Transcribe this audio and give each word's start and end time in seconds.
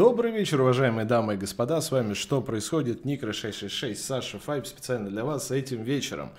Добрый 0.00 0.32
вечер, 0.32 0.62
уважаемые 0.62 1.04
дамы 1.04 1.34
и 1.34 1.36
господа. 1.36 1.78
С 1.82 1.90
вами 1.90 2.14
«Что 2.14 2.40
происходит?» 2.40 3.04
Никра 3.04 3.34
666, 3.34 4.02
Саша 4.02 4.38
Файб 4.38 4.66
специально 4.66 5.10
для 5.10 5.26
вас 5.26 5.50
этим 5.50 5.82
вечером. 5.82 6.30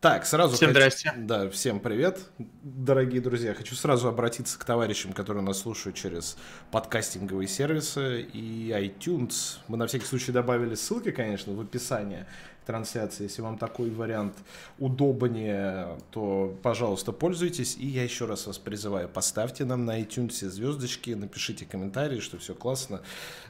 Так, 0.00 0.24
сразу... 0.24 0.54
Всем 0.54 0.68
хочу... 0.68 0.78
здрасте. 0.78 1.12
Да, 1.16 1.50
всем 1.50 1.80
привет, 1.80 2.20
дорогие 2.62 3.20
друзья. 3.20 3.54
Хочу 3.54 3.74
сразу 3.74 4.06
обратиться 4.06 4.56
к 4.56 4.64
товарищам, 4.64 5.14
которые 5.14 5.42
нас 5.42 5.58
слушают 5.58 5.96
через 5.96 6.36
подкастинговые 6.70 7.48
сервисы 7.48 8.22
и 8.22 8.70
iTunes. 8.70 9.58
Мы 9.66 9.78
на 9.78 9.88
всякий 9.88 10.06
случай 10.06 10.30
добавили 10.30 10.76
ссылки, 10.76 11.10
конечно, 11.10 11.54
в 11.54 11.60
описании 11.60 12.24
трансляции. 12.64 13.24
Если 13.24 13.42
вам 13.42 13.58
такой 13.58 13.90
вариант 13.90 14.34
удобнее, 14.78 15.98
то, 16.10 16.56
пожалуйста, 16.62 17.12
пользуйтесь. 17.12 17.76
И 17.76 17.86
я 17.86 18.04
еще 18.04 18.26
раз 18.26 18.46
вас 18.46 18.58
призываю, 18.58 19.08
поставьте 19.08 19.64
нам 19.64 19.84
на 19.84 20.00
iTunes 20.00 20.30
все 20.30 20.50
звездочки, 20.50 21.10
напишите 21.10 21.64
комментарии, 21.66 22.20
что 22.20 22.38
все 22.38 22.54
классно, 22.54 23.02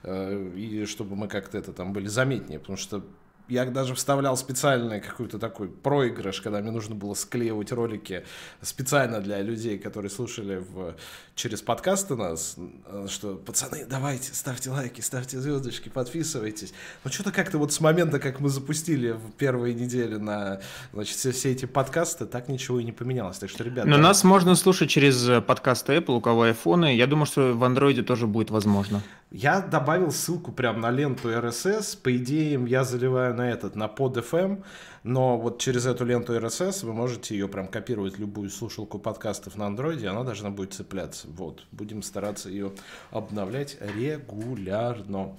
э, 0.02 0.52
и 0.56 0.84
чтобы 0.86 1.16
мы 1.16 1.28
как-то 1.28 1.58
это 1.58 1.72
там 1.72 1.92
были 1.92 2.08
заметнее, 2.08 2.58
потому 2.58 2.76
что 2.76 3.02
я 3.48 3.64
даже 3.66 3.94
вставлял 3.94 4.36
специальный 4.36 5.00
какой-то 5.00 5.38
такой 5.38 5.68
проигрыш, 5.68 6.40
когда 6.40 6.60
мне 6.60 6.70
нужно 6.70 6.94
было 6.94 7.14
склеивать 7.14 7.72
ролики 7.72 8.24
специально 8.60 9.20
для 9.20 9.40
людей, 9.40 9.78
которые 9.78 10.10
слушали 10.10 10.56
в, 10.56 10.94
через 11.34 11.62
подкасты 11.62 12.16
нас, 12.16 12.56
что 13.08 13.36
пацаны, 13.36 13.84
давайте, 13.88 14.34
ставьте 14.34 14.70
лайки, 14.70 15.00
ставьте 15.00 15.38
звездочки, 15.38 15.88
подписывайтесь. 15.88 16.72
Но 17.04 17.10
что-то 17.10 17.32
как-то 17.32 17.58
вот 17.58 17.72
с 17.72 17.80
момента, 17.80 18.18
как 18.18 18.40
мы 18.40 18.48
запустили 18.48 19.12
в 19.12 19.32
первые 19.32 19.74
недели 19.74 20.16
на 20.16 20.60
значит, 20.92 21.16
все, 21.16 21.32
все 21.32 21.52
эти 21.52 21.66
подкасты, 21.66 22.26
так 22.26 22.48
ничего 22.48 22.80
и 22.80 22.84
не 22.84 22.92
поменялось. 22.92 23.38
Так 23.38 23.50
что, 23.50 23.64
ребята... 23.64 23.88
Но 23.88 23.96
нас 23.96 24.24
можно 24.24 24.54
слушать 24.54 24.90
через 24.90 25.42
подкасты 25.44 25.96
Apple, 25.96 26.16
у 26.16 26.20
кого 26.20 26.42
айфоны. 26.42 26.96
Я 26.96 27.06
думаю, 27.06 27.26
что 27.26 27.52
в 27.52 27.62
Android 27.64 28.02
тоже 28.02 28.26
будет 28.26 28.50
возможно. 28.50 29.02
Я 29.34 29.62
добавил 29.62 30.10
ссылку 30.10 30.52
прямо 30.52 30.78
на 30.78 30.90
ленту 30.90 31.30
RSS. 31.30 31.98
По 32.02 32.14
идее, 32.14 32.62
я 32.66 32.84
заливаю 32.84 33.34
на 33.34 33.50
этот, 33.50 33.74
на 33.74 33.88
под 33.88 34.18
FM, 34.18 34.62
но 35.04 35.38
вот 35.38 35.58
через 35.58 35.86
эту 35.86 36.04
ленту 36.04 36.36
RSS 36.36 36.84
вы 36.84 36.92
можете 36.92 37.34
ее 37.34 37.48
прям 37.48 37.66
копировать 37.66 38.18
любую 38.18 38.50
слушалку 38.50 38.98
подкастов 38.98 39.56
на 39.56 39.66
андроиде, 39.68 40.08
она 40.08 40.22
должна 40.22 40.50
будет 40.50 40.74
цепляться. 40.74 41.28
Вот, 41.28 41.64
будем 41.72 42.02
стараться 42.02 42.50
ее 42.50 42.72
обновлять 43.10 43.78
регулярно. 43.80 45.34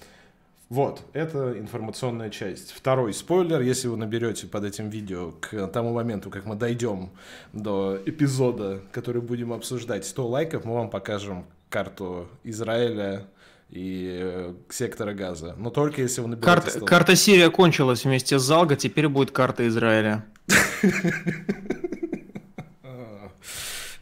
Вот, 0.70 1.04
это 1.14 1.56
информационная 1.60 2.32
часть. 2.32 2.72
Второй 2.72 3.14
спойлер, 3.14 3.62
если 3.62 3.90
вы 3.90 3.98
наберете 3.98 4.48
под 4.48 4.64
этим 4.64 4.90
видео 4.90 5.34
к 5.40 5.68
тому 5.68 5.94
моменту, 5.94 6.32
как 6.32 6.46
мы 6.46 6.56
дойдем 6.56 7.12
до 7.52 8.02
эпизода, 8.08 8.82
который 8.92 9.22
будем 9.22 9.54
обсуждать, 9.54 10.04
100 10.04 10.28
лайков, 10.28 10.66
мы 10.66 10.74
вам 10.74 10.90
покажем 10.90 11.46
карту 11.70 12.28
Израиля, 12.44 13.28
и 13.70 14.20
э, 14.22 14.54
сектора 14.70 15.14
газа. 15.14 15.56
Но 15.58 15.70
только 15.70 16.02
если 16.02 16.22
вы 16.22 16.28
наберете... 16.30 16.46
Карта, 16.46 16.80
карта 16.82 17.16
Сирия 17.16 17.50
кончилась 17.50 18.06
вместе 18.06 18.40
с 18.40 18.42
Залго, 18.42 18.76
теперь 18.76 19.08
будет 19.08 19.32
карта 19.32 19.68
Израиля. 19.68 20.26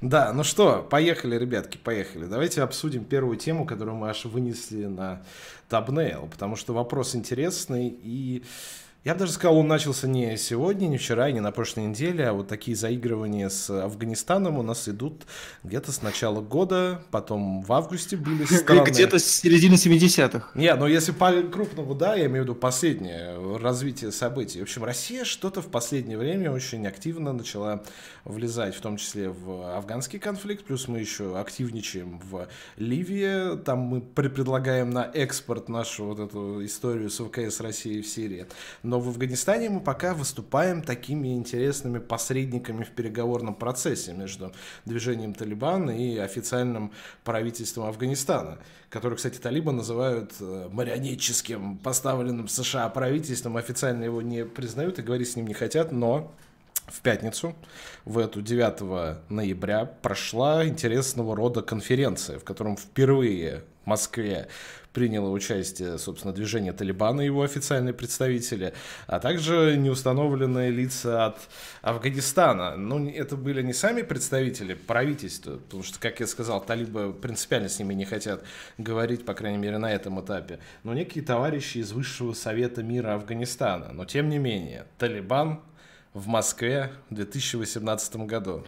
Да, 0.01 0.33
ну 0.33 0.43
что, 0.43 0.81
поехали, 0.89 1.37
ребятки, 1.37 1.77
поехали. 1.77 2.25
Давайте 2.25 2.63
обсудим 2.63 3.05
первую 3.05 3.37
тему, 3.37 3.67
которую 3.67 3.95
мы 3.97 4.09
аж 4.09 4.25
вынесли 4.25 4.85
на 4.85 5.21
Табнейл, 5.69 6.27
потому 6.31 6.55
что 6.55 6.73
вопрос 6.73 7.15
интересный 7.15 7.87
и 7.87 8.43
я 9.03 9.13
бы 9.13 9.21
даже 9.21 9.31
сказал, 9.31 9.57
он 9.57 9.67
начался 9.67 10.07
не 10.07 10.37
сегодня, 10.37 10.85
не 10.85 10.99
вчера, 10.99 11.31
не 11.31 11.39
на 11.39 11.51
прошлой 11.51 11.85
неделе, 11.85 12.27
а 12.27 12.33
вот 12.33 12.47
такие 12.47 12.77
заигрывания 12.77 13.49
с 13.49 13.69
Афганистаном 13.69 14.59
у 14.59 14.63
нас 14.63 14.87
идут 14.87 15.23
где-то 15.63 15.91
с 15.91 16.03
начала 16.03 16.39
года, 16.39 17.01
потом 17.09 17.63
в 17.63 17.73
августе 17.73 18.15
были 18.15 18.45
страны. 18.45 18.87
Где-то 18.87 19.17
с 19.17 19.25
середины 19.25 19.73
70-х. 19.73 20.49
Не, 20.53 20.75
но 20.75 20.87
если 20.87 21.13
по 21.13 21.31
крупному, 21.41 21.95
да, 21.95 22.13
я 22.13 22.27
имею 22.27 22.43
в 22.43 22.45
виду 22.45 22.55
последнее 22.55 23.57
развитие 23.57 24.11
событий. 24.11 24.59
В 24.59 24.63
общем, 24.63 24.83
Россия 24.83 25.25
что-то 25.25 25.63
в 25.63 25.67
последнее 25.67 26.19
время 26.19 26.51
очень 26.51 26.85
активно 26.85 27.33
начала 27.33 27.81
влезать, 28.23 28.75
в 28.75 28.81
том 28.81 28.97
числе 28.97 29.29
в 29.29 29.75
афганский 29.77 30.19
конфликт, 30.19 30.63
плюс 30.63 30.87
мы 30.87 30.99
еще 30.99 31.39
активничаем 31.39 32.19
в 32.19 32.47
Ливии, 32.77 33.57
там 33.57 33.79
мы 33.79 34.01
предлагаем 34.01 34.91
на 34.91 35.09
экспорт 35.11 35.69
нашу 35.69 36.05
вот 36.05 36.19
эту 36.19 36.63
историю 36.63 37.09
с 37.09 37.17
ВКС 37.17 37.61
России 37.61 38.01
в 38.01 38.07
Сирии. 38.07 38.45
Но 38.91 38.99
в 38.99 39.07
Афганистане 39.07 39.69
мы 39.69 39.79
пока 39.79 40.13
выступаем 40.13 40.83
такими 40.83 41.29
интересными 41.33 41.99
посредниками 41.99 42.83
в 42.83 42.89
переговорном 42.89 43.55
процессе 43.55 44.11
между 44.11 44.51
движением 44.83 45.33
Талибан 45.33 45.89
и 45.89 46.17
официальным 46.17 46.91
правительством 47.23 47.85
Афганистана, 47.85 48.57
который, 48.89 49.15
кстати, 49.15 49.37
Талибан 49.37 49.77
называют 49.77 50.33
э, 50.41 50.67
марионетческим, 50.69 51.77
поставленным 51.77 52.49
США 52.49 52.89
правительством, 52.89 53.55
официально 53.55 54.03
его 54.03 54.21
не 54.21 54.43
признают 54.43 54.99
и 54.99 55.03
говорить 55.03 55.31
с 55.31 55.37
ним 55.37 55.47
не 55.47 55.53
хотят, 55.53 55.93
но 55.93 56.35
в 56.87 56.99
пятницу, 56.99 57.55
в 58.03 58.17
эту 58.17 58.41
9 58.41 59.29
ноября, 59.29 59.85
прошла 59.85 60.67
интересного 60.67 61.33
рода 61.37 61.61
конференция, 61.61 62.39
в 62.39 62.43
котором 62.43 62.75
впервые 62.75 63.63
в 63.85 63.87
Москве 63.87 64.49
приняло 64.93 65.29
участие, 65.29 65.97
собственно, 65.97 66.33
движение 66.33 66.73
Талибана 66.73 67.21
и 67.21 67.25
его 67.25 67.43
официальные 67.43 67.93
представители, 67.93 68.73
а 69.07 69.19
также 69.19 69.75
неустановленные 69.77 70.69
лица 70.69 71.27
от 71.27 71.39
Афганистана. 71.81 72.75
Ну, 72.75 73.09
это 73.09 73.35
были 73.35 73.61
не 73.61 73.73
сами 73.73 74.01
представители 74.01 74.73
правительства, 74.73 75.57
потому 75.57 75.83
что, 75.83 75.99
как 75.99 76.19
я 76.19 76.27
сказал, 76.27 76.63
талибы 76.63 77.13
принципиально 77.13 77.69
с 77.69 77.79
ними 77.79 77.93
не 77.93 78.05
хотят 78.05 78.43
говорить, 78.77 79.25
по 79.25 79.33
крайней 79.33 79.57
мере, 79.57 79.77
на 79.77 79.91
этом 79.91 80.19
этапе, 80.21 80.59
но 80.83 80.93
некие 80.93 81.23
товарищи 81.23 81.79
из 81.79 81.91
Высшего 81.91 82.33
Совета 82.33 82.83
мира 82.83 83.13
Афганистана. 83.13 83.91
Но, 83.93 84.05
тем 84.05 84.29
не 84.29 84.37
менее, 84.37 84.85
Талибан 84.97 85.61
в 86.13 86.27
Москве 86.27 86.91
в 87.09 87.15
2018 87.15 88.15
году. 88.17 88.65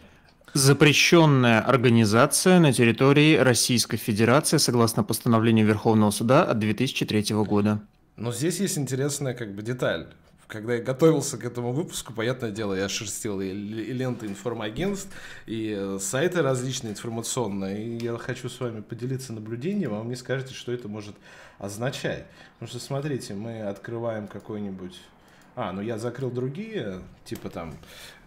Запрещенная 0.54 1.60
организация 1.60 2.60
на 2.60 2.72
территории 2.72 3.34
Российской 3.36 3.96
Федерации 3.96 4.58
согласно 4.58 5.02
постановлению 5.02 5.66
Верховного 5.66 6.12
суда 6.12 6.44
от 6.44 6.60
2003 6.60 7.34
года. 7.44 7.80
Но 8.16 8.30
здесь 8.30 8.60
есть 8.60 8.78
интересная 8.78 9.34
как 9.34 9.52
бы 9.52 9.62
деталь. 9.62 10.06
Когда 10.46 10.74
я 10.74 10.80
готовился 10.80 11.38
к 11.38 11.44
этому 11.44 11.72
выпуску, 11.72 12.12
понятное 12.12 12.52
дело, 12.52 12.72
я 12.74 12.88
шерстил 12.88 13.40
и 13.40 13.50
ленты 13.50 14.26
информагентств, 14.26 15.10
и 15.46 15.96
сайты 15.98 16.40
различные 16.40 16.92
информационные. 16.92 17.84
И 17.84 18.04
я 18.04 18.16
хочу 18.16 18.48
с 18.48 18.60
вами 18.60 18.80
поделиться 18.80 19.32
наблюдением, 19.32 19.92
а 19.92 19.98
вы 19.98 20.04
мне 20.04 20.16
скажете, 20.16 20.54
что 20.54 20.70
это 20.70 20.86
может 20.86 21.16
означать. 21.58 22.26
Потому 22.60 22.68
что, 22.68 22.78
смотрите, 22.78 23.34
мы 23.34 23.62
открываем 23.62 24.28
какой-нибудь... 24.28 25.00
А, 25.56 25.72
ну 25.72 25.80
я 25.80 25.98
закрыл 25.98 26.30
другие, 26.30 27.00
типа 27.24 27.50
там 27.50 27.74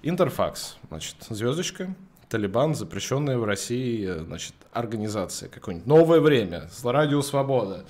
Интерфакс, 0.01 0.77
значит, 0.89 1.15
звездочка, 1.29 1.93
Талибан, 2.29 2.75
запрещенная 2.75 3.37
в 3.37 3.45
России, 3.45 4.05
значит, 4.19 4.53
организация, 4.73 5.47
какое-нибудь 5.47 5.87
новое 5.87 6.19
время, 6.19 6.69
Радио 6.83 7.21
Свобода, 7.21 7.85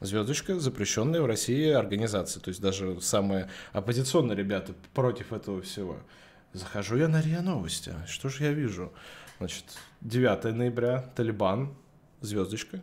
звездочка, 0.00 0.60
запрещенная 0.60 1.22
в 1.22 1.26
России 1.26 1.70
организация. 1.70 2.40
То 2.40 2.48
есть 2.48 2.60
даже 2.60 3.00
самые 3.00 3.48
оппозиционные 3.72 4.36
ребята 4.36 4.74
против 4.92 5.32
этого 5.32 5.62
всего. 5.62 5.96
Захожу 6.52 6.96
я 6.96 7.08
на 7.08 7.22
РИА 7.22 7.40
Новости. 7.40 7.94
Что 8.06 8.28
же 8.28 8.44
я 8.44 8.52
вижу? 8.52 8.92
Значит, 9.38 9.64
9 10.02 10.44
ноября, 10.54 11.10
Талибан, 11.14 11.74
звездочка. 12.20 12.82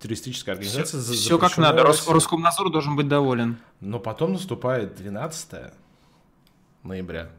Туристическая 0.00 0.54
организация. 0.54 1.00
Все, 1.02 1.12
все 1.12 1.38
как 1.38 1.56
надо. 1.58 1.82
Рос, 1.84 2.08
Роскомнадзор 2.08 2.72
должен 2.72 2.96
быть 2.96 3.06
доволен. 3.06 3.58
Но 3.80 4.00
потом 4.00 4.32
наступает 4.32 4.96
12 4.96 5.72
ноября 6.82 7.30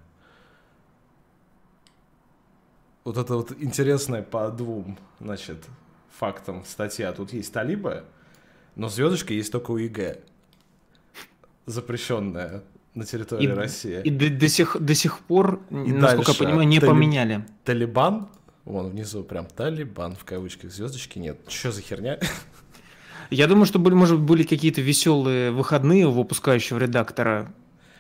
вот 3.04 3.18
это 3.18 3.36
вот 3.36 3.52
интересное 3.60 4.22
по 4.22 4.50
двум, 4.50 4.98
значит, 5.20 5.58
фактам 6.18 6.64
статья. 6.66 7.12
Тут 7.14 7.34
есть 7.34 7.52
талибы, 7.52 8.04
но 8.76 8.90
звездочка 8.90 9.34
есть 9.34 9.52
только 9.52 9.72
у 9.72 9.78
ИГ. 9.78 10.20
Запрещенная 11.66 12.64
на 12.94 13.06
территории 13.06 13.46
и, 13.46 13.48
России. 13.48 14.02
И 14.04 14.10
до, 14.10 14.30
до, 14.30 14.48
сих, 14.48 14.78
до 14.80 14.94
сих 14.96 15.20
пор, 15.20 15.62
и 15.70 15.76
насколько 15.76 16.28
дальше, 16.28 16.44
я 16.44 16.48
понимаю, 16.48 16.68
не 16.68 16.80
Тали... 16.80 16.90
поменяли. 16.90 17.46
Талибан, 17.64 18.28
вон 18.66 18.90
внизу 18.90 19.24
прям 19.24 19.46
Талибан 19.46 20.16
в 20.16 20.26
кавычках, 20.26 20.72
звездочки 20.72 21.20
нет. 21.20 21.40
Что 21.48 21.72
за 21.72 21.82
херня? 21.82 22.20
Я 23.30 23.48
думаю, 23.48 23.66
что 23.66 23.80
были, 23.80 23.94
может 23.94 24.18
быть, 24.18 24.28
были 24.28 24.44
какие-то 24.44 24.82
веселые 24.82 25.52
выходные 25.52 26.06
у 26.06 26.12
выпускающего 26.12 26.80
редактора 26.80 27.54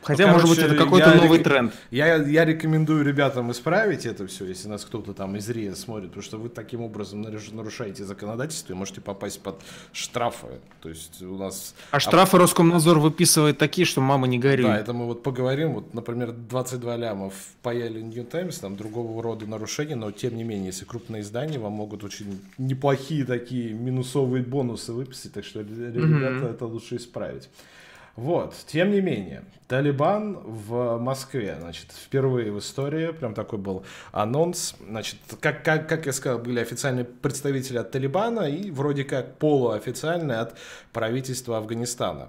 Хотя, 0.03 0.25
ну, 0.25 0.33
короче, 0.33 0.47
может 0.47 0.63
быть, 0.63 0.71
это 0.71 0.83
какой-то 0.83 1.15
новый 1.15 1.37
рек... 1.37 1.47
тренд. 1.47 1.73
Я, 1.91 2.15
я 2.15 2.45
рекомендую 2.45 3.05
ребятам 3.05 3.51
исправить 3.51 4.05
это 4.05 4.25
все, 4.25 4.45
если 4.45 4.67
нас 4.67 4.83
кто-то 4.83 5.13
там 5.13 5.35
из 5.35 5.47
РИА 5.49 5.75
смотрит, 5.75 6.09
потому 6.09 6.23
что 6.23 6.37
вы 6.37 6.49
таким 6.49 6.81
образом 6.81 7.21
нарушаете 7.21 8.03
законодательство 8.03 8.73
и 8.73 8.75
можете 8.75 9.01
попасть 9.01 9.41
под 9.41 9.61
штрафы. 9.93 10.47
То 10.81 10.89
есть 10.89 11.21
у 11.21 11.37
нас... 11.37 11.75
А 11.91 11.99
штрафы 11.99 12.37
Роскомнадзор 12.37 12.99
выписывает 12.99 13.57
такие, 13.57 13.85
что 13.85 14.01
мама 14.01 14.27
не 14.27 14.39
горит. 14.39 14.65
Да, 14.65 14.77
это 14.77 14.93
мы 14.93 15.05
вот 15.05 15.21
поговорим. 15.21 15.73
Вот, 15.73 15.93
например, 15.93 16.31
22 16.31 16.97
ляма 16.97 17.29
в 17.29 17.55
паяли 17.61 18.01
New 18.01 18.23
Times, 18.23 18.57
там 18.57 18.75
другого 18.75 19.21
рода 19.21 19.45
нарушения, 19.45 19.95
но 19.95 20.11
тем 20.11 20.35
не 20.35 20.43
менее, 20.43 20.67
если 20.67 20.85
крупные 20.85 21.21
издания, 21.21 21.59
вам 21.59 21.73
могут 21.73 22.03
очень 22.03 22.41
неплохие 22.57 23.23
такие 23.25 23.73
минусовые 23.73 24.43
бонусы 24.43 24.93
выписать, 24.93 25.33
так 25.33 25.45
что, 25.45 25.61
ребята, 25.61 25.99
mm-hmm. 25.99 26.53
это 26.53 26.65
лучше 26.65 26.95
исправить. 26.95 27.49
Вот, 28.15 28.53
тем 28.67 28.91
не 28.91 28.99
менее, 29.01 29.43
Талибан 29.67 30.37
в 30.43 30.97
Москве, 30.97 31.55
значит, 31.57 31.87
впервые 31.91 32.51
в 32.51 32.59
истории, 32.59 33.11
прям 33.11 33.33
такой 33.33 33.57
был 33.57 33.85
анонс, 34.11 34.75
значит, 34.85 35.17
как, 35.39 35.63
как, 35.63 35.87
как 35.87 36.05
я 36.05 36.11
сказал, 36.11 36.39
были 36.39 36.59
официальные 36.59 37.05
представители 37.05 37.77
от 37.77 37.89
Талибана 37.89 38.49
и 38.49 38.69
вроде 38.69 39.05
как 39.05 39.37
полуофициальные 39.37 40.39
от 40.39 40.57
правительства 40.91 41.57
Афганистана. 41.57 42.27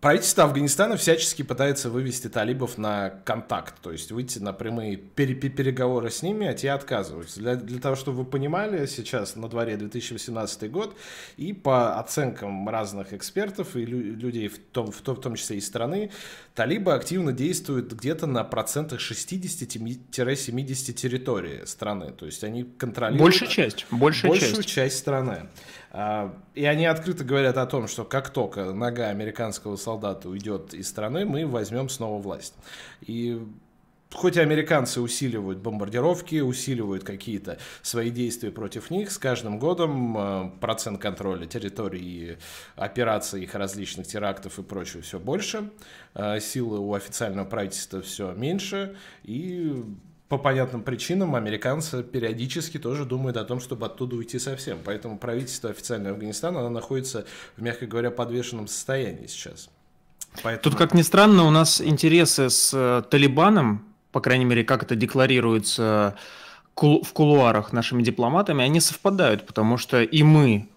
Правительство 0.00 0.44
Афганистана 0.44 0.96
всячески 0.96 1.42
пытается 1.42 1.90
вывести 1.90 2.28
талибов 2.28 2.78
на 2.78 3.10
контакт, 3.24 3.74
то 3.82 3.90
есть 3.90 4.12
выйти 4.12 4.38
на 4.38 4.52
прямые 4.52 4.96
переговоры 4.96 6.08
с 6.10 6.22
ними, 6.22 6.46
а 6.46 6.54
те 6.54 6.70
отказываются. 6.70 7.40
Для, 7.40 7.56
для 7.56 7.80
того, 7.80 7.96
чтобы 7.96 8.18
вы 8.18 8.24
понимали, 8.24 8.86
сейчас 8.86 9.34
на 9.34 9.48
дворе 9.48 9.76
2018 9.76 10.70
год, 10.70 10.96
и 11.36 11.52
по 11.52 11.98
оценкам 11.98 12.68
разных 12.68 13.12
экспертов 13.12 13.74
и 13.74 13.84
лю 13.84 13.98
людей, 14.14 14.46
в 14.46 14.58
том, 14.58 14.92
в, 14.92 15.00
том, 15.00 15.16
в 15.16 15.20
том 15.20 15.34
числе 15.34 15.56
и 15.56 15.60
страны, 15.60 16.12
талибы 16.54 16.92
активно 16.94 17.32
действуют 17.32 17.92
где-то 17.92 18.28
на 18.28 18.44
процентах 18.44 19.00
60-70 19.00 20.92
территории 20.92 21.64
страны, 21.64 22.12
то 22.12 22.24
есть 22.24 22.44
они 22.44 22.62
контролируют... 22.62 23.24
Большая 23.24 23.48
часть, 23.48 23.84
большая 23.90 24.30
большую 24.30 24.62
часть. 24.62 24.68
часть 24.68 24.98
страны. 24.98 25.48
А, 25.90 26.36
и 26.54 26.64
они 26.64 26.86
открыто 26.86 27.24
говорят 27.24 27.56
о 27.56 27.66
том, 27.66 27.88
что 27.88 28.04
как 28.04 28.30
только 28.30 28.72
нога 28.72 29.08
американского 29.08 29.76
солдата 29.76 30.28
уйдет 30.28 30.74
из 30.74 30.88
страны, 30.88 31.24
мы 31.24 31.46
возьмем 31.46 31.88
снова 31.88 32.20
власть. 32.20 32.54
И 33.00 33.42
хоть 34.12 34.36
американцы 34.36 35.00
усиливают 35.00 35.58
бомбардировки, 35.58 36.40
усиливают 36.40 37.04
какие-то 37.04 37.58
свои 37.82 38.10
действия 38.10 38.50
против 38.50 38.90
них, 38.90 39.10
с 39.10 39.18
каждым 39.18 39.58
годом 39.58 40.16
а, 40.16 40.52
процент 40.60 41.00
контроля 41.00 41.46
территории, 41.46 42.38
операций, 42.76 43.42
их 43.42 43.54
различных 43.54 44.06
терактов 44.06 44.58
и 44.58 44.62
прочего 44.62 45.02
все 45.02 45.18
больше, 45.18 45.70
а, 46.14 46.38
силы 46.40 46.78
у 46.80 46.94
официального 46.94 47.46
правительства 47.46 48.02
все 48.02 48.32
меньше, 48.32 48.96
и 49.24 49.84
по 50.28 50.36
понятным 50.36 50.82
причинам 50.82 51.34
американцы 51.34 52.02
периодически 52.02 52.78
тоже 52.78 53.04
думают 53.04 53.36
о 53.36 53.44
том, 53.44 53.60
чтобы 53.60 53.86
оттуда 53.86 54.16
уйти 54.16 54.38
совсем. 54.38 54.78
Поэтому 54.84 55.18
правительство 55.18 55.70
официального 55.70 56.14
Афганистана 56.14 56.60
оно 56.60 56.70
находится 56.70 57.24
мягко 57.56 57.86
говоря, 57.86 58.10
подвешенном 58.10 58.66
состоянии 58.66 59.26
сейчас. 59.26 59.70
Поэтому... 60.42 60.62
Тут, 60.62 60.78
как 60.78 60.94
ни 60.94 61.02
странно, 61.02 61.44
у 61.44 61.50
нас 61.50 61.80
интересы 61.80 62.50
с 62.50 62.72
э, 62.74 63.02
Талибаном, 63.10 63.86
по 64.12 64.20
крайней 64.20 64.44
мере, 64.44 64.64
как 64.64 64.82
это 64.82 64.94
декларируется 64.94 66.16
в 66.76 67.12
кулуарах 67.12 67.72
нашими 67.72 68.02
дипломатами, 68.02 68.62
они 68.62 68.80
совпадают, 68.80 69.46
потому 69.46 69.78
что 69.78 70.02
и 70.02 70.22
мы 70.22 70.68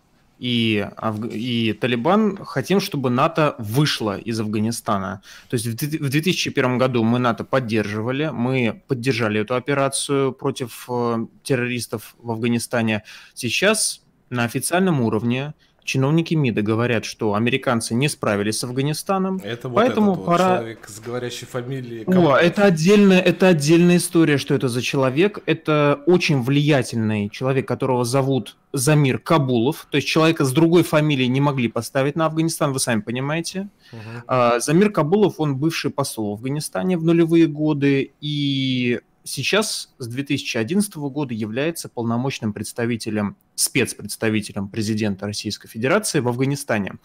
и, 0.41 0.89
и 1.31 1.73
Талибан 1.73 2.37
хотим, 2.43 2.79
чтобы 2.79 3.11
НАТО 3.11 3.53
вышло 3.59 4.17
из 4.17 4.39
Афганистана. 4.39 5.21
То 5.49 5.53
есть 5.53 5.67
в 5.67 6.09
2001 6.09 6.79
году 6.79 7.03
мы 7.03 7.19
НАТО 7.19 7.43
поддерживали, 7.43 8.31
мы 8.33 8.81
поддержали 8.87 9.41
эту 9.41 9.53
операцию 9.53 10.31
против 10.31 10.87
э, 10.89 11.27
террористов 11.43 12.15
в 12.17 12.31
Афганистане. 12.31 13.03
Сейчас 13.35 14.01
на 14.31 14.43
официальном 14.43 15.01
уровне 15.01 15.53
чиновники 15.83 16.33
МИДа 16.33 16.61
говорят, 16.61 17.05
что 17.05 17.33
американцы 17.33 17.93
не 17.93 18.07
справились 18.09 18.59
с 18.59 18.63
Афганистаном, 18.63 19.41
это 19.43 19.69
вот 19.69 19.75
поэтому 19.75 20.13
этот 20.13 20.25
пора... 20.25 20.49
Вот 20.49 20.57
человек 20.57 20.87
с 20.87 20.99
говорящей 20.99 21.47
фамилией. 21.47 22.03
О, 22.05 22.35
это 22.35 22.65
отдельная, 22.65 23.19
это 23.19 23.47
отдельная 23.47 23.97
история, 23.97 24.37
что 24.37 24.53
это 24.53 24.67
за 24.67 24.81
человек. 24.81 25.39
Это 25.45 26.01
очень 26.05 26.41
влиятельный 26.41 27.29
человек, 27.29 27.67
которого 27.67 28.05
зовут 28.05 28.57
Замир 28.73 29.19
Кабулов, 29.19 29.85
то 29.89 29.97
есть 29.97 30.07
человека 30.07 30.45
с 30.45 30.53
другой 30.53 30.83
фамилией 30.83 31.27
не 31.27 31.41
могли 31.41 31.67
поставить 31.67 32.15
на 32.15 32.25
Афганистан, 32.25 32.71
вы 32.71 32.79
сами 32.79 33.01
понимаете. 33.01 33.67
Uh-huh. 33.91 34.61
Замир 34.61 34.91
Кабулов, 34.91 35.39
он 35.39 35.57
бывший 35.57 35.91
посол 35.91 36.31
в 36.31 36.33
Афганистане 36.35 36.97
в 36.97 37.03
нулевые 37.03 37.47
годы, 37.47 38.13
и 38.21 39.01
сейчас 39.23 39.93
с 39.97 40.07
2011 40.07 40.95
года 40.95 41.33
является 41.33 41.89
полномочным 41.89 42.53
представителем, 42.53 43.35
спецпредставителем 43.55 44.67
президента 44.67 45.25
Российской 45.25 45.67
Федерации 45.67 46.19
в 46.19 46.27
Афганистане. 46.27 46.95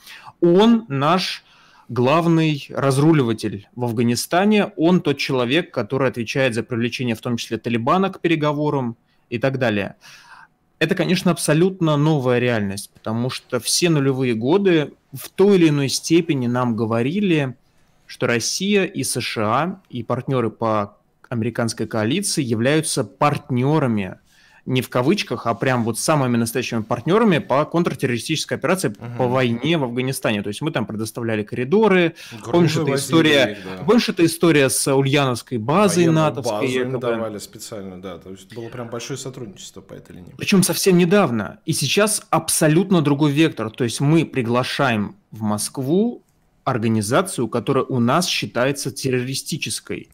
Он 0.40 0.84
наш 0.88 1.44
главный 1.88 2.66
разруливатель 2.70 3.68
в 3.76 3.84
Афганистане, 3.84 4.72
он 4.76 5.00
тот 5.00 5.18
человек, 5.18 5.72
который 5.72 6.08
отвечает 6.08 6.54
за 6.54 6.62
привлечение 6.62 7.14
в 7.14 7.20
том 7.20 7.36
числе 7.36 7.58
Талибана 7.58 8.10
к 8.10 8.20
переговорам 8.20 8.96
и 9.30 9.38
так 9.38 9.58
далее. 9.58 9.96
Это, 10.78 10.94
конечно, 10.94 11.30
абсолютно 11.30 11.96
новая 11.96 12.38
реальность, 12.38 12.90
потому 12.92 13.30
что 13.30 13.60
все 13.60 13.88
нулевые 13.88 14.34
годы 14.34 14.92
в 15.12 15.30
той 15.30 15.56
или 15.56 15.68
иной 15.68 15.88
степени 15.88 16.46
нам 16.46 16.76
говорили, 16.76 17.56
что 18.04 18.26
Россия 18.26 18.84
и 18.84 19.02
США 19.02 19.80
и 19.88 20.02
партнеры 20.02 20.50
по 20.50 20.98
американской 21.28 21.86
коалиции 21.86 22.42
являются 22.42 23.04
партнерами, 23.04 24.18
не 24.66 24.82
в 24.82 24.88
кавычках, 24.88 25.46
а 25.46 25.54
прям 25.54 25.84
вот 25.84 25.96
самыми 25.98 26.36
настоящими 26.36 26.82
партнерами 26.82 27.38
по 27.38 27.64
контртеррористической 27.64 28.58
операции 28.58 28.88
угу. 28.88 28.96
по 29.16 29.28
войне 29.28 29.78
в 29.78 29.84
Афганистане. 29.84 30.42
То 30.42 30.48
есть 30.48 30.60
мы 30.60 30.72
там 30.72 30.86
предоставляли 30.86 31.44
коридоры. 31.44 32.16
Грузы 32.32 32.50
помнишь, 32.50 32.76
эта 32.76 32.94
история, 32.96 33.58
да. 33.64 33.84
помнишь, 33.84 34.08
эта 34.08 34.26
история 34.26 34.68
с 34.68 34.92
ульяновской 34.92 35.58
базой 35.58 36.06
Военную 36.06 36.24
натовской? 36.24 36.66
Базу 36.66 36.80
им 36.80 36.98
давали 36.98 37.38
специально, 37.38 38.02
да. 38.02 38.18
То 38.18 38.30
есть 38.30 38.52
было 38.54 38.68
прям 38.68 38.88
большое 38.88 39.18
сотрудничество 39.18 39.80
по 39.80 39.94
этой 39.94 40.16
линии. 40.16 40.34
Причем 40.36 40.64
совсем 40.64 40.98
недавно. 40.98 41.60
И 41.64 41.72
сейчас 41.72 42.26
абсолютно 42.30 43.02
другой 43.02 43.30
вектор. 43.30 43.70
То 43.70 43.84
есть 43.84 44.00
мы 44.00 44.24
приглашаем 44.26 45.14
в 45.30 45.42
Москву 45.42 46.24
организацию, 46.66 47.46
которая 47.46 47.84
у 47.84 48.00
нас 48.00 48.26
считается 48.26 48.90
террористической. 48.90 50.10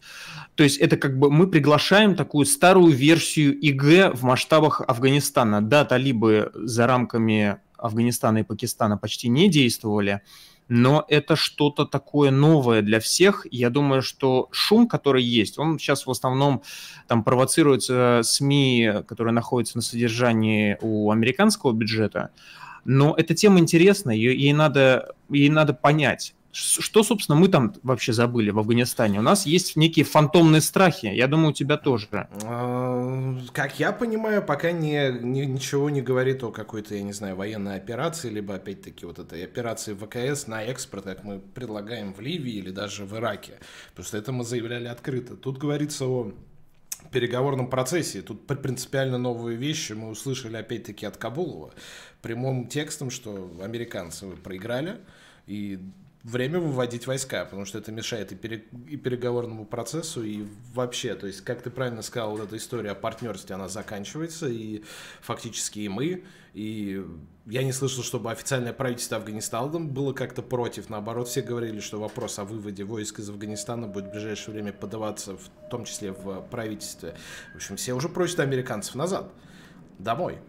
То 0.53 0.63
есть 0.63 0.77
это 0.77 0.97
как 0.97 1.17
бы 1.17 1.31
мы 1.31 1.47
приглашаем 1.47 2.15
такую 2.15 2.45
старую 2.45 2.93
версию 2.93 3.59
ИГ 3.59 4.15
в 4.15 4.23
масштабах 4.23 4.81
Афганистана. 4.87 5.61
Да, 5.61 5.83
талибы 5.83 6.51
за 6.53 6.85
рамками 6.85 7.57
Афганистана 7.75 8.39
и 8.39 8.43
Пакистана 8.43 8.97
почти 8.99 9.29
не 9.29 9.49
действовали, 9.49 10.21
но 10.67 11.03
это 11.09 11.35
что-то 11.35 11.85
такое 11.85 12.29
новое 12.29 12.83
для 12.83 12.99
всех. 12.99 13.47
Я 13.49 13.71
думаю, 13.71 14.03
что 14.03 14.47
шум, 14.51 14.87
который 14.87 15.23
есть, 15.23 15.57
он 15.57 15.79
сейчас 15.79 16.05
в 16.05 16.11
основном 16.11 16.61
там 17.07 17.23
провоцируется 17.23 18.21
СМИ, 18.23 19.01
которые 19.07 19.33
находятся 19.33 19.77
на 19.77 19.81
содержании 19.81 20.77
у 20.81 21.09
американского 21.09 21.73
бюджета, 21.73 22.29
но 22.85 23.15
эта 23.17 23.33
тема 23.33 23.59
интересная, 23.59 24.15
ее, 24.15 24.37
ей, 24.37 24.53
надо, 24.53 25.15
ей 25.29 25.49
надо 25.49 25.73
понять. 25.73 26.35
Что, 26.53 27.01
собственно, 27.01 27.35
мы 27.35 27.47
там 27.47 27.73
вообще 27.81 28.13
забыли 28.13 28.51
в 28.51 28.59
Афганистане? 28.59 29.17
У 29.17 29.23
нас 29.23 29.47
есть 29.47 29.75
некие 29.75 30.05
фантомные 30.05 30.61
страхи. 30.61 31.07
Я 31.07 31.27
думаю, 31.27 31.49
у 31.49 31.53
тебя 31.53 31.77
тоже. 31.77 32.07
А, 32.43 33.39
как 33.51 33.79
я 33.79 33.91
понимаю, 33.91 34.43
пока 34.43 34.71
не, 34.71 35.11
не, 35.19 35.47
ничего 35.47 35.89
не 35.89 36.03
говорит 36.03 36.43
о 36.43 36.51
какой-то, 36.51 36.93
я 36.93 37.01
не 37.01 37.11
знаю, 37.11 37.35
военной 37.35 37.75
операции, 37.75 38.29
либо, 38.29 38.53
опять-таки, 38.53 39.03
вот 39.07 39.17
этой 39.17 39.43
операции 39.43 39.95
ВКС 39.95 40.45
на 40.45 40.63
экспорт, 40.63 41.05
как 41.05 41.23
мы 41.23 41.39
предлагаем 41.39 42.13
в 42.13 42.19
Ливии 42.19 42.53
или 42.53 42.69
даже 42.69 43.05
в 43.05 43.17
Ираке. 43.17 43.53
Потому 43.89 44.05
что 44.05 44.17
это 44.19 44.31
мы 44.31 44.43
заявляли 44.43 44.87
открыто. 44.87 45.35
Тут 45.35 45.57
говорится 45.57 46.05
о 46.05 46.33
переговорном 47.11 47.67
процессе. 47.67 48.21
Тут 48.21 48.45
принципиально 48.45 49.17
новые 49.17 49.57
вещи 49.57 49.93
мы 49.93 50.09
услышали, 50.09 50.57
опять-таки, 50.57 51.07
от 51.07 51.17
Кабулова. 51.17 51.73
Прямым 52.21 52.67
текстом, 52.67 53.09
что 53.09 53.51
американцы 53.63 54.27
проиграли, 54.43 54.97
и 55.47 55.79
время 56.23 56.59
выводить 56.59 57.05
войска, 57.05 57.43
потому 57.43 57.65
что 57.65 57.77
это 57.77 57.91
мешает 57.91 58.31
и, 58.31 58.35
пере, 58.35 58.65
и 58.87 58.95
переговорному 58.95 59.65
процессу, 59.65 60.23
и 60.23 60.45
вообще, 60.73 61.15
то 61.15 61.27
есть, 61.27 61.41
как 61.41 61.61
ты 61.61 61.69
правильно 61.69 62.01
сказал, 62.01 62.31
вот 62.31 62.41
эта 62.41 62.55
история 62.57 62.91
о 62.91 62.95
партнерстве, 62.95 63.55
она 63.55 63.67
заканчивается, 63.67 64.47
и 64.47 64.83
фактически 65.21 65.79
и 65.79 65.89
мы, 65.89 66.23
и 66.53 67.05
я 67.45 67.63
не 67.63 67.73
слышал, 67.73 68.03
чтобы 68.03 68.31
официальное 68.31 68.71
правительство 68.71 69.17
Афганистана 69.17 69.79
было 69.79 70.13
как-то 70.13 70.41
против, 70.41 70.89
наоборот, 70.89 71.27
все 71.27 71.41
говорили, 71.41 71.81
что 71.81 71.99
вопрос 71.99 72.39
о 72.39 72.45
выводе 72.45 72.85
войск 72.85 73.19
из 73.19 73.29
Афганистана 73.29 73.87
будет 73.87 74.05
в 74.05 74.11
ближайшее 74.11 74.53
время 74.53 74.71
подаваться, 74.71 75.35
в 75.35 75.69
том 75.69 75.83
числе 75.83 76.13
в 76.13 76.41
правительстве. 76.49 77.15
В 77.51 77.57
общем, 77.57 77.75
все 77.75 77.93
уже 77.93 78.07
просят 78.07 78.39
американцев 78.39 78.95
назад, 78.95 79.29
домой. 79.99 80.39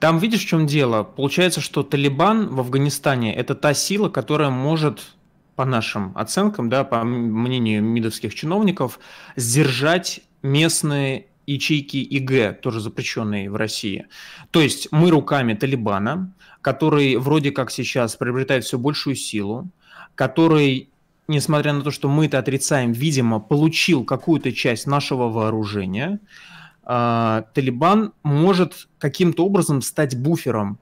Там 0.00 0.18
видишь, 0.18 0.44
в 0.44 0.48
чем 0.48 0.66
дело? 0.66 1.02
Получается, 1.02 1.60
что 1.60 1.82
Талибан 1.82 2.48
в 2.48 2.60
Афганистане– 2.60 3.34
это 3.36 3.54
та 3.54 3.74
сила, 3.74 4.08
которая 4.08 4.48
может 4.48 5.14
по 5.56 5.66
нашим 5.66 6.16
оценкам, 6.16 6.70
да, 6.70 6.84
по 6.84 7.04
мнению 7.04 7.82
мидовских 7.82 8.34
чиновников, 8.34 8.98
сдержать 9.36 10.22
местные 10.42 11.26
ячейки 11.46 11.98
ИГ, 11.98 12.62
тоже 12.62 12.80
запрещенные 12.80 13.50
в 13.50 13.56
России. 13.56 14.06
То 14.50 14.62
есть 14.62 14.88
мы 14.90 15.10
руками 15.10 15.52
Талибана, 15.52 16.32
который 16.62 17.16
вроде 17.16 17.50
как 17.50 17.70
сейчас 17.70 18.16
приобретает 18.16 18.64
все 18.64 18.78
большую 18.78 19.16
силу, 19.16 19.68
который, 20.14 20.88
несмотря 21.28 21.74
на 21.74 21.82
то, 21.82 21.90
что 21.90 22.08
мы 22.08 22.24
это 22.24 22.38
отрицаем, 22.38 22.92
видимо, 22.92 23.38
получил 23.38 24.04
какую-то 24.04 24.52
часть 24.52 24.86
нашего 24.86 25.28
вооружения, 25.28 26.20
э, 26.90 27.42
Талибан 27.54 28.12
может 28.22 28.88
каким-то 28.98 29.44
образом 29.44 29.82
стать 29.82 30.16
буфером 30.16 30.78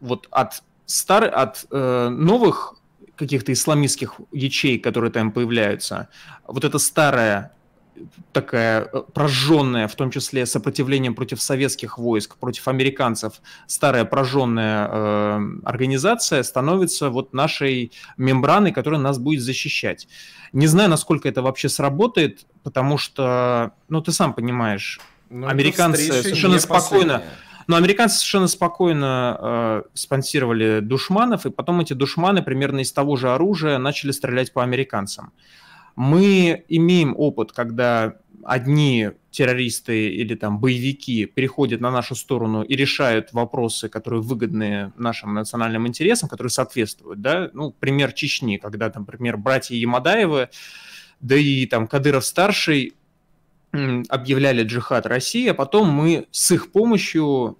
вот 0.00 0.28
от, 0.30 0.62
стар... 0.86 1.24
от 1.24 1.66
э, 1.70 2.08
новых 2.08 2.76
каких-то 3.16 3.52
исламистских 3.52 4.20
ячеек, 4.32 4.82
которые 4.84 5.10
там 5.10 5.32
появляются. 5.32 6.08
Вот 6.46 6.64
это 6.64 6.78
старая 6.78 7.52
такая 8.32 8.88
э, 8.92 9.02
прожженная, 9.12 9.88
в 9.88 9.94
том 9.94 10.10
числе 10.10 10.46
сопротивлением 10.46 11.14
против 11.14 11.40
советских 11.40 11.98
войск, 11.98 12.36
против 12.36 12.68
американцев, 12.68 13.40
старая 13.66 14.04
прожженная 14.04 14.88
э, 14.88 15.40
организация 15.64 16.42
становится 16.42 17.10
вот 17.10 17.32
нашей 17.32 17.92
мембраной, 18.16 18.72
которая 18.72 19.00
нас 19.00 19.18
будет 19.18 19.42
защищать. 19.42 20.08
Не 20.52 20.66
знаю, 20.66 20.90
насколько 20.90 21.28
это 21.28 21.42
вообще 21.42 21.68
сработает, 21.68 22.46
потому 22.62 22.98
что, 22.98 23.72
ну, 23.88 24.00
ты 24.00 24.12
сам 24.12 24.34
понимаешь, 24.34 25.00
Но 25.30 25.46
ну, 25.46 25.48
американцы 25.48 26.22
совершенно 26.22 26.58
спокойно... 26.58 27.14
Последняя. 27.14 27.36
Но 27.66 27.76
американцы 27.76 28.16
совершенно 28.16 28.48
спокойно 28.48 29.38
э, 29.40 29.82
спонсировали 29.94 30.80
душманов, 30.80 31.46
и 31.46 31.50
потом 31.50 31.80
эти 31.80 31.92
душманы 31.92 32.42
примерно 32.42 32.80
из 32.80 32.92
того 32.92 33.14
же 33.14 33.30
оружия 33.32 33.78
начали 33.78 34.10
стрелять 34.10 34.52
по 34.52 34.64
американцам. 34.64 35.32
Мы 35.94 36.64
имеем 36.68 37.14
опыт, 37.16 37.52
когда 37.52 38.16
одни 38.42 39.10
террористы 39.30 40.08
или 40.08 40.34
там 40.34 40.58
боевики 40.58 41.26
переходят 41.26 41.80
на 41.80 41.92
нашу 41.92 42.16
сторону 42.16 42.62
и 42.62 42.74
решают 42.74 43.32
вопросы, 43.32 43.88
которые 43.88 44.20
выгодны 44.20 44.92
нашим 44.96 45.34
национальным 45.34 45.86
интересам, 45.86 46.28
которые 46.28 46.50
соответствуют, 46.50 47.20
да, 47.20 47.50
ну, 47.52 47.70
пример 47.70 48.12
Чечни, 48.12 48.56
когда, 48.56 48.90
там, 48.90 49.02
например, 49.02 49.36
братья 49.36 49.76
Ямадаевы, 49.76 50.48
да 51.20 51.36
и 51.36 51.66
там 51.66 51.86
Кадыров-старший 51.86 52.94
объявляли 53.72 54.64
джихад 54.64 55.06
России, 55.06 55.48
а 55.48 55.54
потом 55.54 55.88
мы 55.88 56.26
с 56.30 56.50
их 56.50 56.72
помощью 56.72 57.56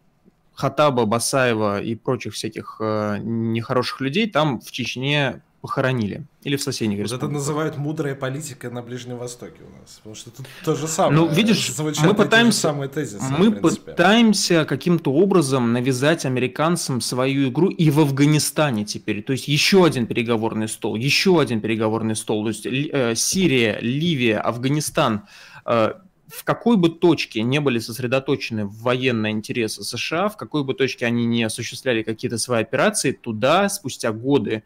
Хатаба, 0.55 1.07
Басаева 1.07 1.81
и 1.81 1.95
прочих 1.95 2.35
всяких 2.35 2.76
э, 2.81 3.19
нехороших 3.19 4.00
людей 4.00 4.29
там 4.29 4.61
в 4.61 4.71
Чечне 4.71 5.43
похоронили. 5.61 6.25
Или 6.43 6.57
в 6.57 6.62
соседних 6.62 6.99
вот 6.99 7.12
Это 7.12 7.29
называют 7.29 7.76
мудрая 7.76 8.14
политика 8.14 8.71
на 8.71 8.83
Ближнем 8.83 9.19
Востоке 9.19 9.61
у 9.61 9.81
нас. 9.81 9.97
Потому 9.99 10.14
что 10.14 10.31
тут 10.31 10.47
то 10.64 10.75
же 10.75 10.88
самое. 10.88 11.21
Ну, 11.21 11.29
видишь, 11.29 11.71
мы 12.02 12.14
пытаемся, 12.14 12.61
самые 12.61 12.88
тезисы, 12.88 13.23
мы 13.38 13.52
пытаемся 13.52 14.64
каким-то 14.64 15.12
образом 15.12 15.73
навязать 15.75 16.25
американцам 16.25 17.02
свою 17.02 17.50
игру 17.50 17.69
и 17.69 17.90
в 17.90 18.00
Афганистане 18.00 18.87
теперь. 18.87 19.23
То 19.23 19.33
есть 19.33 19.49
еще 19.49 19.85
один 19.85 20.07
переговорный 20.07 20.69
стол, 20.69 20.97
еще 20.97 21.40
один 21.40 21.61
переговорный 21.61 22.17
стол. 22.17 22.45
То 22.45 22.49
есть 22.49 22.67
э, 22.67 23.14
Сирия, 23.14 23.79
Ливия, 23.83 24.38
Афганистан 24.38 25.25
в 25.64 26.45
какой 26.45 26.76
бы 26.76 26.90
точке 26.90 27.43
не 27.43 27.61
были 27.61 27.79
сосредоточены 27.79 28.67
военные 28.67 29.33
интересы 29.33 29.83
США, 29.83 30.29
в 30.29 30.37
какой 30.37 30.62
бы 30.64 30.75
точке 30.75 31.07
они 31.07 31.26
не 31.26 31.43
осуществляли 31.43 32.02
какие-то 32.02 32.38
свои 32.38 32.62
операции, 32.62 33.12
туда 33.12 33.69
спустя 33.69 34.12
годы 34.12 34.62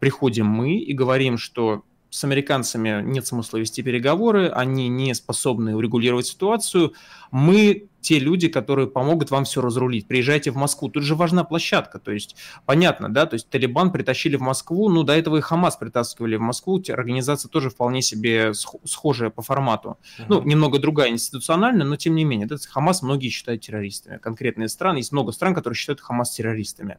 приходим 0.00 0.46
мы 0.46 0.76
и 0.76 0.92
говорим, 0.92 1.38
что 1.38 1.84
с 2.10 2.22
американцами 2.24 3.02
нет 3.02 3.26
смысла 3.26 3.58
вести 3.58 3.82
переговоры, 3.82 4.48
они 4.48 4.88
не 4.88 5.14
способны 5.14 5.74
урегулировать 5.74 6.26
ситуацию. 6.26 6.94
Мы 7.30 7.88
те 8.04 8.18
люди, 8.18 8.48
которые 8.48 8.86
помогут 8.86 9.30
вам 9.30 9.44
все 9.44 9.62
разрулить. 9.62 10.06
Приезжайте 10.06 10.50
в 10.50 10.56
Москву. 10.56 10.90
Тут 10.90 11.04
же 11.04 11.14
важна 11.14 11.42
площадка. 11.42 11.98
То 11.98 12.12
есть, 12.12 12.36
понятно, 12.66 13.08
да, 13.08 13.24
то 13.24 13.34
есть 13.34 13.48
Талибан 13.48 13.92
притащили 13.92 14.36
в 14.36 14.42
Москву, 14.42 14.90
ну, 14.90 15.04
до 15.04 15.14
этого 15.14 15.38
и 15.38 15.40
Хамас 15.40 15.76
притаскивали 15.76 16.36
в 16.36 16.42
Москву. 16.42 16.82
Организация 16.90 17.48
тоже 17.48 17.70
вполне 17.70 18.02
себе 18.02 18.52
схожая 18.52 19.30
по 19.30 19.40
формату. 19.40 19.96
Uh-huh. 20.18 20.24
Ну, 20.28 20.42
немного 20.42 20.78
другая 20.78 21.08
институционально, 21.08 21.84
но 21.86 21.96
тем 21.96 22.14
не 22.14 22.24
менее. 22.24 22.46
Да, 22.46 22.56
Хамас 22.68 23.00
многие 23.00 23.30
считают 23.30 23.62
террористами. 23.62 24.18
Конкретные 24.18 24.68
страны, 24.68 24.98
есть 24.98 25.12
много 25.12 25.32
стран, 25.32 25.54
которые 25.54 25.76
считают 25.76 26.00
Хамас 26.02 26.30
террористами. 26.32 26.98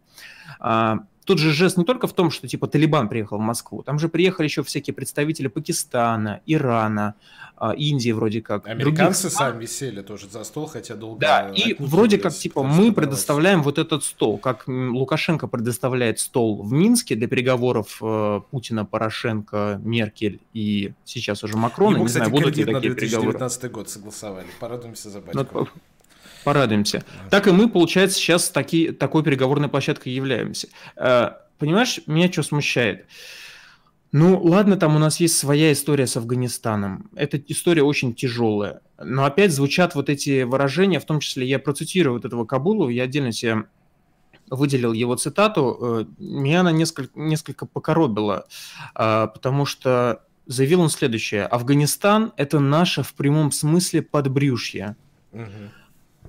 А, 0.60 1.00
Тут 1.26 1.40
же 1.40 1.52
жест 1.52 1.78
не 1.78 1.84
только 1.84 2.06
в 2.06 2.14
том, 2.14 2.30
что 2.30 2.48
типа 2.48 2.68
Талибан 2.68 3.10
приехал 3.10 3.38
в 3.38 3.42
Москву, 3.42 3.82
там 3.82 3.98
же 3.98 4.10
приехали 4.10 4.46
еще 4.46 4.62
всякие 4.62 4.94
представители 4.94 5.48
Пакистана, 5.48 6.42
Ирана, 6.46 7.16
а, 7.58 7.72
Индии 7.72 8.12
вроде 8.12 8.42
как. 8.42 8.68
Американцы 8.68 9.24
других... 9.24 9.38
сами 9.38 9.66
сели 9.66 10.02
тоже 10.02 10.30
за 10.30 10.44
стол, 10.44 10.68
хотя 10.68 10.95
долго... 10.96 11.20
Да, 11.20 11.50
и 11.56 11.76
вроде 11.80 12.18
как 12.18 12.34
типа 12.34 12.64
мы 12.64 12.92
предоставляем 12.92 13.64
вот 13.64 13.78
этот 13.78 14.04
стол, 14.04 14.38
как 14.38 14.68
Лукашенко 14.68 15.48
предоставляет 15.48 16.20
стол 16.20 16.62
в 16.64 16.72
Минске 16.72 17.16
для 17.16 17.28
переговоров 17.28 18.00
э, 18.02 18.42
Путина, 18.52 18.86
Порошенко, 18.86 19.80
Меркель 19.84 20.40
и 20.54 20.94
сейчас 21.04 21.44
уже 21.44 21.58
Макрон. 21.58 21.94
Ему, 21.94 22.04
не 22.04 22.08
кстати, 22.08 22.28
знаю, 22.28 22.32
будут 22.32 22.58
ли 22.58 22.66
такие 22.66 22.92
2019 22.92 23.62
переговоры. 23.62 23.74
год 23.74 23.90
согласовали. 23.90 24.48
Порадуемся 24.60 25.10
за 25.10 25.22
ну, 25.34 25.44
батьку. 25.44 25.70
Порадуемся. 26.44 27.04
Так 27.30 27.48
и 27.48 27.52
мы, 27.52 27.70
получается, 27.70 28.18
сейчас 28.18 28.50
таки, 28.50 28.92
такой 28.92 29.24
переговорной 29.24 29.68
площадкой 29.68 30.10
являемся. 30.10 30.68
Э, 30.96 31.32
понимаешь, 31.58 32.02
меня 32.06 32.32
что 32.32 32.44
смущает? 32.44 33.06
Ну, 34.18 34.42
ладно, 34.42 34.78
там 34.78 34.96
у 34.96 35.00
нас 35.00 35.20
есть 35.20 35.38
своя 35.38 35.74
история 35.74 36.08
с 36.08 36.16
Афганистаном. 36.16 37.10
Эта 37.18 37.38
история 37.48 37.84
очень 37.84 38.16
тяжелая. 38.16 38.80
Но 38.98 39.26
опять 39.26 39.52
звучат 39.52 39.94
вот 39.94 40.10
эти 40.10 40.44
выражения, 40.44 41.02
в 41.02 41.06
том 41.06 41.20
числе 41.20 41.46
я 41.46 41.60
процитирую 41.60 42.14
вот 42.14 42.24
этого 42.24 42.46
Кабулу, 42.46 42.88
я 42.88 43.04
отдельно 43.04 43.34
себе 43.34 43.66
выделил 44.50 44.94
его 44.94 45.18
цитату, 45.18 45.78
э, 45.82 46.06
меня 46.18 46.62
она 46.62 46.72
несколько, 46.72 47.12
несколько 47.20 47.66
покоробила, 47.66 48.48
э, 48.96 49.28
потому 49.34 49.66
что 49.66 50.24
заявил 50.46 50.80
он 50.80 50.90
следующее. 50.90 51.46
Афганистан– 51.46 52.32
это 52.38 52.62
наше 52.62 53.04
в 53.04 53.16
прямом 53.16 53.52
смысле 53.52 54.02
подбрюшье. 54.02 54.96
Угу. 55.34 55.44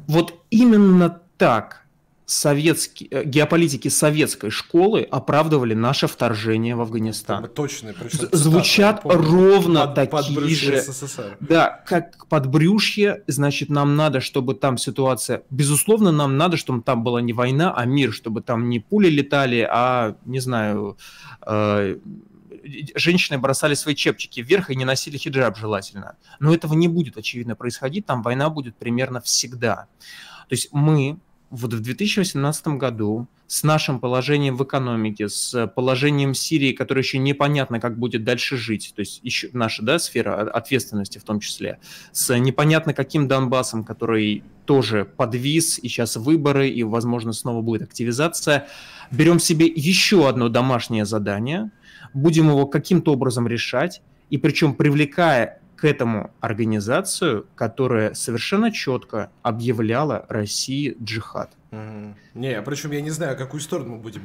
Вот 0.09 0.35
именно 0.50 1.23
так 1.38 1.86
советские, 2.26 3.09
э, 3.11 3.25
геополитики 3.25 3.87
советской 3.87 4.50
школы 4.50 5.02
оправдывали 5.02 5.75
наше 5.75 6.09
вторжение 6.09 6.75
в 6.75 6.80
Афганистан. 6.80 7.49
Точно, 7.49 7.95
Звучат 8.33 9.02
цитата, 9.02 9.16
ровно 9.16 9.87
под, 9.87 10.11
такие 10.11 10.40
же. 10.56 10.80
СССР. 10.80 11.37
Да, 11.38 11.83
как 11.87 12.26
подбрюшье, 12.26 13.23
значит, 13.28 13.71
нам 13.71 13.95
надо, 13.95 14.21
чтобы 14.21 14.54
там 14.54 14.76
ситуация... 14.76 15.45
Безусловно, 15.50 16.11
нам 16.11 16.37
надо, 16.37 16.56
чтобы 16.56 16.83
там 16.83 17.04
была 17.04 17.23
не 17.23 17.33
война, 17.33 17.73
а 17.73 17.85
мир, 17.85 18.12
чтобы 18.12 18.42
там 18.42 18.68
не 18.68 18.80
пули 18.80 19.09
летали, 19.09 19.66
а, 19.71 20.16
не 20.25 20.40
знаю, 20.40 20.99
э, 21.47 21.97
женщины 22.97 23.38
бросали 23.38 23.75
свои 23.75 23.95
чепчики 23.95 24.40
вверх 24.40 24.71
и 24.71 24.75
не 24.75 24.85
носили 24.85 25.16
хиджаб 25.16 25.56
желательно. 25.56 26.16
Но 26.40 26.52
этого 26.52 26.75
не 26.75 26.88
будет, 26.88 27.16
очевидно, 27.16 27.54
происходить. 27.54 28.04
Там 28.04 28.23
война 28.23 28.50
будет 28.50 28.75
примерно 28.75 29.21
всегда. 29.21 29.87
То 30.49 30.52
есть 30.52 30.68
мы 30.73 31.18
вот 31.56 31.75
в 31.75 31.80
2018 31.80 32.68
году 32.68 33.26
с 33.46 33.62
нашим 33.62 34.00
положением 34.00 34.56
в 34.56 34.64
экономике, 34.64 35.28
с 35.28 35.66
положением 35.68 36.34
Сирии, 36.34 36.72
которое 36.72 37.02
еще 37.02 37.18
непонятно, 37.18 37.80
как 37.80 37.98
будет 37.98 38.25
дальше 38.25 38.56
жить, 38.56 38.92
то 38.94 39.00
есть 39.00 39.20
еще 39.22 39.48
наша 39.52 39.82
да, 39.82 39.98
сфера 39.98 40.48
ответственности 40.50 41.18
в 41.18 41.25
том 41.25 41.40
числе, 41.40 41.78
с 42.12 42.36
непонятно 42.36 42.92
каким 42.92 43.28
Донбассом, 43.28 43.84
который 43.84 44.42
тоже 44.64 45.04
подвис, 45.04 45.78
и 45.78 45.88
сейчас 45.88 46.16
выборы, 46.16 46.68
и, 46.68 46.82
возможно, 46.82 47.32
снова 47.32 47.62
будет 47.62 47.82
активизация, 47.82 48.66
берем 49.10 49.38
себе 49.38 49.66
еще 49.66 50.28
одно 50.28 50.48
домашнее 50.48 51.04
задание– 51.04 51.70
будем 52.16 52.48
его 52.48 52.66
каким-то 52.66 53.12
образом 53.12 53.46
решать, 53.46 54.02
и 54.30 54.38
причем 54.38 54.75
привлекая 54.75 55.60
к 55.76 55.85
этому 55.85 56.30
организацию, 56.40 57.47
которая 57.54 58.14
совершенно 58.14 58.73
четко 58.73 59.30
объявляла 59.42 60.25
России 60.28 60.97
джихад. 61.02 61.50
Mm-hmm. 61.71 62.14
Не, 62.35 62.54
а 62.54 62.62
причем 62.62 62.92
я 62.92 63.00
не 63.00 63.11
знаю, 63.11 63.37
какую 63.37 63.61
сторону 63.61 63.97
мы 63.97 63.99
будем 63.99 64.23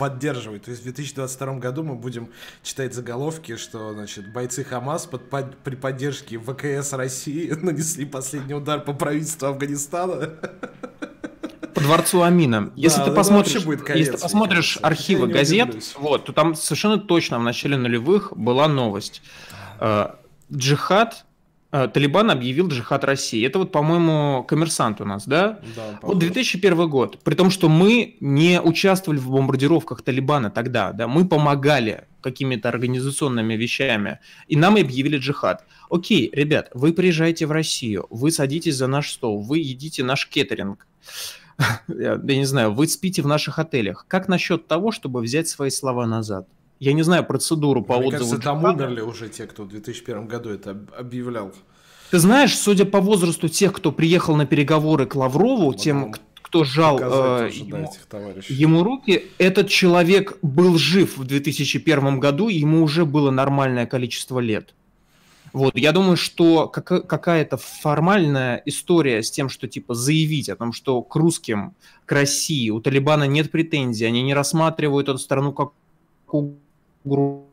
поддерживать. 0.00 0.64
То 0.64 0.70
есть 0.70 0.80
в 0.80 0.84
2022 0.84 1.54
году 1.56 1.82
мы 1.82 1.94
будем 1.94 2.30
читать 2.62 2.94
заголовки, 2.94 3.56
что 3.56 3.92
значит, 3.92 4.32
бойцы 4.32 4.64
Хамас 4.64 5.04
под, 5.04 5.28
под, 5.28 5.58
при 5.58 5.74
поддержке 5.74 6.38
ВКС 6.38 6.94
России 6.94 7.50
нанесли 7.62 8.06
последний 8.06 8.54
удар 8.54 8.80
по 8.80 8.94
правительству 8.94 9.48
Афганистана. 9.48 10.30
по 11.74 11.80
дворцу 11.82 12.22
Амина. 12.22 12.72
Если 12.76 13.00
да, 13.00 13.06
ты 13.06 13.12
посмотришь, 13.12 13.64
будет 13.64 13.82
конец, 13.82 14.06
если 14.06 14.12
ты 14.16 14.22
посмотришь 14.22 14.78
архивы 14.80 15.26
газет, 15.26 15.76
вот, 15.98 16.24
то 16.24 16.32
там 16.32 16.54
совершенно 16.54 16.98
точно 16.98 17.38
в 17.38 17.42
начале 17.42 17.76
нулевых 17.76 18.34
была 18.34 18.68
новость. 18.68 19.20
Джихад 20.52 21.24
э, 21.72 21.88
Талибан 21.92 22.30
объявил 22.30 22.68
джихад 22.68 23.04
России. 23.04 23.46
Это 23.46 23.58
вот, 23.58 23.72
по-моему, 23.72 24.44
коммерсант 24.44 25.00
у 25.00 25.04
нас, 25.04 25.26
да? 25.26 25.60
Да. 25.76 25.98
Вот 26.02 26.18
2001 26.18 26.88
год. 26.88 27.18
При 27.22 27.34
том, 27.34 27.50
что 27.50 27.68
мы 27.68 28.16
не 28.20 28.60
участвовали 28.60 29.18
в 29.18 29.30
бомбардировках 29.30 30.02
Талибана 30.02 30.50
тогда, 30.50 30.92
да, 30.92 31.08
мы 31.08 31.26
помогали 31.26 32.04
какими-то 32.20 32.68
организационными 32.68 33.54
вещами, 33.54 34.18
и 34.46 34.56
нам 34.56 34.76
объявили 34.76 35.18
джихад. 35.18 35.64
Окей, 35.88 36.30
ребят, 36.32 36.70
вы 36.74 36.92
приезжаете 36.92 37.46
в 37.46 37.52
Россию, 37.52 38.06
вы 38.10 38.30
садитесь 38.30 38.76
за 38.76 38.86
наш 38.86 39.10
стол, 39.10 39.40
вы 39.40 39.58
едите 39.58 40.04
наш 40.04 40.28
кеттеринг, 40.28 40.86
я, 41.88 42.20
я 42.22 42.36
не 42.36 42.44
знаю, 42.44 42.72
вы 42.72 42.86
спите 42.86 43.22
в 43.22 43.26
наших 43.26 43.58
отелях. 43.58 44.06
Как 44.08 44.28
насчет 44.28 44.66
того, 44.66 44.92
чтобы 44.92 45.20
взять 45.20 45.48
свои 45.48 45.70
слова 45.70 46.06
назад? 46.06 46.48
Я 46.80 46.94
не 46.94 47.02
знаю 47.02 47.24
процедуру 47.24 47.82
по 47.82 47.98
Мне 47.98 48.08
отзыву. 48.08 48.30
кажется, 48.30 48.42
там 48.42 48.64
умерли 48.64 49.02
уже 49.02 49.28
те, 49.28 49.46
кто 49.46 49.64
в 49.64 49.68
2001 49.68 50.26
году 50.26 50.48
это 50.48 50.70
объявлял. 50.98 51.52
Ты 52.10 52.18
знаешь, 52.18 52.56
судя 52.58 52.86
по 52.86 53.00
возрасту 53.00 53.48
тех, 53.48 53.74
кто 53.74 53.92
приехал 53.92 54.34
на 54.34 54.46
переговоры 54.46 55.06
к 55.06 55.14
Лаврову, 55.14 55.66
вот 55.66 55.76
тем, 55.76 56.14
кто 56.42 56.64
жал 56.64 56.98
э, 56.98 57.50
ему, 57.52 57.92
ему 58.48 58.82
руки, 58.82 59.26
этот 59.36 59.68
человек 59.68 60.38
был 60.40 60.78
жив 60.78 61.18
в 61.18 61.24
2001 61.24 62.18
году, 62.18 62.48
ему 62.48 62.82
уже 62.82 63.04
было 63.04 63.30
нормальное 63.30 63.86
количество 63.86 64.40
лет. 64.40 64.74
Вот, 65.52 65.76
я 65.76 65.92
думаю, 65.92 66.16
что 66.16 66.68
какая-то 66.68 67.56
формальная 67.58 68.62
история 68.64 69.22
с 69.22 69.30
тем, 69.30 69.48
что 69.48 69.68
типа 69.68 69.94
заявить 69.94 70.48
о 70.48 70.56
том, 70.56 70.72
что 70.72 71.02
к 71.02 71.14
русским, 71.14 71.74
к 72.06 72.12
России 72.12 72.70
у 72.70 72.80
Талибана 72.80 73.24
нет 73.24 73.50
претензий, 73.50 74.06
они 74.06 74.22
не 74.22 74.32
рассматривают 74.32 75.08
эту 75.08 75.18
страну 75.18 75.52
как 75.52 75.72
угрозу, 77.04 77.46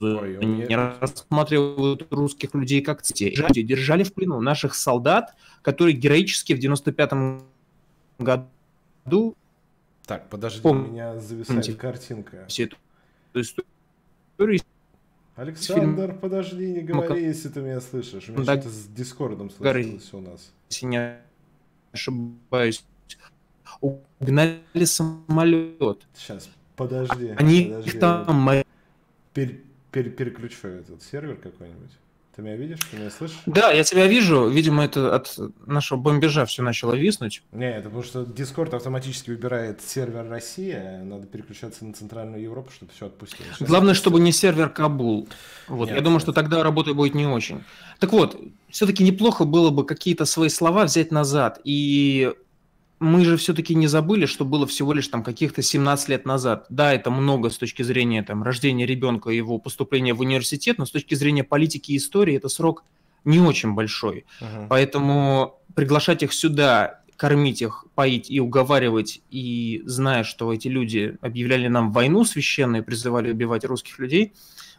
не 0.00 0.76
рассматривают 0.76 2.06
русских 2.10 2.54
людей 2.54 2.82
как 2.82 3.02
цветей. 3.02 3.30
Держали, 3.30 3.62
держали 3.62 4.02
в 4.02 4.12
плену 4.12 4.40
наших 4.40 4.74
солдат, 4.74 5.34
которые 5.62 5.96
героически 5.96 6.52
в 6.52 6.58
95-м 6.58 7.42
году... 8.18 9.36
Так, 10.06 10.28
подожди, 10.28 10.60
Помните, 10.60 10.90
у 10.90 10.92
меня 10.92 11.18
зависает 11.18 11.76
картинка. 11.76 12.44
Все 12.48 12.64
эту 12.64 12.76
историю 13.34 14.60
Александр, 15.36 16.06
фильм... 16.08 16.18
подожди, 16.20 16.72
не 16.72 16.82
говори, 16.82 17.24
если 17.24 17.48
ты 17.48 17.60
меня 17.60 17.80
слышишь. 17.80 18.28
У 18.28 18.32
меня 18.32 18.44
да, 18.44 18.60
что-то 18.60 18.70
с 18.70 18.86
Дискордом 18.86 19.50
случилось 19.50 20.12
у 20.12 20.20
нас. 20.20 20.52
Если 20.70 20.86
не 20.86 21.16
ошибаюсь, 21.90 22.84
угнали 23.80 24.84
самолет. 24.84 26.06
Сейчас, 26.14 26.48
подожди. 26.76 27.34
Они 27.36 27.64
подожди. 27.64 27.98
там... 27.98 28.50
Пер, 29.32 29.50
пер, 29.90 30.10
переключу 30.10 30.68
этот 30.68 31.02
сервер 31.02 31.36
какой-нибудь. 31.36 31.90
Ты 32.34 32.42
меня 32.42 32.56
видишь? 32.56 32.80
Ты 32.90 32.96
меня 32.96 33.10
слышишь? 33.10 33.38
Да, 33.46 33.70
я 33.70 33.84
тебя 33.84 34.08
вижу. 34.08 34.48
Видимо, 34.48 34.84
это 34.84 35.14
от 35.14 35.38
нашего 35.66 36.00
бомбежа 36.00 36.44
все 36.46 36.62
начало 36.62 36.94
виснуть. 36.94 37.44
Не, 37.52 37.70
это 37.70 37.84
потому 37.84 38.02
что 38.02 38.22
Discord 38.22 38.74
автоматически 38.74 39.30
выбирает 39.30 39.80
сервер 39.82 40.28
Россия. 40.28 41.00
Надо 41.04 41.26
переключаться 41.26 41.84
на 41.84 41.92
Центральную 41.92 42.42
Европу, 42.42 42.72
чтобы 42.72 42.90
все 42.92 43.06
отпустило. 43.06 43.46
Сейчас 43.54 43.68
Главное, 43.68 43.94
чтобы 43.94 44.18
не 44.18 44.32
сервер 44.32 44.68
Кабул. 44.68 45.28
Вот. 45.68 45.86
Нет, 45.86 45.96
я 45.96 46.00
думаю, 46.00 46.16
нет. 46.16 46.22
что 46.22 46.32
тогда 46.32 46.64
работа 46.64 46.92
будет 46.92 47.14
не 47.14 47.26
очень. 47.26 47.62
Так 48.00 48.10
вот, 48.10 48.36
все-таки 48.68 49.04
неплохо 49.04 49.44
было 49.44 49.70
бы 49.70 49.86
какие-то 49.86 50.24
свои 50.24 50.48
слова 50.48 50.86
взять 50.86 51.12
назад 51.12 51.60
и 51.62 52.34
мы 53.04 53.24
же 53.24 53.36
все-таки 53.36 53.74
не 53.74 53.86
забыли, 53.86 54.26
что 54.26 54.44
было 54.44 54.66
всего 54.66 54.92
лишь 54.92 55.08
там 55.08 55.22
каких-то 55.22 55.62
17 55.62 56.08
лет 56.08 56.24
назад. 56.24 56.66
Да, 56.68 56.92
это 56.92 57.10
много 57.10 57.50
с 57.50 57.58
точки 57.58 57.82
зрения 57.82 58.22
там, 58.22 58.42
рождения 58.42 58.86
ребенка 58.86 59.30
и 59.30 59.36
его 59.36 59.58
поступления 59.58 60.14
в 60.14 60.20
университет, 60.20 60.78
но 60.78 60.86
с 60.86 60.90
точки 60.90 61.14
зрения 61.14 61.44
политики 61.44 61.92
и 61.92 61.96
истории 61.96 62.36
это 62.36 62.48
срок 62.48 62.84
не 63.24 63.40
очень 63.40 63.74
большой. 63.74 64.24
Uh-huh. 64.40 64.66
Поэтому 64.68 65.60
приглашать 65.74 66.22
их 66.22 66.32
сюда, 66.32 67.02
кормить 67.16 67.62
их, 67.62 67.86
поить 67.94 68.30
и 68.30 68.40
уговаривать, 68.40 69.22
и 69.30 69.82
зная, 69.86 70.24
что 70.24 70.52
эти 70.52 70.68
люди 70.68 71.16
объявляли 71.20 71.68
нам 71.68 71.92
войну 71.92 72.24
священную 72.24 72.84
призывали 72.84 73.30
убивать 73.30 73.64
русских 73.64 73.98
людей, 73.98 74.32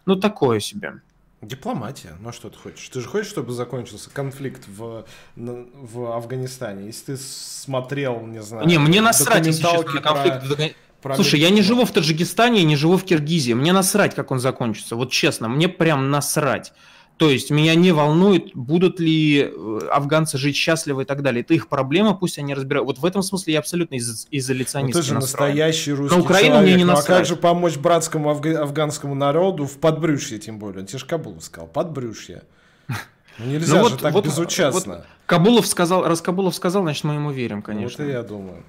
ну 0.05 0.15
такое 0.15 0.59
себе. 0.59 1.01
Дипломатия. 1.47 2.15
Ну 2.19 2.29
а 2.29 2.33
что 2.33 2.49
ты 2.49 2.57
хочешь? 2.57 2.87
Ты 2.89 3.01
же 3.01 3.07
хочешь, 3.07 3.29
чтобы 3.29 3.53
закончился 3.53 4.09
конфликт 4.09 4.63
в, 4.67 5.05
в 5.35 6.15
Афганистане? 6.15 6.87
Если 6.87 7.15
ты 7.15 7.17
смотрел, 7.17 8.21
не 8.21 8.41
знаю... 8.41 8.67
Не, 8.67 8.77
мне 8.79 9.01
насрать, 9.01 9.45
если 9.45 9.61
честно, 9.61 9.93
на 9.93 10.01
конфликт 10.01 10.75
про... 11.05 11.15
Слушай, 11.15 11.39
я 11.39 11.51
не 11.51 11.61
живу 11.61 11.85
в 11.85 11.91
Таджикистане 11.91 12.61
и 12.61 12.63
не 12.63 12.75
живу 12.75 12.97
в 12.97 13.03
Киргизии. 13.03 13.53
Мне 13.53 13.73
насрать, 13.73 14.15
как 14.15 14.31
он 14.31 14.39
закончится. 14.39 14.95
Вот 14.95 15.11
честно, 15.11 15.47
мне 15.47 15.67
прям 15.69 16.09
насрать. 16.09 16.73
То 17.17 17.29
есть 17.29 17.49
меня 17.49 17.75
не 17.75 17.93
волнует, 17.93 18.53
будут 18.53 18.99
ли 18.99 19.39
э, 19.39 19.79
афганцы 19.89 20.37
жить 20.37 20.57
счастливо 20.57 21.01
и 21.01 21.05
так 21.05 21.21
далее. 21.21 21.41
Это 21.41 21.53
их 21.53 21.69
проблема, 21.69 22.13
пусть 22.13 22.37
они 22.37 22.53
разбирают. 22.53 22.87
Вот 22.87 22.99
в 22.99 23.05
этом 23.05 23.21
смысле 23.21 23.53
я 23.53 23.59
абсолютно 23.59 23.95
из- 23.95 24.27
изоляционист. 24.31 24.95
Ну, 24.95 25.01
ты 25.01 25.07
же 25.07 25.13
настроен. 25.13 25.51
настоящий 25.51 25.93
русский 25.93 26.17
На 26.17 26.21
Украину 26.21 26.55
человек. 26.55 26.67
мне 26.67 26.77
не. 26.77 26.83
Ну, 26.83 26.93
а 26.93 27.01
как 27.01 27.25
же 27.25 27.37
помочь 27.37 27.77
братскому 27.77 28.31
афга- 28.31 28.57
афганскому 28.57 29.15
народу 29.15 29.65
в 29.65 29.77
подбрюшье, 29.77 30.39
тем 30.39 30.59
более? 30.59 30.85
Тебе 30.85 30.99
же 30.99 31.05
Кабулов 31.05 31.41
сказал, 31.41 31.67
подбрюшье. 31.67 32.43
Ну, 32.89 32.95
нельзя 33.45 33.81
ну, 33.81 33.87
же 33.89 33.97
так 33.97 34.11
вот, 34.11 34.25
безучастно. 34.25 34.95
Вот 34.95 35.05
Кабулов 35.25 35.67
сказал, 35.67 36.03
раз 36.03 36.21
Кабулов 36.21 36.53
сказал, 36.53 36.83
значит 36.83 37.05
мы 37.05 37.13
ему 37.13 37.31
верим, 37.31 37.61
конечно. 37.61 38.03
Вот 38.03 38.09
и 38.09 38.13
я 38.13 38.23
думаю. 38.23 38.63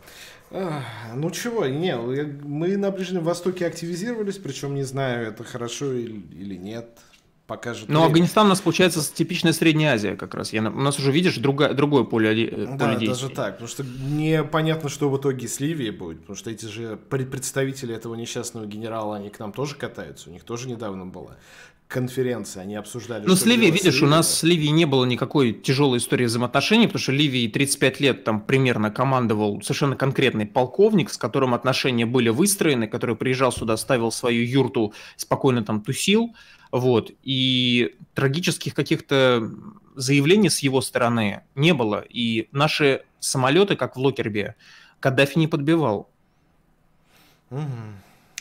Ну 0.53 1.31
чего, 1.33 1.67
не, 1.67 1.97
мы 1.97 2.77
на 2.77 2.93
Ближнем 2.93 3.25
Востоке 3.25 3.67
активизировались, 3.67 4.37
причем 4.37 4.77
не 4.77 4.85
знаю, 4.85 5.27
это 5.27 5.43
хорошо 5.43 5.93
или 5.93 6.55
нет 6.55 6.87
покажет. 7.47 7.89
Но 7.89 8.05
Афганистан 8.05 8.47
у 8.47 8.49
нас 8.51 8.61
получается 8.61 9.01
типичная 9.15 9.53
Средняя 9.53 9.95
Азия 9.95 10.17
как 10.17 10.35
раз. 10.35 10.53
Я, 10.53 10.61
у 10.63 10.81
нас 10.81 10.99
уже, 10.99 11.13
видишь, 11.13 11.37
другое, 11.37 11.73
другое 11.73 12.05
поле, 12.05 12.49
поле 12.49 12.67
да, 12.77 12.91
действий. 12.95 13.09
даже 13.09 13.29
так. 13.29 13.55
Потому 13.55 13.69
что 13.69 13.85
непонятно, 13.85 14.89
что 14.89 15.09
в 15.11 15.19
итоге 15.19 15.49
с 15.49 15.61
Ливией 15.61 15.91
будет. 15.91 16.21
Потому 16.21 16.37
что 16.37 16.51
эти 16.51 16.67
же 16.67 16.97
представители 16.97 17.95
этого 17.95 18.15
несчастного 18.15 18.67
генерала, 18.67 19.17
они 19.17 19.31
к 19.31 19.39
нам 19.39 19.53
тоже 19.53 19.77
катаются. 19.77 20.31
У 20.31 20.33
них 20.33 20.45
тоже 20.45 20.69
недавно 20.69 21.07
была 21.07 21.37
конференция, 21.89 22.63
они 22.63 22.75
обсуждали. 22.75 23.25
Ну, 23.27 23.37
с 23.37 23.47
Ливией, 23.47 23.71
видишь, 23.71 24.03
у 24.03 24.07
нас 24.07 24.39
с 24.39 24.43
Ливией 24.43 24.73
не 24.73 24.87
было 24.87 25.05
никакой 25.05 25.53
тяжелой 25.53 25.99
истории 25.99 26.25
взаимоотношений, 26.25 26.87
потому 26.87 27.01
что 27.01 27.13
Ливии 27.13 27.47
35 27.47 28.01
лет 28.01 28.25
там 28.25 28.41
примерно 28.41 28.91
командовал 28.91 29.63
совершенно 29.63 29.95
конкретный 29.95 30.47
полковник, 30.47 31.11
с 31.11 31.17
которым 31.17 31.55
отношения 31.55 32.05
были 32.05 32.29
выстроены, 32.29 32.89
который 32.89 33.15
приезжал 33.15 33.53
сюда, 33.53 33.77
ставил 33.77 34.11
свою 34.11 34.45
юрту, 34.45 34.95
спокойно 35.17 35.65
там 35.65 35.81
тусил. 35.81 36.35
Вот. 36.73 37.11
И 37.23 37.97
трагических 38.15 38.75
каких-то 38.75 39.51
заявлений 39.95 40.51
с 40.51 40.61
его 40.61 40.81
стороны 40.81 41.43
не 41.55 41.75
было. 41.75 42.05
И 42.09 42.49
наши 42.53 43.05
самолеты, 43.21 43.77
как 43.77 43.97
в 43.97 44.01
Локербе, 44.01 44.55
Каддафи 45.01 45.39
не 45.39 45.49
подбивал. 45.49 46.09
Угу. 47.51 47.63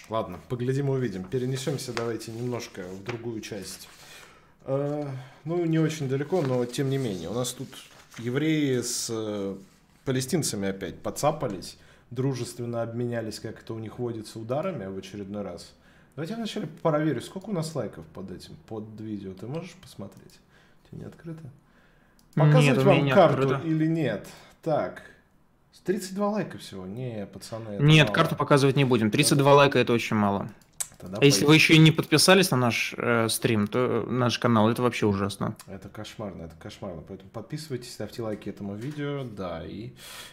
Ладно, 0.09 0.39
поглядим 0.49 0.89
и 0.89 0.91
увидим. 0.91 1.23
Перенесемся 1.23 1.93
давайте 1.93 2.31
немножко 2.31 2.83
в 2.83 3.03
другую 3.03 3.41
часть. 3.41 3.87
Э, 4.65 5.07
ну, 5.45 5.65
не 5.65 5.79
очень 5.79 6.07
далеко, 6.07 6.41
но 6.41 6.65
тем 6.65 6.89
не 6.89 6.97
менее. 6.97 7.29
У 7.29 7.33
нас 7.33 7.53
тут 7.53 7.69
евреи 8.19 8.81
с 8.81 9.07
э, 9.09 9.55
палестинцами 10.05 10.69
опять 10.69 10.99
подцапались, 10.99 11.77
дружественно 12.11 12.81
обменялись, 12.81 13.39
как 13.39 13.61
это 13.61 13.73
у 13.73 13.79
них 13.79 13.99
водится, 13.99 14.39
ударами 14.39 14.85
в 14.85 14.97
очередной 14.97 15.41
раз. 15.43 15.73
Давайте 16.15 16.33
я 16.33 16.37
вначале 16.37 16.67
проверю, 16.67 17.21
сколько 17.21 17.49
у 17.49 17.53
нас 17.53 17.75
лайков 17.75 18.05
под 18.07 18.31
этим, 18.31 18.55
под 18.67 18.85
видео. 18.99 19.33
Ты 19.33 19.47
можешь 19.47 19.73
посмотреть? 19.73 20.39
Тебе 20.89 21.01
не 21.01 21.05
открыто? 21.05 21.43
Показывать 22.35 22.77
нет, 22.77 22.85
вам 22.85 23.09
карту 23.09 23.41
открыто. 23.41 23.67
или 23.67 23.87
нет? 23.87 24.27
Так, 24.61 25.03
32 25.85 26.29
лайка 26.29 26.57
всего. 26.57 26.85
Не, 26.85 27.27
пацаны. 27.27 27.77
Нет, 27.79 28.07
мало. 28.07 28.15
карту 28.15 28.35
показывать 28.35 28.75
не 28.75 28.85
будем. 28.85 29.11
32 29.11 29.53
лайка 29.53 29.77
это 29.77 29.93
очень 29.93 30.15
мало. 30.15 30.49
Тогда 31.05 31.19
а 31.21 31.25
если 31.25 31.45
вы 31.45 31.53
еще 31.53 31.75
и 31.75 31.77
не 31.77 31.91
подписались 31.91 32.49
на 32.49 32.57
наш 32.57 32.95
э, 32.97 33.29
стрим, 33.29 33.67
то 33.67 34.05
наш 34.07 34.39
канал, 34.39 34.69
это 34.71 34.81
вообще 34.81 35.05
ужасно. 35.05 35.55
Это 35.67 35.87
кошмарно, 35.87 36.43
это 36.43 36.55
кошмарно. 36.55 37.03
Поэтому 37.07 37.29
подписывайтесь, 37.29 37.93
ставьте 37.93 38.23
лайки 38.23 38.49
этому 38.49 38.75
видео, 38.75 39.23
да, 39.23 39.63
и 39.63 39.91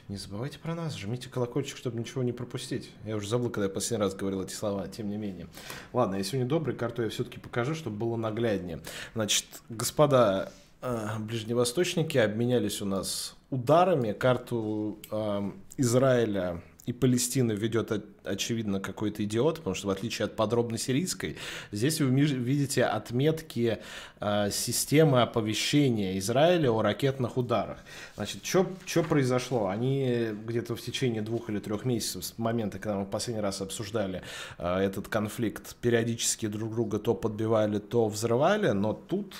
не 0.08 0.16
забывайте 0.16 0.58
про 0.58 0.74
нас, 0.74 0.96
жмите 0.96 1.28
колокольчик, 1.28 1.76
чтобы 1.76 1.98
ничего 1.98 2.22
не 2.22 2.32
пропустить. 2.32 2.90
Я 3.04 3.16
уже 3.16 3.28
забыл, 3.28 3.50
когда 3.50 3.66
я 3.66 3.70
последний 3.70 4.02
раз 4.02 4.14
говорил 4.14 4.42
эти 4.42 4.54
слова, 4.54 4.88
тем 4.88 5.10
не 5.10 5.18
менее. 5.18 5.46
Ладно, 5.92 6.16
я 6.16 6.24
сегодня 6.24 6.48
добрый, 6.48 6.74
карту 6.74 7.02
я 7.02 7.10
все-таки 7.10 7.38
покажу, 7.38 7.74
чтобы 7.74 7.96
было 7.96 8.16
нагляднее. 8.16 8.80
Значит, 9.14 9.44
господа 9.68 10.52
э, 10.80 11.18
ближневосточники 11.18 12.16
обменялись 12.16 12.80
у 12.80 12.86
нас 12.86 13.36
ударами. 13.50 14.12
Карту 14.12 14.98
э, 15.10 15.50
Израиля 15.76 16.62
и 16.86 16.94
Палестины 16.94 17.52
ведет, 17.52 17.92
очевидно, 18.24 18.80
какой-то 18.80 19.24
идиот, 19.24 19.58
потому 19.58 19.74
что 19.74 19.88
в 19.88 19.90
отличие 19.90 20.26
от 20.26 20.36
подробно 20.36 20.78
сирийской, 20.78 21.36
здесь 21.70 22.00
вы 22.00 22.10
видите 22.10 22.84
отметки 22.84 23.78
э, 24.20 24.50
системы 24.50 25.22
оповещения 25.22 26.18
Израиля 26.18 26.70
о 26.70 26.82
ракетных 26.82 27.36
ударах. 27.36 27.78
Значит, 28.16 28.44
что 28.44 29.02
произошло? 29.02 29.68
Они 29.68 30.28
где-то 30.46 30.76
в 30.76 30.80
течение 30.80 31.22
двух 31.22 31.50
или 31.50 31.58
трех 31.58 31.84
месяцев 31.84 32.24
с 32.24 32.38
момента, 32.38 32.78
когда 32.78 32.98
мы 32.98 33.06
последний 33.06 33.42
раз 33.42 33.60
обсуждали 33.60 34.22
э, 34.58 34.78
этот 34.78 35.08
конфликт, 35.08 35.76
периодически 35.76 36.46
друг 36.46 36.72
друга 36.72 36.98
то 36.98 37.14
подбивали, 37.14 37.78
то 37.78 38.08
взрывали, 38.08 38.70
но 38.70 38.92
тут 38.92 39.34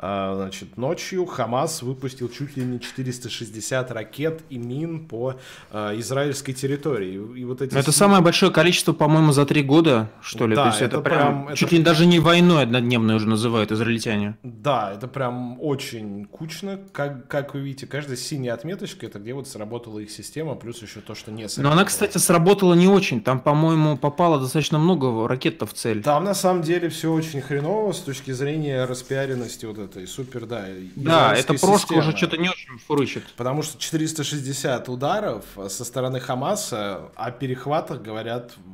а, 0.00 0.36
значит, 0.36 0.76
ночью 0.76 1.26
Хамас 1.26 1.82
выпустил 1.82 2.28
чуть 2.28 2.56
ли 2.56 2.62
не 2.62 2.78
460 2.78 3.90
ракет 3.90 4.42
и 4.48 4.56
мин 4.56 5.06
по 5.08 5.34
а, 5.70 5.98
израильской 5.98 6.54
территории. 6.54 7.14
И 7.14 7.44
вот 7.44 7.62
эти 7.62 7.74
Это 7.74 7.90
самая 7.90 8.20
большое 8.28 8.52
количество, 8.52 8.92
по-моему, 8.92 9.32
за 9.32 9.46
три 9.46 9.62
года, 9.62 10.10
что 10.20 10.46
ли. 10.46 10.54
Да, 10.54 10.64
То 10.64 10.68
есть 10.68 10.82
это, 10.82 10.96
это 10.98 11.00
прям, 11.00 11.44
прям- 11.46 11.56
чуть 11.56 11.68
это- 11.68 11.76
ли 11.76 11.82
даже 11.82 12.04
не 12.04 12.18
войной 12.20 12.64
однодневной 12.64 13.14
уже 13.16 13.26
называют 13.26 13.72
израильтяне. 13.72 14.36
Да, 14.42 14.92
это 14.94 15.08
прям 15.08 15.58
очень 15.62 16.26
кучно. 16.26 16.78
Как, 16.92 17.26
как 17.28 17.54
вы 17.54 17.60
видите, 17.60 17.86
каждая 17.86 18.16
синяя 18.18 18.52
отметочка 18.52 19.06
это 19.06 19.18
где 19.18 19.32
вот 19.32 19.48
сработала 19.48 19.98
их 20.00 20.10
система, 20.10 20.54
плюс 20.56 20.82
еще 20.82 21.00
то, 21.00 21.14
что 21.14 21.30
не 21.32 21.44
Но 21.44 21.48
сработало. 21.48 21.72
она, 21.74 21.84
кстати, 21.86 22.18
сработала 22.18 22.74
не 22.74 22.86
очень. 22.88 23.22
Там, 23.22 23.40
по-моему, 23.40 23.96
попало 23.96 24.38
достаточно 24.38 24.78
много 24.78 25.26
ракет 25.26 25.62
в 25.62 25.72
цель. 25.72 26.02
Там 26.02 26.24
на 26.24 26.34
самом 26.34 26.62
деле 26.62 26.90
все 26.90 27.10
очень 27.10 27.40
хреново 27.40 27.92
с 27.92 28.00
точки 28.00 28.32
зрения 28.32 28.84
распиаренности 28.84 29.64
вот 29.64 29.78
этой 29.78 30.06
супер, 30.06 30.44
да. 30.44 30.66
Да, 30.96 31.34
эта 31.34 31.54
прошка 31.54 31.94
уже 31.94 32.14
что-то 32.14 32.36
не 32.36 32.50
очень 32.50 32.78
фурычит. 32.86 33.24
Потому 33.38 33.62
что 33.62 33.78
460 33.78 34.88
ударов 34.90 35.44
со 35.68 35.84
стороны 35.84 36.20
Хамаса, 36.20 37.08
о 37.16 37.30
перехватах 37.30 38.02
говорят 38.02 38.17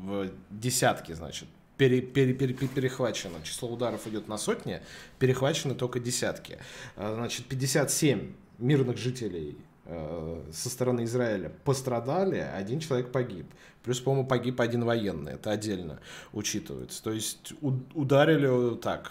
в 0.05 0.29
десятки, 0.51 1.13
значит. 1.13 1.49
Пере, 1.77 2.01
пере- 2.01 2.35
пере- 2.35 2.55
пере- 2.55 2.69
перехвачено. 2.69 3.35
Число 3.43 3.69
ударов 3.69 4.07
идет 4.07 4.29
на 4.29 4.39
сотни, 4.39 4.81
перехвачены 5.19 5.75
только 5.75 5.99
десятки. 5.99 6.59
А, 6.97 7.15
Значит, 7.17 7.47
57 7.47 8.33
мирных 8.59 8.97
жителей 8.97 9.59
э, 9.87 10.43
со 10.53 10.71
стороны 10.71 11.03
Израиля 11.05 11.51
пострадали, 11.65 12.39
один 12.39 12.79
человек 12.81 13.11
погиб. 13.11 13.47
Плюс, 13.83 13.99
по-моему, 14.01 14.27
погиб 14.27 14.61
один 14.61 14.85
военный. 14.85 15.33
Это 15.33 15.51
отдельно 15.51 15.99
учитывается. 16.33 17.03
То 17.03 17.11
есть 17.13 17.53
ударили 17.93 18.77
так. 18.77 19.11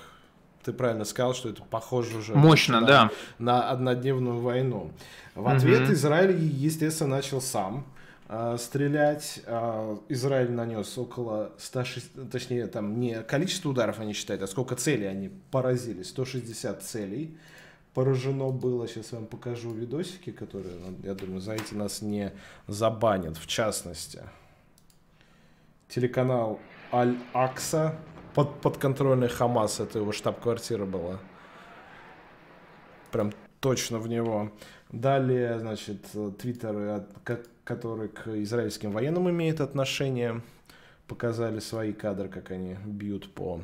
Ты 0.63 0.71
правильно 0.71 1.03
сказал, 1.03 1.33
что 1.35 1.49
это 1.49 1.61
похоже 1.63 2.17
уже 2.17 2.33
Мощно, 2.33 2.79
на- 2.79 2.87
да. 2.87 3.11
на 3.37 3.69
однодневную 3.69 4.39
войну. 4.39 4.93
В 5.35 5.47
ответ 5.47 5.89
Израиль, 5.89 6.41
естественно, 6.41 7.17
начал 7.17 7.41
сам 7.41 7.85
стрелять. 8.57 9.41
Э, 9.45 9.97
Израиль 10.09 10.51
нанес 10.51 10.97
около 10.97 11.51
160, 11.57 12.29
точнее, 12.31 12.67
там 12.67 12.99
не 12.99 13.21
количество 13.21 13.69
ударов 13.69 13.99
они 13.99 14.13
считают, 14.13 14.41
а 14.43 14.47
сколько 14.47 14.75
целей 14.75 15.05
они 15.05 15.29
поразили. 15.51 16.03
160 16.03 16.83
целей 16.83 17.37
поражено 17.93 18.49
было. 18.49 18.87
Сейчас 18.87 19.11
я 19.11 19.19
вам 19.19 19.27
покажу 19.27 19.71
видосики, 19.71 20.31
которые, 20.31 20.75
ну, 20.75 20.95
я 21.03 21.13
думаю, 21.13 21.41
за 21.41 21.53
эти 21.53 21.73
нас 21.73 22.01
не 22.01 22.31
забанят. 22.67 23.37
В 23.37 23.47
частности, 23.47 24.21
телеканал 25.89 26.59
Аль-Акса, 26.91 27.95
под, 28.33 28.61
подконтрольный 28.61 29.29
Хамас, 29.29 29.79
это 29.79 29.99
его 29.99 30.11
штаб-квартира 30.11 30.85
была. 30.85 31.19
Прям 33.11 33.31
точно 33.59 33.99
в 33.99 34.07
него. 34.07 34.51
Далее, 34.91 35.59
значит, 35.59 36.05
твиттер, 36.39 36.75
э, 36.75 37.05
ко- 37.23 37.43
который 37.63 38.09
к 38.09 38.27
израильским 38.43 38.91
военным 38.91 39.29
имеет 39.29 39.61
отношение, 39.61 40.41
показали 41.07 41.59
свои 41.59 41.93
кадры, 41.93 42.29
как 42.29 42.51
они 42.51 42.75
бьют 42.85 43.33
по 43.33 43.61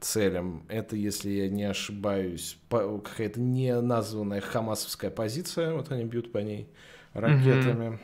целям. 0.00 0.64
Это, 0.68 0.96
если 0.96 1.30
я 1.30 1.48
не 1.48 1.64
ошибаюсь, 1.64 2.58
какая-то 2.68 3.40
не 3.40 3.80
названная 3.80 4.40
хамасовская 4.40 5.10
позиция, 5.10 5.74
вот 5.74 5.90
они 5.92 6.04
бьют 6.04 6.32
по 6.32 6.38
ней 6.38 6.68
ракетами. 7.14 7.98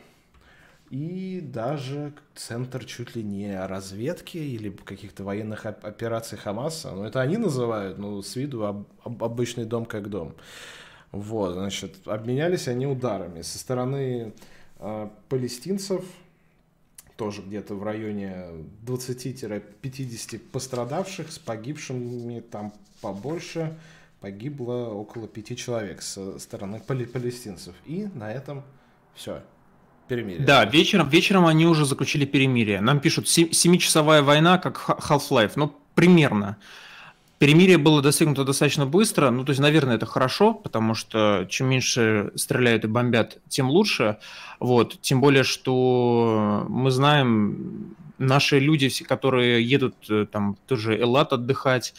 И 0.89 1.39
даже 1.41 2.13
центр 2.33 2.83
чуть 2.83 3.15
ли 3.15 3.21
не 3.21 3.55
разведки 3.67 4.37
или 4.37 4.71
каких-то 4.71 5.23
военных 5.23 5.67
оп- 5.67 5.85
операций 5.85 6.35
Хамаса. 6.35 6.91
Ну, 6.91 7.03
это 7.03 7.21
они 7.21 7.37
называют, 7.37 7.99
ну, 7.99 8.19
с 8.23 8.35
виду 8.35 8.65
об- 8.65 8.87
об- 9.03 9.23
обычный 9.23 9.65
дом 9.65 9.85
как 9.85 10.09
дом. 10.09 10.33
Вот, 11.11 11.53
значит, 11.53 12.07
обменялись 12.07 12.67
они 12.67 12.87
ударами. 12.87 13.43
Со 13.43 13.59
стороны 13.59 14.33
палестинцев 15.27 16.03
тоже 17.17 17.41
где-то 17.41 17.75
в 17.75 17.83
районе 17.83 18.45
20-50 18.85 20.39
пострадавших, 20.51 21.31
с 21.31 21.37
погибшими 21.39 22.39
там 22.39 22.73
побольше. 23.01 23.77
Погибло 24.21 24.89
около 24.89 25.27
пяти 25.27 25.55
человек 25.55 26.01
со 26.01 26.39
стороны 26.39 26.79
палестинцев. 26.79 27.73
И 27.85 28.07
на 28.13 28.31
этом 28.31 28.63
все. 29.15 29.41
Перемирие. 30.09 30.45
Да, 30.45 30.65
вечером, 30.65 31.07
вечером 31.09 31.45
они 31.45 31.65
уже 31.65 31.85
заключили 31.85 32.25
перемирие. 32.25 32.81
Нам 32.81 32.99
пишут, 32.99 33.27
«Се- 33.27 33.53
семичасовая 33.53 34.21
война, 34.23 34.57
как 34.57 34.77
Half-Life. 34.87 35.53
Ну, 35.55 35.73
примерно. 35.95 36.57
Перемирие 37.39 37.77
было 37.77 38.01
достигнуто 38.01 38.43
достаточно 38.43 38.85
быстро. 38.85 39.29
Ну, 39.31 39.45
то 39.45 39.51
есть, 39.51 39.61
наверное, 39.61 39.95
это 39.95 40.05
хорошо, 40.05 40.53
потому 40.53 40.93
что 40.93 41.47
чем 41.49 41.69
меньше 41.69 42.31
стреляют 42.35 42.83
и 42.83 42.87
бомбят, 42.87 43.37
тем 43.47 43.69
лучше. 43.69 44.17
Вот. 44.59 44.99
Тем 45.01 45.21
более, 45.21 45.43
что 45.43 46.65
мы 46.67 46.91
знаем, 46.91 47.95
наши 48.17 48.59
люди, 48.59 48.89
все, 48.89 49.05
которые 49.05 49.63
едут 49.63 49.95
э, 50.09 50.25
там 50.29 50.57
тоже 50.67 50.99
Эллат 50.99 51.31
отдыхать, 51.31 51.93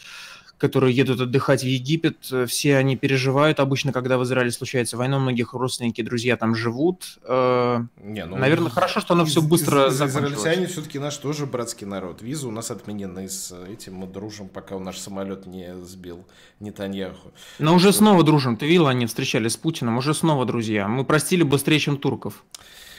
которые 0.61 0.95
едут 0.95 1.19
отдыхать 1.19 1.63
в 1.63 1.65
Египет, 1.67 2.17
э, 2.31 2.45
все 2.45 2.77
они 2.77 2.95
переживают 2.95 3.59
обычно, 3.59 3.91
когда 3.91 4.17
в 4.17 4.23
Израиле 4.23 4.51
случается 4.51 4.95
война, 4.95 5.17
у 5.17 5.19
многих 5.19 5.53
родственники, 5.53 6.01
друзья 6.01 6.37
там 6.37 6.55
живут. 6.55 7.19
Э, 7.25 7.79
Не, 8.01 8.25
ну, 8.25 8.37
Наверное, 8.37 8.69
хорошо, 8.69 9.01
что 9.01 9.15
оно 9.15 9.23
из- 9.23 9.29
всё 9.31 9.41
быстро 9.41 9.87
из- 9.87 9.95
из-. 9.99 10.09
Израильтяне 10.09 10.67
все-таки 10.67 10.99
наш 10.99 11.17
тоже 11.17 11.45
братский 11.45 11.87
народ. 11.87 12.21
Виза 12.21 12.47
у 12.47 12.51
нас 12.51 12.71
отменена, 12.71 13.27
с 13.27 13.53
этим 13.67 13.95
мы 13.95 14.07
дружим, 14.07 14.47
пока 14.47 14.77
наш 14.79 14.97
самолет 14.99 15.45
не 15.47 15.75
сбил 15.83 16.25
Нетаньяху. 16.59 17.31
Но 17.59 17.73
уже 17.75 17.91
снова 17.91 18.23
дружим. 18.23 18.55
Ты 18.55 18.67
видел, 18.67 18.87
они 18.87 19.05
встречались 19.07 19.53
с 19.53 19.57
Путиным, 19.57 19.97
уже 19.97 20.13
снова 20.13 20.45
друзья. 20.45 20.87
Мы 20.87 21.03
простили 21.03 21.43
быстрее, 21.43 21.79
чем 21.79 21.97
турков. 21.97 22.43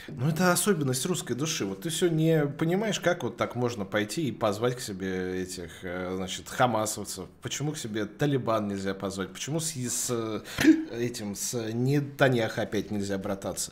Ну, 0.07 0.27
это 0.27 0.51
особенность 0.51 1.05
русской 1.05 1.33
души. 1.33 1.65
Вот 1.65 1.81
ты 1.81 1.89
все 1.89 2.09
не 2.09 2.45
понимаешь, 2.45 2.99
как 2.99 3.23
вот 3.23 3.37
так 3.37 3.55
можно 3.55 3.85
пойти 3.85 4.27
и 4.27 4.31
позвать 4.31 4.75
к 4.75 4.81
себе 4.81 5.41
этих, 5.41 5.71
э, 5.83 6.13
значит, 6.15 6.49
хамасовцев. 6.49 7.27
Почему 7.41 7.71
к 7.71 7.77
себе 7.77 8.05
Талибан 8.05 8.67
нельзя 8.67 8.93
позвать? 8.93 9.31
Почему 9.31 9.59
с, 9.59 9.73
с 9.73 10.07
э, 10.09 10.41
этим, 10.91 11.35
с 11.35 11.71
Нетаньяхо 11.71 12.63
опять 12.63 12.91
нельзя 12.91 13.17
брататься? 13.17 13.71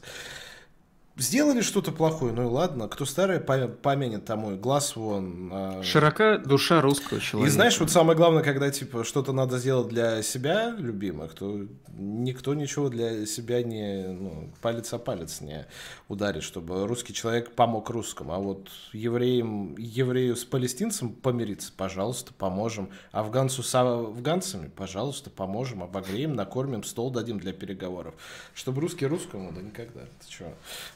Сделали 1.21 1.61
что-то 1.61 1.91
плохое, 1.91 2.33
ну 2.33 2.41
и 2.41 2.45
ладно. 2.45 2.87
Кто 2.87 3.05
старое 3.05 3.39
пом- 3.39 3.67
помянет 3.75 4.25
тому, 4.25 4.53
и 4.53 4.55
глаз 4.55 4.95
вон. 4.95 5.49
а, 5.53 5.83
Широка 5.83 6.39
душа 6.39 6.81
русского 6.81 7.19
И 7.19 7.21
человека. 7.21 7.53
знаешь, 7.53 7.79
вот 7.79 7.91
самое 7.91 8.17
главное, 8.17 8.41
когда 8.41 8.71
типа 8.71 9.03
что-то 9.03 9.31
надо 9.31 9.59
сделать 9.59 9.87
для 9.89 10.23
себя 10.23 10.71
любимых, 10.71 11.35
то 11.35 11.59
никто 11.95 12.55
ничего 12.55 12.89
для 12.89 13.27
себя 13.27 13.61
не 13.61 14.07
ну, 14.07 14.51
палец 14.61 14.91
о 14.93 14.97
палец 14.97 15.41
не 15.41 15.67
ударит, 16.07 16.41
чтобы 16.41 16.87
русский 16.87 17.13
человек 17.13 17.51
помог 17.51 17.91
русскому. 17.91 18.33
А 18.33 18.39
вот 18.39 18.69
евреям, 18.91 19.75
еврею 19.77 20.35
с 20.35 20.43
палестинцем 20.43 21.13
помириться, 21.13 21.71
пожалуйста, 21.77 22.33
поможем. 22.35 22.89
Афганцу 23.11 23.61
с 23.61 23.75
афганцами, 23.75 24.71
пожалуйста, 24.75 25.29
поможем, 25.29 25.83
обогреем, 25.83 26.33
накормим, 26.33 26.83
стол 26.83 27.11
дадим 27.11 27.39
для 27.39 27.53
переговоров. 27.53 28.15
Чтобы 28.55 28.81
русский 28.81 29.05
русскому, 29.05 29.51
да 29.53 29.61
никогда. 29.61 30.01
Ты? 30.01 30.45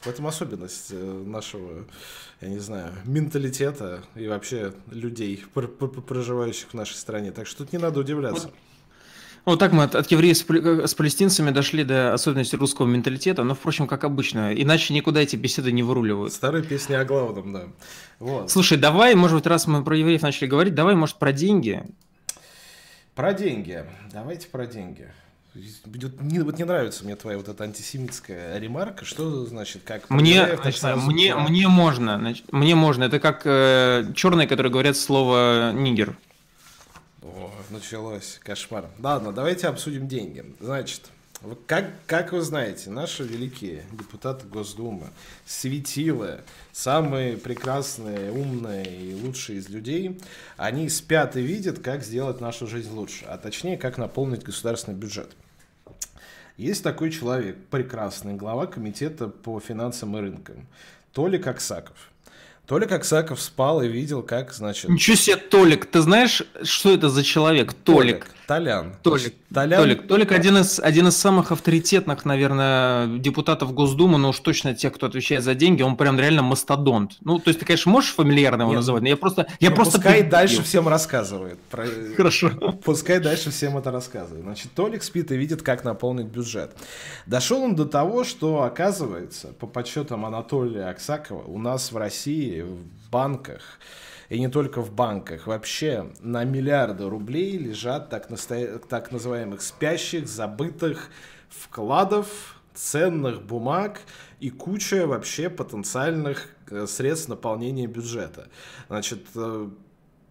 В 0.00 0.08
этом 0.16 0.26
особенность 0.26 0.88
э, 0.90 1.22
нашего, 1.26 1.84
я 2.40 2.48
не 2.48 2.58
знаю, 2.58 2.92
менталитета 3.04 4.02
и 4.14 4.26
вообще 4.26 4.72
людей, 4.90 5.44
пр- 5.54 5.68
пр- 5.68 6.00
проживающих 6.02 6.70
в 6.70 6.74
нашей 6.74 6.94
стране. 6.94 7.30
Так 7.32 7.46
что 7.46 7.58
тут 7.58 7.72
не 7.72 7.78
надо 7.78 8.00
удивляться. 8.00 8.50
Вот 9.44 9.60
так 9.60 9.72
мы 9.72 9.84
от, 9.84 9.94
от 9.94 10.10
евреев 10.10 10.36
с, 10.36 10.42
пал- 10.42 10.88
с 10.88 10.94
палестинцами 10.94 11.50
дошли 11.50 11.84
до 11.84 12.12
особенностей 12.14 12.56
русского 12.56 12.86
менталитета, 12.86 13.44
но, 13.44 13.54
впрочем, 13.54 13.86
как 13.86 14.02
обычно, 14.02 14.52
иначе 14.52 14.92
никуда 14.92 15.20
эти 15.20 15.36
беседы 15.36 15.70
не 15.70 15.84
выруливают. 15.84 16.32
Старые 16.32 16.64
песни 16.64 16.94
о 16.94 17.04
главном, 17.04 17.52
да. 17.52 17.64
Вот. 18.18 18.50
Слушай, 18.50 18.76
давай, 18.78 19.14
может 19.14 19.36
быть, 19.36 19.46
раз 19.46 19.68
мы 19.68 19.84
про 19.84 19.96
евреев 19.96 20.22
начали 20.22 20.48
говорить, 20.48 20.74
давай, 20.74 20.96
может, 20.96 21.16
про 21.18 21.32
деньги. 21.32 21.84
Про 23.14 23.34
деньги. 23.34 23.84
Давайте 24.12 24.48
про 24.48 24.66
деньги. 24.66 25.12
Вот 25.84 26.20
не, 26.20 26.40
вот 26.40 26.58
не 26.58 26.64
нравится 26.64 27.04
мне 27.04 27.16
твоя 27.16 27.38
вот 27.38 27.48
эта 27.48 27.64
антисемитская 27.64 28.58
ремарка. 28.58 29.04
Что 29.04 29.46
значит, 29.46 29.82
как 29.84 30.08
Мне, 30.10 30.46
так 30.46 30.62
значит, 30.62 30.80
сразу 30.80 31.00
мне, 31.10 31.32
про- 31.34 31.42
мне 31.42 31.68
можно, 31.68 32.18
значит, 32.18 32.52
мне 32.52 32.74
можно. 32.74 33.04
Это 33.04 33.20
как 33.20 33.42
э, 33.44 34.12
черные, 34.14 34.46
которые 34.46 34.72
говорят 34.72 34.96
слово 34.96 35.72
нигер. 35.72 36.16
О, 37.22 37.50
началось. 37.70 38.38
Кошмар. 38.42 38.86
Ладно, 38.98 39.32
давайте 39.32 39.68
обсудим 39.68 40.08
деньги. 40.08 40.44
Значит, 40.60 41.10
как, 41.66 41.90
как 42.06 42.32
вы 42.32 42.40
знаете, 42.40 42.90
наши 42.90 43.22
великие 43.22 43.84
депутаты 43.92 44.46
Госдумы, 44.46 45.08
светилы, 45.44 46.40
самые 46.72 47.36
прекрасные, 47.36 48.32
умные 48.32 48.84
и 48.84 49.14
лучшие 49.14 49.58
из 49.58 49.68
людей, 49.68 50.18
они 50.56 50.88
спят 50.88 51.36
и 51.36 51.42
видят, 51.42 51.80
как 51.80 52.02
сделать 52.04 52.40
нашу 52.40 52.66
жизнь 52.66 52.90
лучше, 52.90 53.24
а 53.26 53.38
точнее, 53.38 53.76
как 53.76 53.98
наполнить 53.98 54.42
государственный 54.42 54.96
бюджет. 54.96 55.30
Есть 56.56 56.82
такой 56.82 57.10
человек, 57.10 57.56
прекрасный, 57.70 58.32
глава 58.32 58.66
комитета 58.66 59.28
по 59.28 59.60
финансам 59.60 60.16
и 60.16 60.20
рынкам, 60.20 60.66
Толик 61.12 61.46
Аксаков. 61.46 62.10
Толик 62.66 62.92
Аксаков 62.92 63.40
спал 63.42 63.82
и 63.82 63.88
видел, 63.88 64.22
как, 64.22 64.52
значит... 64.54 64.88
Ничего 64.88 65.16
себе, 65.16 65.36
Толик, 65.36 65.84
ты 65.84 66.00
знаешь, 66.00 66.42
что 66.62 66.92
это 66.94 67.10
за 67.10 67.22
человек? 67.22 67.74
Толик. 67.74 68.28
Толян. 68.46 68.96
Толик. 69.02 69.34
Толян... 69.56 69.80
Толик, 69.80 70.06
Толик 70.06 70.32
один 70.32 70.58
из, 70.58 70.78
один 70.78 71.08
из 71.08 71.16
самых 71.16 71.50
авторитетных, 71.50 72.26
наверное, 72.26 73.06
депутатов 73.06 73.72
Госдумы, 73.72 74.18
но 74.18 74.28
уж 74.28 74.40
точно 74.40 74.74
тех, 74.74 74.92
кто 74.92 75.06
отвечает 75.06 75.42
за 75.44 75.54
деньги, 75.54 75.80
он 75.80 75.96
прям 75.96 76.20
реально 76.20 76.42
мастодонт. 76.42 77.16
Ну, 77.22 77.38
то 77.38 77.48
есть 77.48 77.60
ты, 77.60 77.64
конечно, 77.64 77.90
можешь 77.90 78.12
фамильярно 78.12 78.62
его 78.62 78.72
Нет, 78.72 78.80
называть, 78.80 79.02
но 79.02 79.08
я 79.08 79.16
просто... 79.16 79.46
Я 79.58 79.70
ну, 79.70 79.76
просто 79.76 79.94
пускай 79.94 80.22
дальше 80.24 80.62
всем 80.62 80.86
рассказывает. 80.86 81.58
Про... 81.70 81.86
Хорошо. 82.18 82.50
Пускай 82.84 83.18
дальше 83.18 83.50
всем 83.50 83.78
это 83.78 83.90
рассказывает. 83.90 84.44
Значит, 84.44 84.72
Толик 84.74 85.02
спит 85.02 85.32
и 85.32 85.36
видит, 85.38 85.62
как 85.62 85.84
наполнить 85.84 86.26
бюджет. 86.26 86.76
Дошел 87.24 87.62
он 87.62 87.74
до 87.74 87.86
того, 87.86 88.24
что, 88.24 88.62
оказывается, 88.62 89.54
по 89.58 89.66
подсчетам 89.66 90.26
Анатолия 90.26 90.90
Аксакова, 90.90 91.44
у 91.46 91.56
нас 91.58 91.92
в 91.92 91.96
России 91.96 92.60
в 92.60 93.10
банках 93.10 93.62
и 94.28 94.38
не 94.38 94.48
только 94.48 94.82
в 94.82 94.92
банках. 94.92 95.46
Вообще 95.46 96.10
на 96.20 96.44
миллиарды 96.44 97.08
рублей 97.08 97.58
лежат 97.58 98.10
так, 98.10 98.30
настоя... 98.30 98.78
так 98.78 99.12
называемых 99.12 99.62
спящих, 99.62 100.28
забытых 100.28 101.10
вкладов, 101.48 102.60
ценных 102.74 103.42
бумаг 103.42 104.00
и 104.40 104.50
куча 104.50 105.06
вообще 105.06 105.48
потенциальных 105.48 106.48
э, 106.70 106.86
средств 106.86 107.28
наполнения 107.28 107.86
бюджета. 107.86 108.48
Значит, 108.88 109.26
э, 109.34 109.70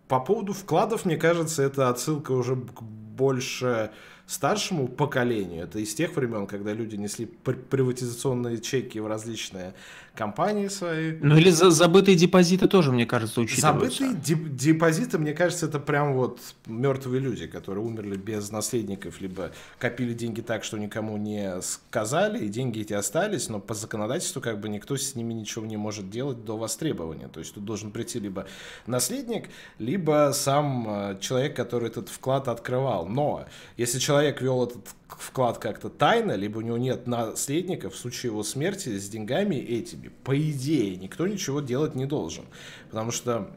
по 0.08 0.20
поводу 0.20 0.54
вкладов, 0.54 1.06
мне 1.06 1.18
кажется, 1.18 1.64
это 1.64 1.90
отсылка 1.90 2.32
уже 2.32 2.56
к 2.56 2.82
больше 2.82 3.92
старшему 4.28 4.88
поколению. 4.88 5.64
Это 5.64 5.80
из 5.80 5.94
тех 5.94 6.16
времен, 6.16 6.48
когда 6.48 6.74
люди 6.74 6.96
несли 6.96 7.26
приватизационные 7.26 8.60
чеки 8.60 9.00
в 9.00 9.08
различные 9.08 9.74
компании 10.16 10.68
свои. 10.68 11.18
Ну 11.22 11.38
или 11.38 11.50
за 11.50 11.70
забытые 11.70 12.16
депозиты 12.16 12.68
тоже, 12.68 12.92
мне 12.92 13.06
кажется, 13.06 13.42
учитываются. 13.42 14.06
Забытые 14.06 14.22
деп 14.22 14.56
депозиты, 14.56 15.18
мне 15.18 15.34
кажется, 15.34 15.68
это 15.68 15.80
прям 15.80 16.14
вот 16.14 16.40
мертвые 16.66 17.20
люди, 17.20 17.48
которые 17.48 17.84
умерли 17.84 18.16
без 18.16 18.52
наследников, 18.52 19.22
либо 19.22 19.52
копили 19.80 20.14
деньги 20.14 20.42
так, 20.42 20.64
что 20.64 20.78
никому 20.78 21.18
не 21.18 21.62
сказали, 21.62 22.46
и 22.46 22.50
деньги 22.50 22.82
эти 22.82 22.94
остались, 22.94 23.50
но 23.50 23.60
по 23.60 23.74
законодательству 23.74 24.42
как 24.42 24.60
бы 24.60 24.70
никто 24.70 24.98
с 24.98 25.16
ними 25.16 25.34
ничего 25.34 25.66
не 25.66 25.78
может 25.78 26.10
делать 26.10 26.44
до 26.46 26.58
востребования. 26.58 27.28
То 27.28 27.40
есть 27.40 27.54
тут 27.54 27.66
должен 27.66 27.92
прийти 27.92 28.20
либо 28.20 28.48
наследник, 28.88 29.50
либо 29.80 30.32
сам 30.34 30.86
э, 30.88 31.18
человек, 31.20 31.56
который 31.56 31.90
этот 31.90 32.10
вклад 32.10 32.48
открывал. 32.48 33.08
Но 33.08 33.46
если 33.78 34.00
человек 34.00 34.42
вел 34.42 34.64
этот 34.64 34.88
вклад 35.18 35.58
как-то 35.58 35.90
тайно, 35.90 36.34
либо 36.34 36.58
у 36.60 36.62
него 36.62 36.78
нет 36.78 37.08
наследников 37.08 37.94
в 37.94 37.98
случае 37.98 38.32
его 38.32 38.44
смерти 38.44 38.98
с 38.98 39.10
деньгами 39.10 39.56
этими. 39.56 40.10
По 40.24 40.38
идее, 40.38 40.96
никто 40.98 41.28
ничего 41.28 41.62
делать 41.62 41.96
не 41.96 42.06
должен. 42.06 42.46
Потому 42.90 43.12
что 43.12 43.50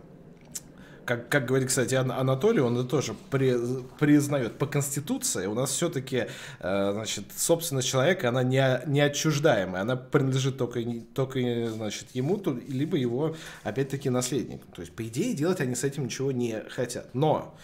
как, 1.09 1.31
как 1.31 1.47
говорит, 1.47 1.69
кстати, 1.69 1.95
Анатолий, 1.95 2.61
он 2.61 2.77
это 2.77 2.87
тоже 2.87 3.15
при, 3.31 3.57
признает. 3.99 4.59
По 4.59 4.67
Конституции 4.67 5.47
у 5.47 5.55
нас 5.55 5.71
все-таки, 5.71 6.27
э, 6.61 6.93
значит, 6.93 7.25
собственность 7.35 7.89
человека, 7.89 8.29
она 8.29 8.43
не, 8.43 8.83
не 8.85 9.01
отчуждаемая, 9.01 9.83
она 9.83 9.97
принадлежит 9.97 10.59
только, 10.59 10.83
только 11.15 11.41
значит, 11.71 12.09
ему, 12.13 12.37
то, 12.37 12.55
либо 12.69 12.99
его, 12.99 13.35
опять-таки, 13.63 14.11
наследнику. 14.11 14.67
То 14.75 14.83
есть, 14.83 14.95
по 14.95 15.03
идее, 15.09 15.33
делать 15.33 15.61
они 15.63 15.75
с 15.75 15.83
этим 15.83 16.05
ничего 16.05 16.31
не 16.31 16.61
хотят. 16.69 17.15
Но 17.15 17.55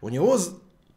у 0.00 0.08
него 0.08 0.38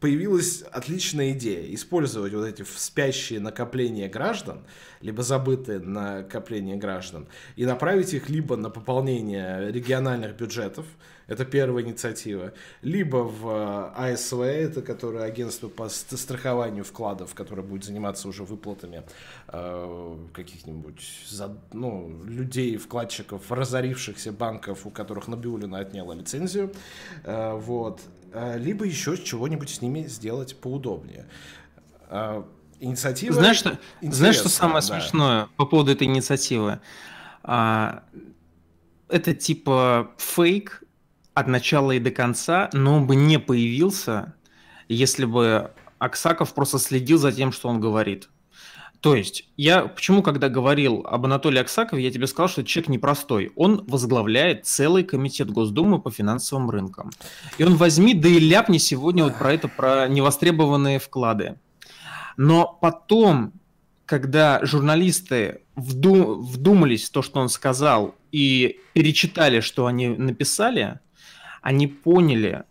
появилась 0.00 0.62
отличная 0.62 1.32
идея 1.32 1.74
использовать 1.74 2.32
вот 2.32 2.44
эти 2.44 2.62
спящие 2.62 3.40
накопления 3.40 4.08
граждан, 4.08 4.60
либо 5.00 5.22
забытые 5.22 5.80
накопления 5.80 6.76
граждан, 6.76 7.26
и 7.56 7.64
направить 7.64 8.14
их 8.14 8.28
либо 8.28 8.56
на 8.56 8.70
пополнение 8.70 9.72
региональных 9.72 10.36
бюджетов, 10.36 10.86
это 11.28 11.44
первая 11.44 11.84
инициатива, 11.84 12.54
либо 12.80 13.18
в 13.18 13.92
э, 13.96 14.12
АСВ, 14.12 14.40
это 14.40 14.80
которое 14.80 15.24
агентство 15.24 15.68
по 15.68 15.90
страхованию 15.90 16.84
вкладов, 16.84 17.34
которое 17.34 17.62
будет 17.62 17.84
заниматься 17.84 18.28
уже 18.28 18.44
выплатами 18.44 19.02
э, 19.48 20.16
каких-нибудь 20.32 21.06
ну, 21.74 22.24
людей, 22.24 22.78
вкладчиков, 22.78 23.52
разорившихся 23.52 24.32
банков, 24.32 24.86
у 24.86 24.90
которых 24.90 25.28
Набиулина 25.28 25.80
отняла 25.80 26.14
лицензию. 26.14 26.72
Э, 27.24 27.52
вот. 27.52 28.00
Э, 28.32 28.58
либо 28.58 28.84
еще 28.84 29.16
чего-нибудь 29.16 29.70
с 29.70 29.82
ними 29.82 30.06
сделать 30.06 30.56
поудобнее. 30.56 31.26
Э, 32.08 32.42
инициатива... 32.80 33.34
Знаешь, 33.34 33.56
что, 33.56 33.78
знаешь, 34.00 34.36
что 34.36 34.48
самое 34.48 34.76
да. 34.76 34.82
смешное 34.82 35.48
по 35.56 35.66
поводу 35.66 35.92
этой 35.92 36.06
инициативы? 36.06 36.80
А, 37.42 38.02
это 39.08 39.34
типа 39.34 40.10
фейк 40.18 40.82
от 41.34 41.46
начала 41.46 41.92
и 41.92 41.98
до 41.98 42.10
конца, 42.10 42.68
но 42.72 42.96
он 42.96 43.06
бы 43.06 43.16
не 43.16 43.38
появился, 43.38 44.34
если 44.88 45.24
бы 45.24 45.70
Аксаков 45.98 46.54
просто 46.54 46.78
следил 46.78 47.18
за 47.18 47.32
тем, 47.32 47.52
что 47.52 47.68
он 47.68 47.80
говорит. 47.80 48.28
То 49.00 49.14
есть, 49.14 49.48
я 49.56 49.82
почему, 49.82 50.22
когда 50.22 50.48
говорил 50.48 51.06
об 51.08 51.24
Анатолии 51.24 51.60
Аксакове, 51.60 52.02
я 52.02 52.10
тебе 52.10 52.26
сказал, 52.26 52.48
что 52.48 52.64
человек 52.64 52.88
непростой. 52.88 53.52
Он 53.54 53.84
возглавляет 53.86 54.66
целый 54.66 55.04
комитет 55.04 55.50
Госдумы 55.50 56.00
по 56.00 56.10
финансовым 56.10 56.68
рынкам. 56.68 57.12
И 57.58 57.64
он 57.64 57.76
возьми, 57.76 58.12
да 58.12 58.28
и 58.28 58.40
ляпни 58.40 58.78
сегодня 58.78 59.22
вот 59.24 59.38
про 59.38 59.52
это, 59.52 59.68
про 59.68 60.08
невостребованные 60.08 60.98
вклады. 60.98 61.56
Но 62.36 62.76
потом, 62.80 63.52
когда 64.04 64.64
журналисты 64.64 65.60
вду- 65.76 66.40
вдумались 66.40 67.08
в 67.08 67.12
то, 67.12 67.22
что 67.22 67.38
он 67.40 67.48
сказал, 67.48 68.16
и 68.32 68.80
перечитали, 68.94 69.60
что 69.60 69.86
они 69.86 70.08
написали, 70.08 70.98
они 71.62 71.86
поняли, 71.86 72.64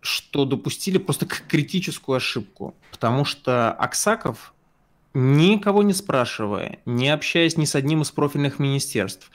что 0.00 0.44
допустили 0.44 0.98
просто 0.98 1.26
критическую 1.26 2.16
ошибку. 2.16 2.74
Потому 2.90 3.24
что 3.24 3.72
Аксаков 3.72 4.52
никого 5.18 5.82
не 5.82 5.92
спрашивая, 5.92 6.78
не 6.86 7.08
общаясь 7.08 7.56
ни 7.56 7.64
с 7.64 7.74
одним 7.74 8.02
из 8.02 8.10
профильных 8.12 8.60
министерств, 8.60 9.30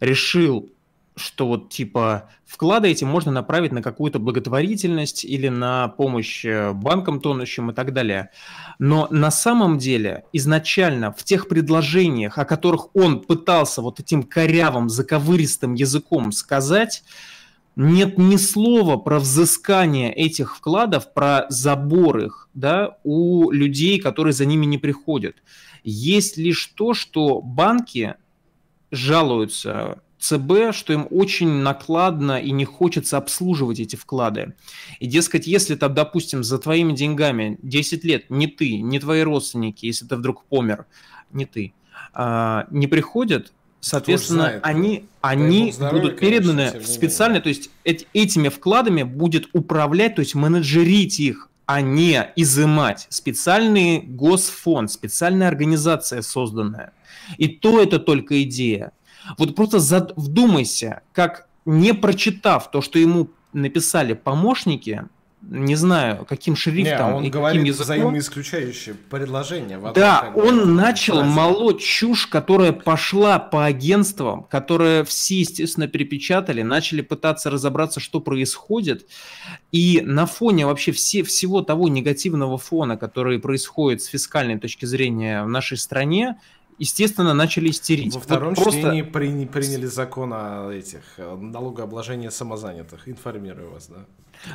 решил, 0.00 0.70
что 1.14 1.46
вот 1.46 1.68
типа 1.68 2.30
вклады 2.46 2.88
эти 2.88 3.04
можно 3.04 3.32
направить 3.32 3.72
на 3.72 3.82
какую-то 3.82 4.18
благотворительность 4.18 5.24
или 5.24 5.48
на 5.48 5.88
помощь 5.88 6.44
э, 6.44 6.72
банкам 6.72 7.20
тонущим 7.20 7.70
и 7.70 7.74
так 7.74 7.92
далее. 7.92 8.30
Но 8.78 9.08
на 9.10 9.30
самом 9.30 9.76
деле 9.76 10.24
изначально 10.32 11.12
в 11.12 11.22
тех 11.22 11.48
предложениях, 11.48 12.38
о 12.38 12.46
которых 12.46 12.94
он 12.94 13.20
пытался 13.20 13.82
вот 13.82 14.00
этим 14.00 14.22
корявым, 14.22 14.88
заковыристым 14.88 15.74
языком 15.74 16.32
сказать, 16.32 17.02
нет 17.76 18.16
ни 18.16 18.36
слова 18.36 18.96
про 18.96 19.20
взыскание 19.20 20.12
этих 20.12 20.56
вкладов, 20.56 21.12
про 21.12 21.46
забор 21.50 22.18
их 22.18 22.48
да, 22.54 22.98
у 23.04 23.50
людей, 23.50 24.00
которые 24.00 24.32
за 24.32 24.46
ними 24.46 24.64
не 24.64 24.78
приходят. 24.78 25.36
Есть 25.84 26.38
лишь 26.38 26.66
то, 26.74 26.94
что 26.94 27.42
банки 27.42 28.14
жалуются 28.90 30.00
ЦБ, 30.18 30.72
что 30.72 30.94
им 30.94 31.06
очень 31.10 31.48
накладно 31.48 32.40
и 32.40 32.50
не 32.50 32.64
хочется 32.64 33.18
обслуживать 33.18 33.78
эти 33.78 33.94
вклады. 33.94 34.54
И, 34.98 35.06
дескать, 35.06 35.46
если 35.46 35.74
там, 35.74 35.92
допустим, 35.92 36.42
за 36.42 36.58
твоими 36.58 36.94
деньгами 36.94 37.58
10 37.62 38.04
лет 38.04 38.30
не 38.30 38.46
ты, 38.46 38.80
не 38.80 38.98
твои 38.98 39.20
родственники, 39.22 39.84
если 39.84 40.06
ты 40.06 40.16
вдруг 40.16 40.44
помер, 40.44 40.86
не 41.30 41.44
ты, 41.44 41.74
а, 42.14 42.66
не 42.70 42.86
приходят, 42.86 43.52
Соответственно, 43.80 44.60
они, 44.62 45.06
они 45.20 45.72
здоровья, 45.72 46.02
будут 46.02 46.18
переданы 46.18 46.70
конечно, 46.70 46.92
специально, 46.92 47.40
то 47.40 47.48
есть 47.48 47.70
эти, 47.84 48.06
этими 48.12 48.48
вкладами 48.48 49.02
будет 49.02 49.48
управлять, 49.52 50.16
то 50.16 50.20
есть 50.20 50.34
менеджерить 50.34 51.20
их, 51.20 51.48
а 51.66 51.80
не 51.80 52.32
изымать. 52.36 53.06
Специальный 53.10 54.00
госфонд, 54.00 54.90
специальная 54.90 55.48
организация 55.48 56.22
созданная. 56.22 56.92
И 57.38 57.48
то 57.48 57.82
это 57.82 57.98
только 57.98 58.42
идея. 58.44 58.92
Вот 59.38 59.54
просто 59.54 59.80
зад... 59.80 60.12
вдумайся, 60.16 61.02
как 61.12 61.48
не 61.64 61.92
прочитав 61.92 62.70
то, 62.70 62.80
что 62.80 62.98
ему 62.98 63.30
написали 63.52 64.12
помощники, 64.12 65.06
не 65.48 65.76
знаю, 65.76 66.26
каким 66.28 66.56
шрифтом 66.56 67.10
не, 67.10 67.16
он 67.16 67.24
и 67.24 67.30
говорит 67.30 67.60
каким 67.60 67.72
языком. 67.72 67.84
взаимоисключающее 67.84 68.94
предложение. 68.94 69.80
Да, 69.94 70.32
он 70.34 70.74
начал 70.74 71.16
фразе. 71.16 71.30
молоть 71.30 71.80
чушь, 71.80 72.26
которая 72.26 72.72
пошла 72.72 73.38
по 73.38 73.64
агентствам, 73.64 74.44
которые 74.44 75.04
все, 75.04 75.40
естественно, 75.40 75.86
перепечатали, 75.86 76.62
начали 76.62 77.00
пытаться 77.00 77.50
разобраться, 77.50 78.00
что 78.00 78.20
происходит. 78.20 79.06
И 79.70 80.02
на 80.04 80.26
фоне 80.26 80.66
вообще 80.66 80.90
все, 80.90 81.22
всего 81.22 81.62
того 81.62 81.88
негативного 81.88 82.58
фона, 82.58 82.96
который 82.96 83.38
происходит 83.38 84.02
с 84.02 84.06
фискальной 84.06 84.58
точки 84.58 84.84
зрения 84.84 85.44
в 85.44 85.48
нашей 85.48 85.76
стране, 85.78 86.40
естественно, 86.78 87.34
начали 87.34 87.70
истерить. 87.70 88.14
Во 88.14 88.20
втором 88.20 88.54
вот 88.54 88.68
чтении 88.68 89.02
просто... 89.02 89.18
при, 89.18 89.46
приняли 89.46 89.86
закон 89.86 90.32
о 90.32 90.70
этих 90.70 91.02
налогообложении 91.18 92.28
самозанятых. 92.28 93.08
Информирую 93.08 93.72
вас, 93.72 93.88
да? 93.88 94.04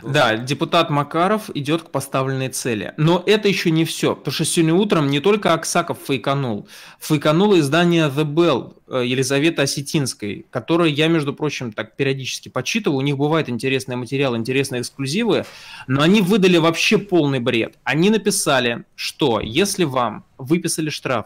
Да, 0.03 0.37
депутат 0.37 0.89
Макаров 0.89 1.49
идет 1.53 1.83
к 1.83 1.89
поставленной 1.89 2.49
цели. 2.49 2.93
Но 2.97 3.21
это 3.25 3.47
еще 3.47 3.71
не 3.71 3.85
все, 3.85 4.15
потому 4.15 4.33
что 4.33 4.45
сегодня 4.45 4.73
утром 4.73 5.09
не 5.09 5.19
только 5.19 5.53
Аксаков 5.53 5.97
фейканул, 6.07 6.67
фейкануло 6.99 7.59
издание 7.59 8.07
The 8.07 8.23
Bell 8.23 8.75
э, 8.87 9.05
Елизаветы 9.05 9.61
Осетинской, 9.61 10.45
которое 10.49 10.89
я, 10.89 11.07
между 11.07 11.33
прочим, 11.33 11.71
так 11.71 11.95
периодически 11.95 12.49
подсчитываю. 12.49 12.99
У 12.99 13.01
них 13.01 13.17
бывает 13.17 13.49
интересный 13.49 13.95
материал, 13.95 14.35
интересные 14.35 14.81
эксклюзивы, 14.81 15.45
но 15.87 16.01
они 16.01 16.21
выдали 16.21 16.57
вообще 16.57 16.97
полный 16.97 17.39
бред. 17.39 17.77
Они 17.83 18.09
написали, 18.09 18.85
что 18.95 19.39
если 19.39 19.83
вам 19.83 20.25
выписали 20.37 20.89
штраф 20.89 21.25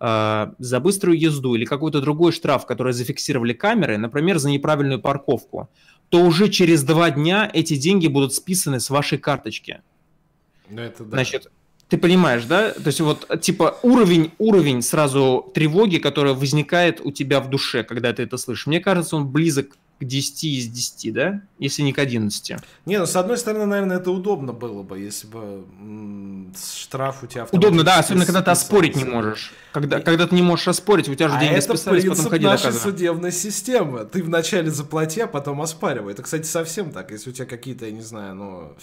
за 0.00 0.80
быструю 0.80 1.18
езду 1.18 1.54
или 1.54 1.66
какой-то 1.66 2.00
другой 2.00 2.32
штраф, 2.32 2.64
который 2.64 2.94
зафиксировали 2.94 3.52
камеры, 3.52 3.98
например, 3.98 4.38
за 4.38 4.48
неправильную 4.48 5.00
парковку, 5.00 5.68
то 6.08 6.22
уже 6.22 6.48
через 6.48 6.82
два 6.82 7.10
дня 7.10 7.48
эти 7.52 7.76
деньги 7.76 8.08
будут 8.08 8.34
списаны 8.34 8.80
с 8.80 8.90
вашей 8.90 9.18
карточки. 9.18 9.82
Ну, 10.70 10.80
это 10.80 11.04
да. 11.04 11.10
Значит, 11.10 11.50
ты 11.88 11.98
понимаешь, 11.98 12.44
да? 12.44 12.70
То 12.70 12.86
есть 12.86 13.00
вот 13.00 13.28
типа 13.40 13.78
уровень, 13.82 14.30
уровень 14.38 14.80
сразу 14.80 15.50
тревоги, 15.52 15.98
которая 15.98 16.34
возникает 16.34 17.00
у 17.04 17.12
тебя 17.12 17.40
в 17.40 17.50
душе, 17.50 17.82
когда 17.82 18.12
ты 18.12 18.22
это 18.22 18.36
слышишь. 18.36 18.66
Мне 18.66 18.80
кажется, 18.80 19.16
он 19.16 19.28
близок 19.28 19.76
к 20.00 20.04
10 20.04 20.44
из 20.44 20.66
10, 20.66 21.12
да? 21.12 21.42
Если 21.58 21.82
не 21.82 21.92
к 21.92 21.98
11. 21.98 22.52
Не, 22.86 22.98
ну 22.98 23.06
с 23.06 23.14
одной 23.16 23.36
стороны, 23.38 23.66
наверное, 23.66 23.98
это 23.98 24.10
удобно 24.10 24.52
было 24.52 24.82
бы, 24.82 24.98
если 24.98 25.26
бы 25.26 25.64
штраф 26.58 27.22
у 27.22 27.26
тебя 27.26 27.46
Удобно, 27.52 27.84
да, 27.84 27.98
особенно 27.98 28.24
когда 28.24 28.42
ты 28.42 28.50
оспорить 28.50 28.96
не 28.96 29.04
можешь. 29.04 29.52
Когда, 29.72 29.98
и... 29.98 30.02
когда 30.02 30.26
ты 30.26 30.34
не 30.34 30.42
можешь 30.42 30.66
оспорить, 30.68 31.08
у 31.08 31.14
тебя 31.14 31.28
же 31.28 31.36
а 31.36 31.40
деньги 31.40 31.54
это 31.54 31.76
списались, 31.76 32.04
потом 32.04 32.26
ходи 32.26 32.44
нашей 32.44 32.64
доказывай. 32.64 32.92
судебной 32.92 33.32
системы. 33.32 34.04
Ты 34.04 34.22
вначале 34.22 34.70
заплати, 34.70 35.20
а 35.20 35.26
потом 35.26 35.60
оспаривай. 35.60 36.14
Это, 36.14 36.22
кстати, 36.22 36.46
совсем 36.46 36.90
так. 36.90 37.10
Если 37.10 37.30
у 37.30 37.32
тебя 37.32 37.46
какие-то, 37.46 37.84
я 37.84 37.92
не 37.92 38.02
знаю, 38.02 38.34
ну 38.34 38.76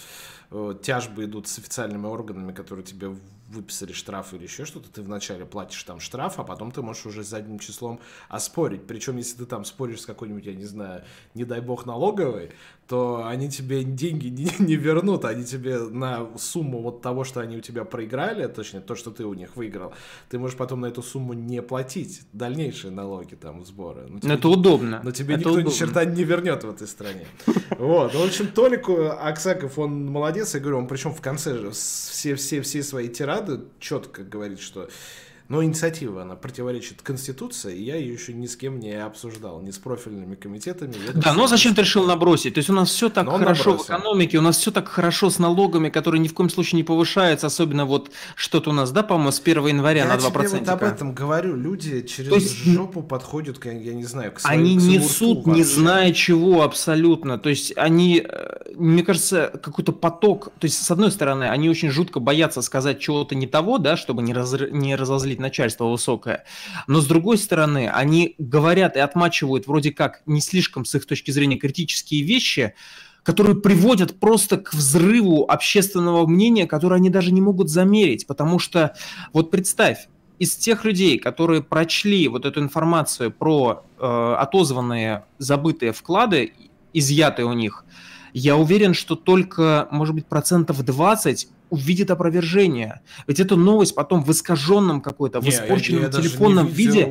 Э, 0.50 0.74
тяжбы 0.80 1.24
идут 1.24 1.46
с 1.46 1.58
официальными 1.58 2.06
органами, 2.06 2.52
которые 2.52 2.84
тебе 2.84 3.14
выписали 3.48 3.92
штраф 3.92 4.34
или 4.34 4.44
еще 4.44 4.64
что-то, 4.64 4.90
ты 4.90 5.02
вначале 5.02 5.46
платишь 5.46 5.82
там 5.82 6.00
штраф, 6.00 6.38
а 6.38 6.44
потом 6.44 6.70
ты 6.70 6.82
можешь 6.82 7.06
уже 7.06 7.24
задним 7.24 7.58
числом 7.58 8.00
оспорить. 8.28 8.86
Причем, 8.86 9.16
если 9.16 9.38
ты 9.38 9.46
там 9.46 9.64
споришь 9.64 10.02
с 10.02 10.06
какой-нибудь, 10.06 10.44
я 10.44 10.54
не 10.54 10.64
знаю, 10.64 11.04
не 11.34 11.44
дай 11.44 11.60
бог 11.60 11.86
налоговой, 11.86 12.52
то 12.88 13.26
они 13.26 13.50
тебе 13.50 13.84
деньги 13.84 14.28
не, 14.28 14.50
не 14.58 14.76
вернут, 14.76 15.24
они 15.26 15.44
тебе 15.44 15.78
на 15.78 16.26
сумму 16.38 16.80
вот 16.80 17.02
того, 17.02 17.22
что 17.22 17.40
они 17.40 17.58
у 17.58 17.60
тебя 17.60 17.84
проиграли, 17.84 18.46
точнее, 18.46 18.80
то, 18.80 18.94
что 18.94 19.10
ты 19.10 19.24
у 19.24 19.34
них 19.34 19.56
выиграл, 19.56 19.92
ты 20.30 20.38
можешь 20.38 20.56
потом 20.56 20.80
на 20.80 20.86
эту 20.86 21.02
сумму 21.02 21.34
не 21.34 21.60
платить 21.60 22.22
дальнейшие 22.32 22.90
налоги, 22.90 23.34
там, 23.34 23.64
сборы. 23.64 24.06
Но 24.08 24.20
тебе, 24.20 24.34
это 24.34 24.48
удобно. 24.48 25.00
Но 25.04 25.10
тебе 25.10 25.34
это 25.34 25.40
никто 25.40 25.52
удобно. 25.52 25.68
ни 25.68 25.74
черта 25.74 26.04
не 26.06 26.24
вернет 26.24 26.64
в 26.64 26.70
этой 26.70 26.88
стране. 26.88 27.26
Вот, 27.78 28.12
в 28.12 28.20
общем, 28.20 28.48
Толику 28.48 29.06
Аксаков, 29.06 29.78
он 29.78 30.06
молодец, 30.06 30.54
я 30.54 30.60
говорю, 30.60 30.78
он 30.78 30.88
причем 30.88 31.12
в 31.12 31.20
конце 31.20 31.70
все-все-все 31.70 32.82
свои 32.82 33.08
тирады 33.08 33.60
четко 33.78 34.24
говорит, 34.24 34.58
что 34.58 34.88
но 35.48 35.64
инициатива, 35.64 36.22
она 36.22 36.36
противоречит 36.36 37.00
Конституции, 37.00 37.74
и 37.74 37.82
я 37.82 37.96
ее 37.96 38.12
еще 38.12 38.34
ни 38.34 38.46
с 38.46 38.54
кем 38.54 38.78
не 38.78 38.92
обсуждал, 38.92 39.62
ни 39.62 39.70
с 39.70 39.78
профильными 39.78 40.34
комитетами. 40.34 40.92
Да, 41.14 41.32
но 41.32 41.46
зачем 41.46 41.74
ты 41.74 41.80
решил 41.80 42.04
набросить? 42.04 42.54
То 42.54 42.58
есть 42.58 42.68
у 42.68 42.74
нас 42.74 42.90
все 42.90 43.08
так 43.08 43.24
но 43.24 43.38
хорошо 43.38 43.78
в 43.78 43.86
экономике, 43.86 44.36
у 44.36 44.42
нас 44.42 44.58
все 44.58 44.70
так 44.70 44.88
хорошо 44.88 45.30
с 45.30 45.38
налогами, 45.38 45.88
которые 45.88 46.20
ни 46.20 46.28
в 46.28 46.34
коем 46.34 46.50
случае 46.50 46.76
не 46.76 46.84
повышаются, 46.84 47.46
особенно 47.46 47.86
вот 47.86 48.10
что-то 48.36 48.70
у 48.70 48.72
нас, 48.74 48.90
да, 48.90 49.02
по-моему, 49.02 49.32
с 49.32 49.40
1 49.40 49.66
января 49.68 50.02
я 50.02 50.08
на 50.08 50.18
2%. 50.18 50.42
Я 50.42 50.58
вот 50.58 50.68
об 50.68 50.82
этом 50.82 51.14
говорю. 51.14 51.56
Люди 51.56 52.02
через 52.02 52.30
есть, 52.30 52.64
жопу 52.66 53.02
подходят, 53.02 53.64
я 53.64 53.94
не 53.94 54.04
знаю, 54.04 54.32
к 54.32 54.40
своему 54.40 54.62
Они 54.62 54.76
несут, 54.76 55.46
не 55.46 55.62
зная 55.62 56.12
чего 56.12 56.62
абсолютно. 56.62 57.38
То 57.38 57.48
есть 57.48 57.72
они, 57.74 58.22
э, 58.22 58.72
мне 58.74 59.02
кажется, 59.02 59.58
какой-то 59.62 59.92
поток. 59.92 60.52
То 60.58 60.66
есть, 60.66 60.82
с 60.82 60.90
одной 60.90 61.10
стороны, 61.10 61.44
они 61.44 61.70
очень 61.70 61.88
жутко 61.88 62.20
боятся 62.20 62.60
сказать 62.60 63.00
чего-то 63.00 63.34
не 63.34 63.46
того, 63.46 63.78
да, 63.78 63.96
чтобы 63.96 64.22
не, 64.22 64.34
раз, 64.34 64.54
не 64.70 64.94
разозлить 64.94 65.37
говорит 65.38 65.52
начальство 65.52 65.86
высокое. 65.86 66.44
Но 66.86 67.00
с 67.00 67.06
другой 67.06 67.38
стороны, 67.38 67.88
они 67.88 68.34
говорят 68.38 68.96
и 68.96 69.00
отмачивают 69.00 69.66
вроде 69.66 69.92
как 69.92 70.22
не 70.26 70.40
слишком 70.40 70.84
с 70.84 70.94
их 70.94 71.06
точки 71.06 71.30
зрения 71.30 71.56
критические 71.56 72.22
вещи, 72.22 72.74
которые 73.22 73.56
приводят 73.56 74.18
просто 74.20 74.56
к 74.56 74.74
взрыву 74.74 75.44
общественного 75.48 76.26
мнения, 76.26 76.66
которое 76.66 76.96
они 76.96 77.10
даже 77.10 77.32
не 77.32 77.40
могут 77.40 77.68
замерить. 77.68 78.26
Потому 78.26 78.58
что, 78.58 78.94
вот 79.32 79.50
представь, 79.50 80.08
из 80.40 80.56
тех 80.56 80.84
людей, 80.84 81.18
которые 81.18 81.62
прочли 81.62 82.28
вот 82.28 82.44
эту 82.44 82.60
информацию 82.60 83.30
про 83.30 83.82
э, 83.98 84.36
отозванные 84.38 85.24
забытые 85.38 85.92
вклады, 85.92 86.52
изъятые 86.92 87.46
у 87.46 87.52
них, 87.52 87.84
я 88.32 88.56
уверен, 88.56 88.94
что 88.94 89.16
только, 89.16 89.88
может 89.90 90.14
быть, 90.14 90.26
процентов 90.26 90.84
20 90.84 91.48
увидит 91.70 92.10
опровержение. 92.10 93.00
Ведь 93.26 93.40
эту 93.40 93.56
новость 93.56 93.94
потом 93.94 94.22
в 94.22 94.30
искаженном 94.30 95.00
какой-то, 95.00 95.40
в 95.40 95.48
испорченном 95.48 96.10
телефонном 96.10 96.66
виде, 96.66 97.08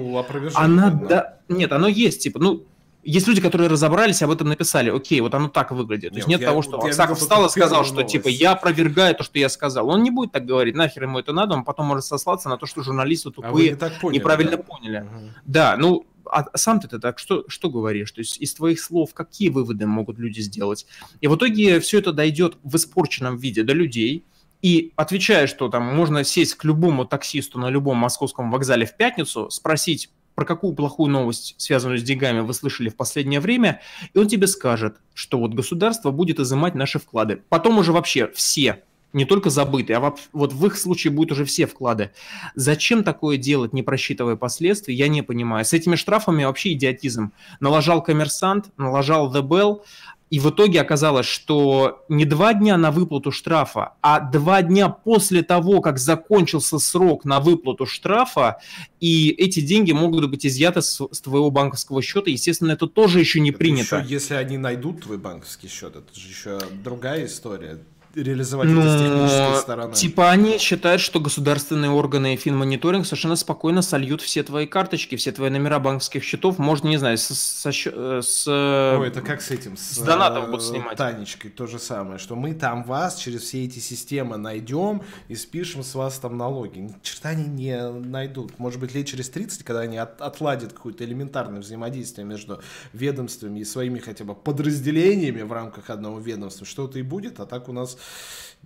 она, 0.54 0.90
да. 0.90 1.08
да, 1.08 1.38
нет, 1.50 1.72
оно 1.72 1.88
есть, 1.88 2.22
типа, 2.24 2.40
ну, 2.40 2.66
есть 3.04 3.26
люди, 3.26 3.40
которые 3.40 3.70
разобрались, 3.70 4.22
об 4.22 4.32
этом 4.32 4.50
написали. 4.50 4.90
Окей, 4.90 5.22
вот 5.22 5.34
оно 5.34 5.48
так 5.48 5.72
выглядит. 5.72 6.12
То 6.12 6.18
есть 6.18 6.28
нет, 6.28 6.42
нет 6.42 6.50
того, 6.50 6.62
что 6.62 6.78
Аксаков 6.78 7.20
встал 7.20 7.46
и 7.46 7.50
сказал, 7.50 7.86
что 7.86 7.96
новость. 7.96 8.12
типа 8.12 8.28
я 8.28 8.52
опровергаю 8.52 9.16
то, 9.16 9.24
что 9.24 9.40
я 9.40 9.48
сказал. 9.48 9.88
Он 9.90 10.04
не 10.04 10.12
будет 10.12 10.34
так 10.34 10.46
говорить, 10.46 10.76
нахер 10.76 11.04
ему 11.04 11.20
это 11.20 11.32
надо, 11.32 11.56
он 11.56 11.64
потом 11.64 11.86
может 11.86 12.04
сослаться 12.04 12.50
на 12.50 12.58
то, 12.58 12.66
что 12.66 12.84
журналисты 12.84 13.32
тупые 13.32 13.70
а 13.70 13.72
не 13.72 13.78
так 13.78 14.00
поняли, 14.02 14.20
неправильно 14.20 14.58
да? 14.58 14.64
поняли. 14.64 14.98
Угу. 15.00 15.30
Да, 15.46 15.78
ну 15.78 16.06
а 16.30 16.46
сам 16.58 16.82
ты 16.82 17.00
так 17.00 17.20
что, 17.20 17.46
что 17.48 17.70
говоришь? 17.70 18.12
То 18.12 18.20
есть 18.20 18.38
из 18.40 18.54
твоих 18.54 18.82
слов 18.82 19.14
какие 19.14 19.50
выводы 19.50 19.86
могут 19.88 20.20
люди 20.20 20.42
сделать? 20.42 20.86
И 21.22 21.28
в 21.28 21.36
итоге 21.38 21.80
все 21.80 22.00
это 22.00 22.12
дойдет 22.12 22.58
в 22.64 22.76
испорченном 22.76 23.38
виде 23.38 23.64
до 23.64 23.72
людей, 23.72 24.26
и 24.62 24.94
отвечая, 24.96 25.48
что 25.48 25.70
там 25.70 25.84
можно 25.84 26.24
сесть 26.24 26.56
к 26.56 26.64
любому 26.64 27.06
таксисту 27.06 27.60
на 27.60 27.70
любом 27.70 27.98
московском 27.98 28.52
вокзале 28.52 28.86
в 28.86 28.96
пятницу, 28.96 29.50
спросить, 29.50 30.10
про 30.36 30.46
какую 30.46 30.74
плохую 30.74 31.10
новость, 31.10 31.56
связанную 31.58 31.98
с 31.98 32.04
деньгами, 32.04 32.42
вы 32.42 32.54
слышали 32.54 32.90
в 32.90 32.96
последнее 32.96 33.40
время, 33.40 33.82
и 34.14 34.20
он 34.20 34.28
тебе 34.28 34.46
скажет, 34.46 34.98
что 35.16 35.40
вот 35.40 35.56
государство 35.56 36.12
будет 36.12 36.40
изымать 36.40 36.76
наши 36.76 37.00
вклады. 37.00 37.42
Потом 37.50 37.80
уже 37.80 37.92
вообще 37.92 38.32
все, 38.36 38.84
не 39.14 39.26
только 39.26 39.50
забытые, 39.50 39.98
а 39.98 40.16
вот 40.34 40.54
в 40.54 40.66
их 40.68 40.78
случае 40.78 41.12
будут 41.12 41.32
уже 41.32 41.46
все 41.46 41.66
вклады. 41.66 42.12
Зачем 42.54 43.04
такое 43.04 43.38
делать, 43.38 43.74
не 43.74 43.82
просчитывая 43.82 44.36
последствия, 44.36 44.94
я 44.94 45.08
не 45.08 45.24
понимаю. 45.24 45.66
С 45.66 45.74
этими 45.74 45.96
штрафами 45.96 46.44
вообще 46.44 46.74
идиотизм. 46.74 47.32
Налажал 47.60 48.04
коммерсант, 48.04 48.70
налажал 48.78 49.34
The 49.34 49.42
Bell, 49.42 49.82
и 50.30 50.40
в 50.40 50.50
итоге 50.50 50.82
оказалось, 50.82 51.26
что 51.26 52.06
не 52.10 52.26
два 52.26 52.54
дня 52.54 52.78
на 52.78 52.92
выплату 52.92 53.32
штрафа, 53.32 53.94
а 54.02 54.20
два 54.20 54.62
дня 54.62 54.90
после 54.90 55.42
того, 55.42 55.82
как 55.82 56.00
закончился 56.00 56.80
срок 56.80 57.24
на 57.24 57.40
выплату 57.40 57.86
штрафа, 57.86 58.58
и 59.00 59.30
эти 59.30 59.62
деньги 59.62 59.94
могут 59.94 60.30
быть 60.30 60.46
изъяты 60.46 60.82
с, 60.82 61.02
с 61.12 61.22
твоего 61.22 61.50
банковского 61.50 62.02
счета. 62.02 62.30
Естественно, 62.30 62.72
это 62.72 62.88
тоже 62.88 63.20
еще 63.20 63.40
не 63.40 63.52
это 63.52 63.60
принято. 63.60 63.98
Еще, 64.00 64.14
если 64.14 64.34
они 64.34 64.58
найдут 64.58 65.04
твой 65.04 65.18
банковский 65.18 65.70
счет, 65.70 65.96
это 65.96 66.20
же 66.20 66.28
еще 66.28 66.60
другая 66.84 67.26
история 67.26 67.80
реализовать 68.24 68.70
Но, 68.70 68.82
это 68.82 68.98
с 68.98 69.02
технической 69.02 69.62
стороны. 69.62 69.94
Типа 69.94 70.30
они 70.30 70.58
считают, 70.58 71.02
что 71.02 71.20
государственные 71.20 71.92
органы 71.92 72.34
и 72.34 72.38
финмониторинг 72.38 73.06
совершенно 73.06 73.36
спокойно 73.36 73.82
сольют 73.82 74.22
все 74.22 74.44
твои 74.44 74.66
карточки, 74.66 75.16
все 75.16 75.32
твои 75.32 75.50
номера 75.50 75.80
банковских 75.80 76.24
счетов. 76.24 76.58
Можно, 76.58 76.88
не 76.88 76.98
знаю, 76.98 77.18
с... 77.18 77.28
с, 77.28 77.66
с 77.66 78.48
Ой, 78.48 79.08
это 79.08 79.22
как 79.22 79.42
с 79.42 79.52
этим? 79.52 79.78
С, 79.78 79.92
с 79.92 79.98
донатом 80.00 80.48
будут 80.48 80.64
снимать. 80.64 80.98
Танечкой 80.98 81.52
то 81.52 81.68
же 81.68 81.80
самое, 81.80 82.18
что 82.18 82.36
мы 82.36 82.54
там 82.54 82.84
вас 82.84 83.16
через 83.16 83.42
все 83.42 83.64
эти 83.66 83.80
системы 83.80 84.38
найдем 84.38 85.02
и 85.28 85.36
спишем 85.36 85.84
с 85.84 85.94
вас 85.96 86.18
там 86.20 86.38
налоги. 86.38 86.80
Ни 86.80 86.96
черта 87.02 87.30
они 87.30 87.46
не 87.46 87.90
найдут. 87.90 88.58
Может 88.60 88.80
быть, 88.80 88.94
лет 88.94 89.08
через 89.08 89.30
30, 89.30 89.64
когда 89.64 89.82
они 89.82 89.98
от, 89.98 90.22
отладят 90.22 90.74
какое-то 90.74 91.04
элементарное 91.04 91.62
взаимодействие 91.62 92.26
между 92.26 92.62
ведомствами 92.94 93.60
и 93.60 93.66
своими 93.66 94.00
хотя 94.00 94.24
бы 94.26 94.36
подразделениями 94.36 95.42
в 95.42 95.52
рамках 95.52 95.90
одного 95.90 96.20
ведомства, 96.20 96.66
что-то 96.66 97.00
и 97.00 97.02
будет, 97.02 97.40
а 97.40 97.46
так 97.46 97.70
у 97.70 97.74
нас 97.74 97.98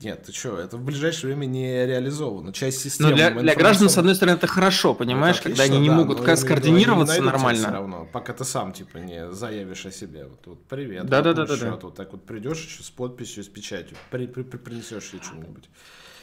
нет, 0.01 0.23
ты 0.23 0.31
что, 0.31 0.57
это 0.57 0.77
в 0.77 0.83
ближайшее 0.83 1.27
время 1.27 1.45
не 1.45 1.85
реализовано. 1.85 2.53
Часть 2.53 2.81
системы... 2.81 3.11
Но 3.11 3.15
для, 3.15 3.29
для 3.29 3.55
граждан, 3.55 3.87
с 3.87 3.97
одной 3.97 4.15
стороны, 4.15 4.35
это 4.35 4.47
хорошо, 4.47 4.95
понимаешь, 4.95 5.35
это 5.35 5.49
когда 5.49 5.63
они 5.63 5.79
не 5.79 5.89
да, 5.89 5.95
могут 5.95 6.21
как 6.21 6.39
скоординироваться 6.39 7.19
не 7.19 7.25
нормально. 7.25 7.67
Все 7.67 7.71
равно, 7.71 8.07
пока 8.11 8.33
ты 8.33 8.43
сам, 8.43 8.73
типа, 8.73 8.97
не 8.97 9.31
заявишь 9.31 9.85
о 9.85 9.91
себе. 9.91 10.25
Вот, 10.25 10.39
вот 10.47 10.65
привет, 10.65 11.05
да, 11.05 11.21
да, 11.21 11.33
да, 11.33 11.45
да, 11.45 11.55
да. 11.55 11.77
Вот 11.79 11.93
так 11.95 12.13
вот 12.13 12.25
придешь 12.25 12.65
еще 12.65 12.81
с 12.81 12.89
подписью, 12.89 13.43
с 13.43 13.47
печатью, 13.47 13.95
при, 14.09 14.25
при, 14.25 14.41
при, 14.41 14.57
принесешь 14.57 15.11
ей 15.13 15.21
что-нибудь. 15.21 15.69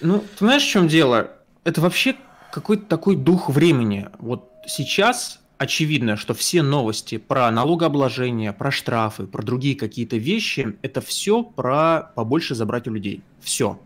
Ну, 0.00 0.20
ты 0.20 0.38
знаешь, 0.38 0.62
в 0.62 0.68
чем 0.68 0.88
дело? 0.88 1.30
Это 1.62 1.80
вообще 1.80 2.16
какой-то 2.50 2.84
такой 2.86 3.14
дух 3.14 3.48
времени. 3.48 4.08
Вот 4.18 4.50
сейчас 4.66 5.38
очевидно, 5.58 6.16
что 6.16 6.34
все 6.34 6.62
новости 6.62 7.18
про 7.18 7.50
налогообложение, 7.50 8.52
про 8.52 8.70
штрафы, 8.70 9.26
про 9.26 9.42
другие 9.42 9.76
какие-то 9.76 10.16
вещи, 10.16 10.76
это 10.82 11.00
все 11.00 11.42
про 11.42 12.12
побольше 12.14 12.54
забрать 12.54 12.88
у 12.88 12.92
людей. 12.92 13.22
Все. 13.40 13.78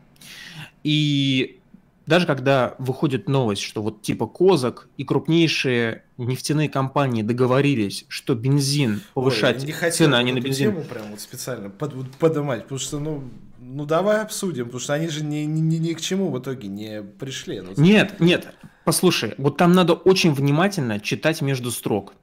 И 0.85 1.59
даже 2.07 2.27
когда 2.27 2.75
выходит 2.79 3.29
новость, 3.29 3.63
что 3.63 3.83
вот 3.83 4.03
типа 4.03 4.27
Козак 4.27 4.89
и 4.97 5.05
крупнейшие 5.05 6.05
нефтяные 6.19 6.69
компании 6.69 7.23
договорились, 7.23 8.05
что 8.09 8.35
бензин 8.35 9.01
повышать 9.15 9.65
Ой, 9.65 9.67
не 9.67 9.91
цены, 9.91 10.15
они 10.17 10.33
на 10.33 10.41
бензин. 10.41 10.73
Тему 10.73 10.85
прям 10.85 11.11
вот 11.11 11.21
специально 11.21 11.71
под, 11.71 12.11
поднимать, 12.17 12.65
потому 12.65 12.79
что 12.79 12.99
ну 12.99 13.25
ну 13.61 13.87
давай 13.87 14.21
обсудим, 14.21 14.67
потому 14.67 14.81
что 14.81 14.95
они 14.95 15.09
же 15.09 15.25
ни, 15.25 15.45
ни, 15.45 15.77
ни 15.77 15.93
к 15.95 16.01
чему 16.01 16.31
в 16.31 16.39
итоге 16.39 16.69
не 16.69 17.03
пришли. 17.03 17.61
Ну, 17.61 17.73
нет, 17.77 18.19
нет, 18.21 18.53
послушай, 18.85 19.35
вот 19.39 19.57
там 19.57 19.73
надо 19.73 19.95
очень 19.95 20.33
внимательно 20.33 21.01
читать 21.01 21.43
между 21.43 21.71
строк. 21.71 22.15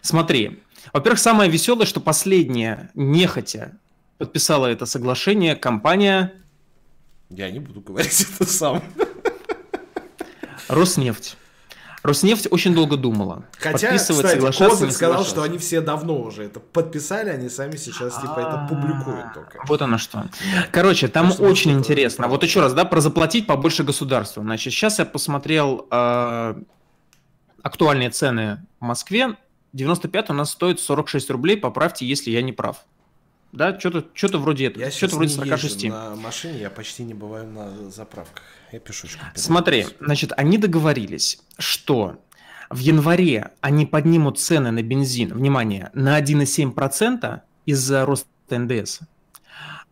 Смотри, 0.00 0.62
во-первых, 0.92 1.18
самое 1.18 1.50
веселое, 1.50 1.86
что 1.86 2.00
последняя 2.00 2.90
нехотя 2.94 3.78
подписала 4.18 4.66
это 4.66 4.86
соглашение 4.86 5.56
компания... 5.56 6.32
Я 7.30 7.50
не 7.50 7.60
буду 7.60 7.80
говорить 7.80 8.26
это 8.40 8.48
сам. 8.48 8.82
Роснефть. 10.68 11.36
Роснефть 12.02 12.48
очень 12.50 12.74
долго 12.74 12.96
думала. 12.96 13.44
Хотя, 13.58 13.96
кстати, 13.96 14.40
Козак 14.40 14.90
сказал, 14.90 15.24
что 15.24 15.42
они 15.42 15.58
все 15.58 15.80
давно 15.80 16.20
уже 16.20 16.44
это 16.44 16.58
подписали, 16.58 17.30
они 17.30 17.48
сами 17.48 17.76
сейчас 17.76 18.20
типа 18.20 18.40
это 18.40 18.66
публикуют 18.68 19.34
только. 19.34 19.62
Вот 19.66 19.82
оно 19.82 19.98
что. 19.98 20.26
Короче, 20.72 21.06
там 21.08 21.32
очень 21.38 21.72
интересно. 21.72 22.26
Вот 22.26 22.42
еще 22.42 22.60
раз, 22.60 22.74
да, 22.74 22.84
про 22.84 23.00
заплатить 23.00 23.46
побольше 23.46 23.84
государству. 23.84 24.42
Значит, 24.42 24.72
сейчас 24.72 24.98
я 24.98 25.04
посмотрел 25.04 25.86
э, 25.90 26.54
актуальные 27.62 28.10
цены 28.10 28.66
в 28.80 28.84
Москве. 28.84 29.36
95 29.72 30.30
у 30.30 30.32
нас 30.34 30.50
стоит 30.50 30.80
46 30.80 31.30
рублей, 31.30 31.56
поправьте, 31.56 32.04
если 32.04 32.30
я 32.30 32.42
не 32.42 32.52
прав. 32.52 32.84
Да, 33.52 33.78
что-то 33.78 34.06
что 34.14 34.38
вроде 34.38 34.66
этого. 34.66 34.82
Я 34.82 34.90
что-то 34.90 35.16
вроде 35.16 35.34
46. 35.34 35.84
на 35.84 36.16
машине, 36.16 36.60
я 36.60 36.70
почти 36.70 37.04
не 37.04 37.14
бываю 37.14 37.46
на 37.46 37.90
заправках. 37.90 38.42
Я 38.72 38.80
пешочком. 38.80 39.26
Смотри, 39.34 39.86
значит, 40.00 40.32
они 40.36 40.56
договорились, 40.56 41.38
что 41.58 42.22
в 42.70 42.78
январе 42.78 43.50
они 43.60 43.84
поднимут 43.84 44.38
цены 44.38 44.70
на 44.70 44.82
бензин, 44.82 45.34
внимание, 45.34 45.90
на 45.92 46.18
1,7% 46.18 47.40
из-за 47.66 48.06
роста 48.06 48.26
НДС, 48.50 49.00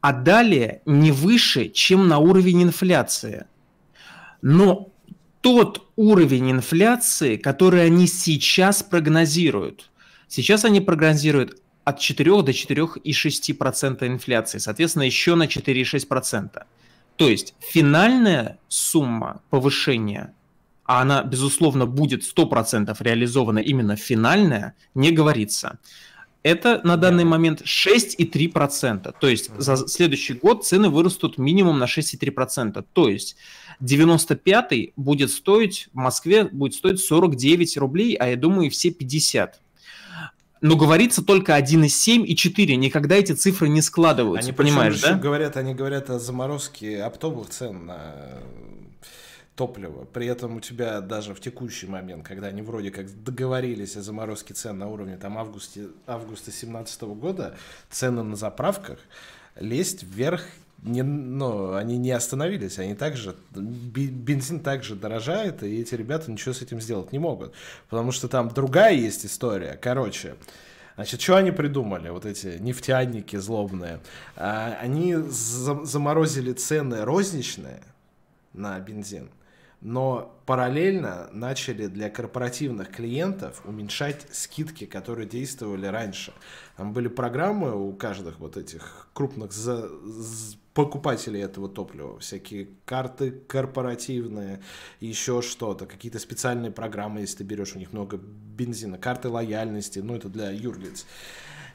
а 0.01 0.13
далее 0.15 0.81
не 0.87 1.13
выше, 1.13 1.69
чем 1.69 2.09
на 2.09 2.19
уровень 2.19 2.63
инфляции. 2.63 3.45
Но 4.41 4.89
тот 5.43 5.91
уровень 5.97 6.51
инфляции, 6.51 7.37
который 7.37 7.85
они 7.85 8.07
сейчас 8.07 8.83
прогнозируют, 8.83 9.91
сейчас 10.27 10.65
они 10.65 10.81
прогнозируют 10.81 11.61
от 11.85 11.99
4 11.99 12.43
до 12.43 12.53
4,6% 12.53 14.07
инфляции, 14.07 14.59
соответственно, 14.59 15.03
еще 15.03 15.35
на 15.35 15.45
4,6%. 15.45 16.65
То 17.21 17.29
есть 17.29 17.53
финальная 17.61 18.59
сумма 18.69 19.43
повышения, 19.51 20.33
а 20.87 21.03
она, 21.03 21.23
безусловно, 21.23 21.85
будет 21.85 22.23
100% 22.23 22.97
реализована 22.99 23.59
именно 23.59 23.95
финальная, 23.95 24.75
не 24.95 25.11
говорится. 25.11 25.79
Это 26.43 26.81
на 26.83 26.97
данный 26.97 27.25
момент 27.25 27.61
6,3%. 27.61 29.15
То 29.21 29.29
есть 29.29 29.51
за 29.59 29.77
следующий 29.77 30.33
год 30.33 30.65
цены 30.65 30.89
вырастут 30.89 31.37
минимум 31.37 31.79
на 31.79 31.85
6,3%. 31.85 32.87
То 32.91 33.11
есть 33.11 33.37
95 33.81 34.95
будет 34.97 35.31
стоить, 35.31 35.89
в 35.93 35.97
Москве 35.97 36.45
будет 36.45 36.73
стоить 36.73 37.01
49 37.01 37.77
рублей, 37.77 38.15
а 38.15 38.31
я 38.31 38.37
думаю, 38.37 38.71
все 38.71 38.91
50 38.91 39.61
но 40.61 40.77
говорится 40.77 41.25
только 41.25 41.59
1,7 41.59 42.25
и 42.25 42.37
4. 42.37 42.77
Никогда 42.77 43.17
эти 43.17 43.33
цифры 43.33 43.69
не 43.69 43.83
складываются, 43.83 44.49
они 44.49 44.57
понимаешь, 44.57 45.01
да? 45.01 45.15
Говорят, 45.15 45.57
они 45.57 45.75
говорят 45.75 46.11
о 46.11 46.19
заморозке 46.19 47.03
оптовых 47.03 47.51
цен 47.51 47.87
на 47.87 48.15
топливо. 49.57 50.07
При 50.07 50.27
этом 50.27 50.57
у 50.57 50.61
тебя 50.61 51.01
даже 51.01 51.35
в 51.35 51.41
текущий 51.41 51.87
момент, 51.87 52.27
когда 52.27 52.47
они 52.47 52.63
вроде 52.63 52.91
как 52.91 53.07
договорились 53.25 53.97
о 53.97 54.03
заморозке 54.03 54.55
цен 54.55 54.79
на 54.79 54.89
уровне 54.89 55.17
там 55.17 55.37
августе, 55.37 55.89
августа 56.07 56.47
2017 56.47 57.03
года, 57.03 57.57
цены 57.91 58.23
на 58.23 58.37
заправках 58.37 58.99
лезть 59.57 60.03
вверх 60.03 60.47
не, 60.83 61.03
ну, 61.03 61.75
они 61.75 61.99
не 61.99 62.11
остановились, 62.11 62.79
они 62.79 62.95
также, 62.95 63.37
бензин 63.55 64.61
также 64.61 64.97
дорожает, 64.97 65.63
и 65.63 65.81
эти 65.81 65.95
ребята 65.95 66.31
ничего 66.31 66.55
с 66.55 66.63
этим 66.63 66.81
сделать 66.81 67.13
не 67.13 67.19
могут, 67.19 67.53
потому 67.89 68.13
что 68.13 68.29
там 68.29 68.49
другая 68.49 68.95
есть 68.95 69.27
история, 69.27 69.79
короче, 69.81 70.37
Значит, 70.97 71.23
что 71.23 71.37
они 71.37 71.51
придумали, 71.51 72.11
вот 72.11 72.27
эти 72.27 72.59
нефтяники 72.61 73.37
злобные? 73.37 74.01
А, 74.37 74.77
они 74.83 75.15
заморозили 75.15 76.53
цены 76.53 77.07
розничные 77.07 77.83
на 78.53 78.79
бензин, 78.81 79.31
но 79.81 80.39
параллельно 80.45 81.31
начали 81.33 81.87
для 81.87 82.11
корпоративных 82.11 82.91
клиентов 82.91 83.63
уменьшать 83.65 84.27
скидки, 84.31 84.85
которые 84.85 85.27
действовали 85.27 85.87
раньше. 85.87 86.35
Там 86.77 86.93
были 86.93 87.09
программы 87.09 87.75
у 87.75 87.95
каждых 87.95 88.39
вот 88.39 88.59
этих 88.59 89.09
крупных 89.15 89.53
за, 89.53 89.89
покупателей 90.75 91.41
этого 91.43 91.69
топлива, 91.69 92.19
всякие 92.21 92.69
карты 92.85 93.33
корпоративные, 93.49 94.61
еще 95.01 95.43
что-то, 95.43 95.87
какие-то 95.87 96.19
специальные 96.19 96.71
программы, 96.71 97.21
если 97.21 97.39
ты 97.39 97.45
берешь 97.45 97.75
у 97.75 97.79
них 97.79 97.93
много 97.93 98.19
бензина, 98.19 98.99
карты 98.99 99.29
лояльности, 99.29 99.99
ну 99.99 100.15
это 100.15 100.29
для 100.29 100.51
юрлиц. 100.51 101.07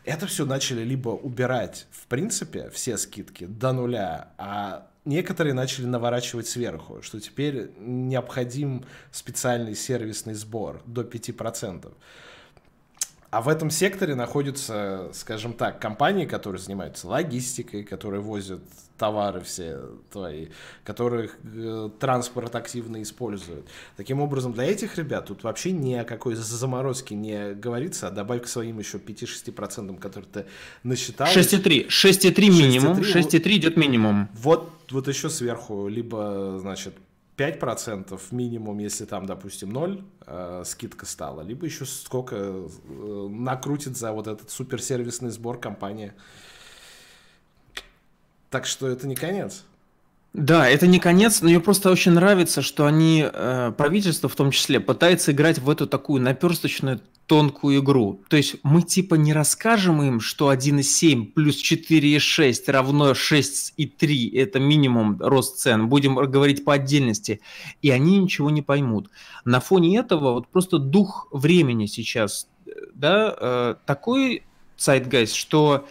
Это 0.05 0.27
все 0.27 0.45
начали 0.45 0.83
либо 0.83 1.09
убирать, 1.09 1.87
в 1.91 2.05
принципе, 2.07 2.69
все 2.69 2.95
скидки 2.97 3.45
до 3.47 3.73
нуля, 3.73 4.33
а 4.37 4.91
некоторые 5.03 5.53
начали 5.53 5.87
наворачивать 5.87 6.47
сверху, 6.47 7.01
что 7.01 7.19
теперь 7.19 7.71
необходим 7.79 8.85
специальный 9.11 9.75
сервисный 9.75 10.35
сбор 10.35 10.83
до 10.85 11.01
5%. 11.01 11.91
А 13.35 13.41
в 13.41 13.49
этом 13.49 13.69
секторе 13.69 14.15
находятся, 14.15 15.09
скажем 15.11 15.51
так, 15.51 15.81
компании, 15.81 16.25
которые 16.25 16.61
занимаются 16.61 17.05
логистикой, 17.09 17.83
которые 17.83 18.21
возят 18.21 18.61
товары 18.97 19.41
все 19.41 19.77
твои, 20.09 20.47
которых 20.85 21.37
э, 21.43 21.89
транспорт 21.99 22.55
активно 22.55 23.01
используют. 23.01 23.67
Таким 23.97 24.21
образом, 24.21 24.53
для 24.53 24.63
этих 24.63 24.97
ребят 24.97 25.25
тут 25.25 25.43
вообще 25.43 25.73
ни 25.73 25.95
о 25.95 26.05
какой 26.05 26.35
заморозке 26.35 27.13
не 27.15 27.53
говорится, 27.55 28.07
а 28.07 28.11
добавь 28.11 28.43
к 28.43 28.47
своим 28.47 28.79
еще 28.79 28.99
5-6%, 28.99 29.99
которые 29.99 30.29
ты 30.31 30.45
насчитал. 30.83 31.27
6,3. 31.27 31.89
6,3 31.89 32.41
минимум. 32.49 32.99
6,3 32.99 33.57
идет 33.57 33.75
минимум. 33.75 34.29
Вот, 34.35 34.71
вот 34.91 35.09
еще 35.09 35.29
сверху, 35.29 35.89
либо, 35.89 36.57
значит, 36.61 36.93
5% 37.37 38.19
минимум, 38.31 38.79
если 38.79 39.05
там, 39.05 39.25
допустим, 39.25 39.69
0 39.69 40.03
э, 40.25 40.63
скидка 40.65 41.05
стала, 41.05 41.41
либо 41.41 41.65
еще 41.65 41.85
сколько 41.85 42.35
э, 42.35 43.27
накрутит 43.29 43.97
за 43.97 44.13
вот 44.13 44.27
этот 44.27 44.49
суперсервисный 44.49 45.31
сбор 45.31 45.59
компания. 45.59 46.15
Так 48.49 48.65
что 48.65 48.87
это 48.87 49.05
не 49.05 49.15
конец. 49.15 49.63
Да, 50.31 50.67
это 50.67 50.87
не 50.87 50.99
конец, 50.99 51.41
но 51.41 51.47
мне 51.47 51.59
просто 51.59 51.89
очень 51.91 52.11
нравится, 52.11 52.61
что 52.61 52.85
они, 52.85 53.25
э, 53.31 53.73
правительство 53.77 54.29
в 54.29 54.35
том 54.35 54.51
числе, 54.51 54.79
пытается 54.79 55.31
играть 55.31 55.59
в 55.59 55.69
эту 55.69 55.87
такую 55.87 56.21
наперсточную 56.21 57.01
тонкую 57.27 57.79
игру. 57.79 58.23
То 58.29 58.37
есть 58.37 58.57
мы 58.63 58.81
типа 58.81 59.15
не 59.15 59.33
расскажем 59.33 60.01
им, 60.01 60.19
что 60.19 60.51
1,7 60.51 61.25
плюс 61.33 61.61
4,6 61.61 62.71
равно 62.71 63.11
6,3 63.11 64.37
это 64.37 64.59
минимум 64.59 65.17
рост 65.19 65.57
цен. 65.57 65.87
Будем 65.87 66.15
говорить 66.15 66.63
по 66.63 66.73
отдельности. 66.73 67.41
И 67.81 67.89
они 67.89 68.19
ничего 68.19 68.49
не 68.49 68.61
поймут. 68.61 69.09
На 69.43 69.59
фоне 69.59 69.97
этого 69.97 70.33
вот 70.33 70.47
просто 70.47 70.77
дух 70.77 71.27
времени 71.31 71.87
сейчас, 71.87 72.47
э, 72.65 72.71
да, 72.93 73.35
э, 73.37 73.75
такой 73.85 74.43
сайтгайз, 74.77 75.33
что 75.33 75.87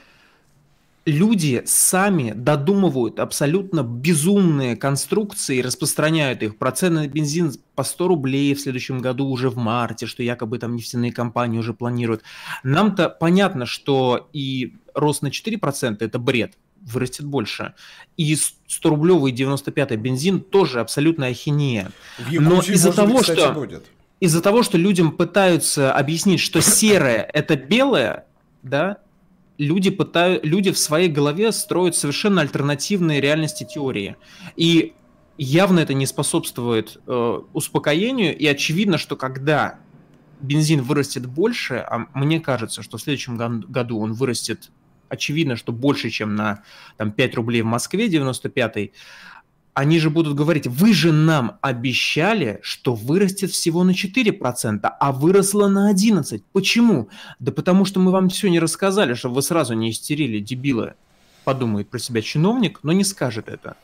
люди 1.06 1.62
сами 1.66 2.32
додумывают 2.32 3.20
абсолютно 3.20 3.82
безумные 3.82 4.76
конструкции 4.76 5.58
и 5.58 5.62
распространяют 5.62 6.42
их. 6.42 6.56
Про 6.56 6.72
цены 6.72 7.02
на 7.02 7.08
бензин 7.08 7.52
по 7.74 7.82
100 7.82 8.08
рублей 8.08 8.54
в 8.54 8.60
следующем 8.60 9.00
году 9.00 9.26
уже 9.28 9.50
в 9.50 9.56
марте, 9.56 10.06
что 10.06 10.22
якобы 10.22 10.58
там 10.58 10.76
нефтяные 10.76 11.12
компании 11.12 11.58
уже 11.58 11.74
планируют. 11.74 12.22
Нам-то 12.62 13.08
понятно, 13.08 13.66
что 13.66 14.28
и 14.32 14.74
рост 14.94 15.22
на 15.22 15.28
4% 15.28 15.96
это 16.00 16.18
бред, 16.18 16.54
вырастет 16.80 17.26
больше. 17.26 17.74
И 18.16 18.34
100-рублевый 18.34 19.32
95-й 19.32 19.96
бензин 19.96 20.40
тоже 20.40 20.80
абсолютно 20.80 21.26
ахинея. 21.26 21.90
Но 22.30 22.60
из-за 22.60 22.92
того, 22.92 23.18
быть, 23.18 23.26
что... 23.26 23.52
Будет. 23.52 23.84
Из-за 24.20 24.40
того, 24.40 24.62
что 24.62 24.78
людям 24.78 25.12
пытаются 25.12 25.92
объяснить, 25.92 26.40
что 26.40 26.62
серое 26.62 27.28
это 27.32 27.56
белое, 27.56 28.24
да, 28.62 28.98
люди, 29.58 29.90
пытают, 29.90 30.44
люди 30.44 30.70
в 30.70 30.78
своей 30.78 31.08
голове 31.08 31.52
строят 31.52 31.96
совершенно 31.96 32.40
альтернативные 32.40 33.20
реальности 33.20 33.64
теории. 33.64 34.16
И 34.56 34.94
явно 35.38 35.80
это 35.80 35.94
не 35.94 36.06
способствует 36.06 37.00
э, 37.06 37.40
успокоению, 37.52 38.36
и 38.36 38.46
очевидно, 38.46 38.98
что 38.98 39.16
когда 39.16 39.78
бензин 40.40 40.82
вырастет 40.82 41.26
больше, 41.26 41.76
а 41.76 42.06
мне 42.14 42.40
кажется, 42.40 42.82
что 42.82 42.98
в 42.98 43.02
следующем 43.02 43.36
году 43.36 43.98
он 44.00 44.12
вырастет, 44.12 44.70
очевидно, 45.08 45.56
что 45.56 45.72
больше, 45.72 46.10
чем 46.10 46.34
на 46.34 46.62
там, 46.96 47.12
5 47.12 47.34
рублей 47.36 47.62
в 47.62 47.66
Москве 47.66 48.08
95-й, 48.08 48.92
они 49.74 49.98
же 49.98 50.08
будут 50.08 50.34
говорить, 50.34 50.66
вы 50.68 50.94
же 50.94 51.12
нам 51.12 51.58
обещали, 51.60 52.60
что 52.62 52.94
вырастет 52.94 53.50
всего 53.50 53.82
на 53.82 53.90
4%, 53.90 54.80
а 54.82 55.12
выросло 55.12 55.68
на 55.68 55.92
11%. 55.92 56.42
Почему? 56.52 57.08
Да 57.40 57.50
потому 57.50 57.84
что 57.84 58.00
мы 58.00 58.12
вам 58.12 58.28
все 58.28 58.48
не 58.48 58.60
рассказали, 58.60 59.14
чтобы 59.14 59.36
вы 59.36 59.42
сразу 59.42 59.74
не 59.74 59.90
истерили, 59.90 60.38
дебилы. 60.38 60.94
Подумает 61.44 61.90
про 61.90 61.98
себя 61.98 62.22
чиновник, 62.22 62.80
но 62.84 62.92
не 62.92 63.04
скажет 63.04 63.48
это. 63.48 63.76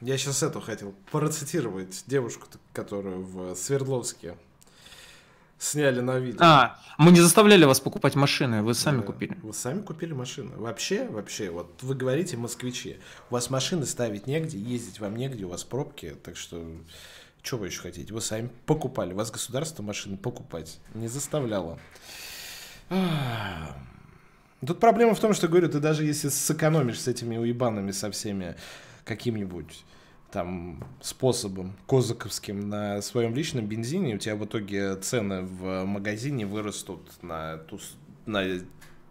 Я 0.00 0.16
сейчас 0.16 0.42
эту 0.42 0.60
хотел 0.60 0.94
процитировать 1.10 2.04
девушку, 2.06 2.46
которую 2.72 3.24
в 3.24 3.54
Свердловске 3.56 4.36
сняли 5.64 6.00
на 6.00 6.18
видео. 6.18 6.38
А, 6.42 6.78
мы 6.98 7.10
не 7.10 7.20
заставляли 7.20 7.64
вас 7.64 7.80
покупать 7.80 8.14
машины, 8.14 8.62
вы 8.62 8.74
сами 8.74 8.98
да, 8.98 9.02
купили. 9.04 9.38
Вы 9.42 9.52
сами 9.52 9.82
купили 9.82 10.12
машину. 10.12 10.52
Вообще, 10.56 11.06
вообще, 11.08 11.50
вот 11.50 11.82
вы 11.82 11.94
говорите 11.94 12.36
москвичи, 12.36 12.98
у 13.30 13.34
вас 13.34 13.50
машины 13.50 13.86
ставить 13.86 14.26
негде, 14.26 14.58
ездить 14.58 15.00
вам 15.00 15.16
негде, 15.16 15.44
у 15.44 15.48
вас 15.48 15.64
пробки, 15.64 16.16
так 16.22 16.36
что 16.36 16.64
что 17.42 17.58
вы 17.58 17.66
еще 17.66 17.82
хотите? 17.82 18.12
Вы 18.12 18.20
сами 18.20 18.48
покупали, 18.64 19.12
вас 19.12 19.30
государство 19.30 19.82
машины 19.82 20.16
покупать 20.16 20.78
не 20.94 21.08
заставляло. 21.08 21.78
Тут 24.66 24.80
проблема 24.80 25.14
в 25.14 25.20
том, 25.20 25.34
что, 25.34 25.46
говорю, 25.46 25.68
ты 25.68 25.78
даже 25.78 26.04
если 26.04 26.30
сэкономишь 26.30 27.00
с 27.00 27.08
этими 27.08 27.36
уебанами, 27.36 27.90
со 27.90 28.10
всеми 28.10 28.56
каким-нибудь 29.04 29.84
там 30.34 30.82
способом 31.00 31.76
козаковским 31.86 32.68
на 32.68 33.00
своем 33.02 33.36
личном 33.36 33.66
бензине, 33.66 34.16
у 34.16 34.18
тебя 34.18 34.34
в 34.34 34.44
итоге 34.44 34.96
цены 34.96 35.42
в 35.42 35.84
магазине 35.84 36.44
вырастут 36.44 37.00
на, 37.22 37.58
ту, 37.58 37.78
на 38.26 38.42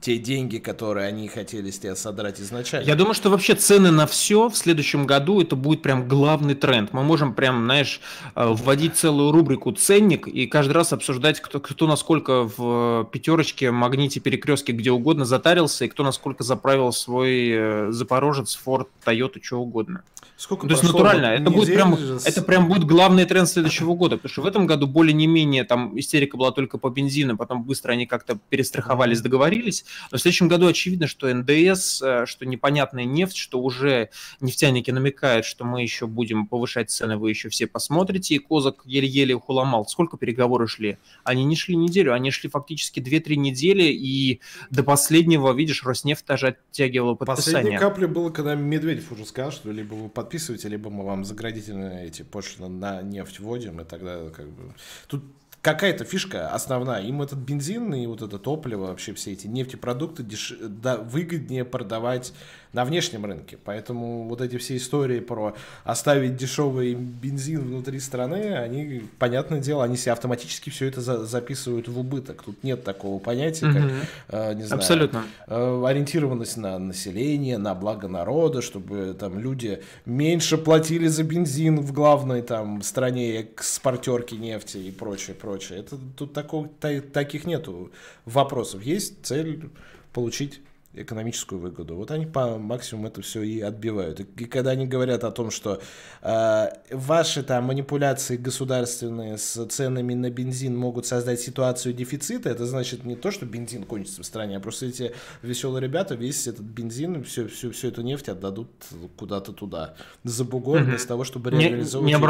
те 0.04 0.18
деньги, 0.18 0.58
которые 0.58 1.08
они 1.08 1.30
хотели 1.30 1.72
с 1.72 1.80
тебя 1.80 1.96
содрать 1.96 2.42
изначально. 2.42 2.86
Я 2.86 2.96
думаю, 2.96 3.14
что 3.14 3.30
вообще 3.30 3.56
цены 3.56 3.90
на 3.90 4.06
все 4.06 4.50
в 4.50 4.56
следующем 4.58 5.08
году 5.08 5.42
это 5.42 5.56
будет 5.56 5.82
прям 5.82 6.10
главный 6.10 6.56
тренд. 6.56 6.92
Мы 6.92 7.04
можем 7.04 7.34
прям, 7.34 7.64
знаешь, 7.64 8.02
э, 8.36 8.46
вводить 8.46 8.98
целую 8.98 9.32
рубрику 9.32 9.72
ценник 9.72 10.28
и 10.28 10.46
каждый 10.46 10.74
раз 10.74 10.92
обсуждать, 10.92 11.40
кто, 11.40 11.62
кто 11.62 11.88
насколько 11.88 12.50
в 12.58 13.08
пятерочке, 13.14 13.72
магните, 13.72 14.20
перекрестке, 14.20 14.74
где 14.74 14.92
угодно 14.92 15.24
затарился 15.24 15.86
и 15.86 15.88
кто 15.88 16.04
насколько 16.04 16.44
заправил 16.44 16.92
свой 16.92 17.50
э, 17.50 17.92
Запорожец, 17.92 18.56
Форд, 18.56 18.90
Тойота, 19.06 19.40
что 19.42 19.62
угодно. 19.62 20.04
Сколько 20.36 20.68
То 20.68 20.74
есть 20.74 20.84
натурально, 20.84 21.28
это 21.28 21.50
будет, 21.50 21.74
прям, 21.74 21.94
это 21.94 22.42
прям 22.42 22.68
будет 22.68 22.84
главный 22.84 23.24
тренд 23.24 23.48
следующего 23.48 23.94
года, 23.94 24.18
потому 24.18 24.32
что 24.32 24.42
в 24.42 24.46
этом 24.46 24.66
году 24.66 24.88
более 24.88 25.14
не 25.14 25.28
менее 25.28 25.64
там 25.64 25.98
истерика 25.98 26.36
была 26.36 26.52
только 26.52 26.78
по 26.78 26.90
бензину, 26.90 27.38
потом 27.38 27.64
быстро 27.64 27.94
они 27.94 28.06
как-то 28.06 28.38
перестраховались, 28.50 29.22
договорились, 29.22 29.86
но 30.12 30.18
в 30.18 30.22
следующем 30.22 30.48
году 30.48 30.68
очевидно, 30.68 31.08
что 31.08 31.34
НДС, 31.34 32.02
э, 32.02 32.26
что 32.26 32.46
непонятная 32.46 33.06
нефть, 33.06 33.38
что 33.38 33.60
уже 33.60 34.10
нефтяники 34.42 34.92
намекают, 34.92 35.46
что 35.46 35.66
мы 35.66 35.82
еще 35.82 36.08
будем 36.08 36.48
повышать 36.48 36.90
цены, 36.90 37.18
вы 37.18 37.30
еще 37.30 37.50
все 37.50 37.68
посмотрите, 37.68 38.36
и 38.36 38.40
Козак 38.40 38.82
еле-еле 38.86 39.36
ухуламал. 39.36 39.86
Сколько 39.88 40.18
переговоры 40.18 40.68
шли? 40.68 40.98
Они 41.24 41.44
не 41.46 41.56
шли 41.56 41.76
неделю, 41.76 42.14
они 42.14 42.32
шли 42.32 42.50
фактически 42.50 43.00
2-3 43.00 43.36
недели, 43.36 43.84
и 43.84 44.42
до 44.70 44.84
последнего, 44.84 45.52
видишь, 45.54 45.84
Роснефть 45.84 46.26
даже 46.26 46.48
оттягивала 46.48 47.16
подписание. 47.16 47.54
Последней 47.54 47.78
каплей 47.78 48.08
было, 48.08 48.30
когда 48.30 48.56
Медведев 48.56 49.12
уже 49.12 49.26
сказал, 49.26 49.52
что 49.52 49.72
либо 49.72 49.94
вы 49.94 50.10
подписываете, 50.10 50.70
либо 50.70 50.90
мы 50.90 51.06
вам 51.06 51.26
заградительные 51.26 52.08
эти 52.08 52.24
пошлины 52.24 52.70
на 52.70 53.02
нефть 53.02 53.40
вводим, 53.40 53.82
и 53.82 53.84
тогда 53.84 54.30
как 54.30 54.50
бы... 54.50 54.74
Тут 55.08 55.24
какая-то 55.64 56.04
фишка 56.04 56.50
основная. 56.50 57.02
Им 57.02 57.22
этот 57.22 57.40
бензин 57.40 57.94
и 57.96 58.06
вот 58.06 58.22
это 58.22 58.38
топливо, 58.38 58.88
вообще 58.88 59.14
все 59.14 59.32
эти 59.32 59.48
нефтепродукты 59.48 60.22
деш... 60.22 60.54
да, 60.60 60.98
выгоднее 60.98 61.66
продавать 61.66 62.34
на 62.74 62.86
внешнем 62.86 63.26
рынке. 63.26 63.58
Поэтому 63.64 64.28
вот 64.28 64.42
эти 64.42 64.58
все 64.58 64.78
истории 64.78 65.20
про 65.20 65.56
оставить 65.84 66.36
дешевый 66.36 66.96
бензин 66.96 67.62
внутри 67.62 68.00
страны, 68.00 68.56
они, 68.58 69.04
понятное 69.20 69.60
дело, 69.60 69.84
они 69.84 69.96
себе 69.96 70.12
автоматически 70.12 70.70
все 70.70 70.88
это 70.88 71.02
за 71.02 71.24
записывают 71.24 71.88
в 71.88 72.00
убыток. 72.00 72.44
Тут 72.44 72.64
нет 72.64 72.84
такого 72.84 73.20
понятия, 73.20 73.68
как, 73.68 73.76
mm 73.76 74.06
э, 74.30 74.54
не 74.56 74.64
знаю, 74.64 74.80
Абсолютно. 74.80 75.24
Э, 75.48 75.84
ориентированность 75.86 76.58
на 76.58 76.80
население, 76.80 77.58
на 77.58 77.76
благо 77.76 78.08
народа, 78.08 78.62
чтобы 78.62 79.16
там 79.20 79.40
люди 79.40 79.82
меньше 80.06 80.58
платили 80.58 81.08
за 81.08 81.24
бензин 81.24 81.80
в 81.80 81.92
главной 81.94 82.42
там 82.42 82.82
стране 82.82 83.42
экспортерки 83.42 84.36
нефти 84.36 84.78
и 84.78 84.92
прочее, 84.92 85.36
прочее. 85.36 85.80
Это 85.80 85.98
тут 86.18 86.34
такого, 86.34 86.68
та, 86.80 87.02
таких 87.02 87.46
нету 87.46 87.92
вопросов. 88.26 88.82
Есть 88.84 89.26
цель 89.26 89.70
получить 90.12 90.62
экономическую 90.94 91.60
выгоду. 91.60 91.96
Вот 91.96 92.12
они 92.12 92.26
по 92.26 92.58
максимуму 92.58 93.08
это 93.08 93.22
все 93.22 93.42
и 93.42 93.62
отбивают. 93.62 94.20
И, 94.20 94.24
и 94.24 94.46
когда 94.46 94.72
они 94.72 94.86
говорят 94.86 95.24
о 95.24 95.32
том, 95.32 95.52
что 95.52 95.82
э, 96.22 96.68
ваши 96.92 97.44
там 97.44 97.66
манипуляции 97.66 98.38
государственные 98.38 99.38
с 99.38 99.66
ценами 99.68 100.14
на 100.14 100.30
бензин 100.30 100.76
могут 100.78 101.06
создать 101.06 101.40
ситуацию 101.40 101.94
дефицита, 101.94 102.50
это 102.50 102.66
значит 102.66 103.06
не 103.06 103.16
то, 103.16 103.32
что 103.32 103.46
бензин 103.46 103.84
кончится 103.84 104.22
в 104.22 104.26
стране, 104.26 104.58
а 104.58 104.60
просто 104.60 104.86
эти 104.86 105.14
веселые 105.42 105.82
ребята 105.82 106.16
весь 106.16 106.48
этот 106.48 106.66
бензин, 106.66 107.24
всю, 107.24 107.48
всю, 107.48 107.72
всю 107.72 107.88
эту 107.88 108.02
нефть 108.02 108.30
отдадут 108.30 108.70
куда-то 109.18 109.52
туда, 109.52 109.96
за 110.24 110.44
бугор, 110.44 110.82
вместо 110.82 111.08
того, 111.08 111.24
чтобы 111.24 111.52
реализовывать... 111.52 112.08
Не, 112.08 112.14
не 112.14 112.22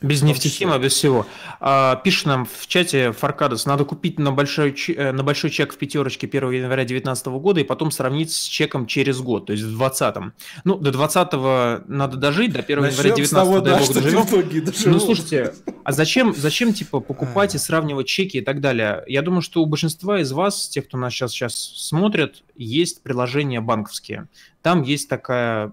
без 0.00 0.22
нефтехима, 0.22 0.78
без 0.78 0.92
всего. 0.92 1.26
А, 1.60 1.96
пишет 1.96 2.26
нам 2.26 2.46
в 2.46 2.66
чате 2.66 3.12
Фаркадос, 3.12 3.66
надо 3.66 3.84
купить 3.84 4.18
на 4.18 4.32
большой, 4.32 4.74
э, 4.88 5.12
на 5.12 5.22
большой 5.22 5.50
чек 5.50 5.72
в 5.72 5.78
пятерочке 5.78 6.26
1 6.26 6.50
января 6.50 6.84
2019 6.84 7.26
года 7.38 7.60
и 7.60 7.64
потом 7.64 7.90
сравнить 7.90 8.32
с 8.32 8.44
чеком 8.44 8.86
через 8.86 9.20
год, 9.20 9.46
то 9.46 9.52
есть 9.52 9.64
в 9.64 9.76
2020. 9.76 10.32
Ну, 10.64 10.76
до 10.76 10.92
2020 10.92 11.88
надо 11.88 12.16
дожить, 12.16 12.52
до 12.52 12.60
1 12.60 12.84
января 12.84 13.14
2019 13.14 13.62
дай 13.62 13.78
бог 13.78 13.94
доживем. 13.94 14.92
Ну, 14.92 15.00
слушайте, 15.00 15.54
а 15.84 15.92
зачем, 15.92 16.34
зачем 16.34 16.72
типа 16.72 17.00
покупать 17.00 17.54
и 17.54 17.58
сравнивать 17.58 18.06
чеки 18.06 18.38
и 18.38 18.40
так 18.42 18.60
далее? 18.60 19.02
Я 19.06 19.22
думаю, 19.22 19.42
что 19.42 19.62
у 19.62 19.66
большинства 19.66 20.20
из 20.20 20.32
вас, 20.32 20.68
тех, 20.68 20.86
кто 20.86 20.98
нас 20.98 21.12
сейчас, 21.12 21.32
сейчас 21.32 21.54
смотрит, 21.54 22.42
есть 22.56 23.02
приложения 23.02 23.60
банковские. 23.60 24.28
Там 24.62 24.82
есть 24.82 25.08
такая 25.08 25.72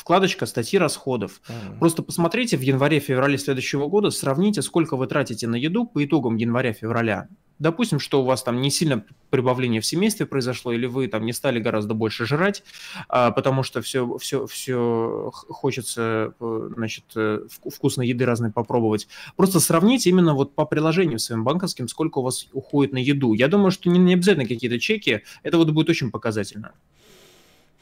вкладочка 0.00 0.46
статьи 0.46 0.78
расходов. 0.78 1.42
Mm. 1.46 1.78
Просто 1.78 2.02
посмотрите 2.02 2.56
в 2.56 2.62
январе-феврале 2.62 3.36
следующего 3.36 3.86
года, 3.86 4.10
сравните, 4.10 4.62
сколько 4.62 4.96
вы 4.96 5.06
тратите 5.06 5.46
на 5.46 5.56
еду 5.56 5.86
по 5.86 6.02
итогам 6.02 6.36
января-февраля. 6.36 7.28
Допустим, 7.58 8.00
что 8.00 8.22
у 8.22 8.24
вас 8.24 8.42
там 8.42 8.62
не 8.62 8.70
сильно 8.70 9.04
прибавление 9.28 9.82
в 9.82 9.86
семействе 9.86 10.24
произошло, 10.24 10.72
или 10.72 10.86
вы 10.86 11.06
там 11.08 11.26
не 11.26 11.34
стали 11.34 11.60
гораздо 11.60 11.92
больше 11.92 12.24
жрать, 12.24 12.62
а, 13.10 13.30
потому 13.30 13.62
что 13.62 13.82
все, 13.82 14.16
все, 14.16 14.46
все 14.46 15.30
хочется, 15.32 16.32
э, 16.40 16.70
значит, 16.74 17.04
э, 17.16 17.40
вкусной 17.70 18.08
еды 18.08 18.24
разной 18.24 18.50
попробовать. 18.50 19.08
Просто 19.36 19.60
сравните 19.60 20.08
именно 20.08 20.32
вот 20.32 20.54
по 20.54 20.64
приложению 20.64 21.18
своим 21.18 21.44
банковским, 21.44 21.86
сколько 21.88 22.20
у 22.20 22.22
вас 22.22 22.48
уходит 22.54 22.94
на 22.94 22.98
еду. 22.98 23.34
Я 23.34 23.48
думаю, 23.48 23.70
что 23.70 23.90
не, 23.90 23.98
не 23.98 24.14
обязательно 24.14 24.48
какие-то 24.48 24.80
чеки, 24.80 25.20
это 25.42 25.58
вот 25.58 25.68
будет 25.68 25.90
очень 25.90 26.10
показательно. 26.10 26.72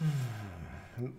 Mm. 0.00 0.37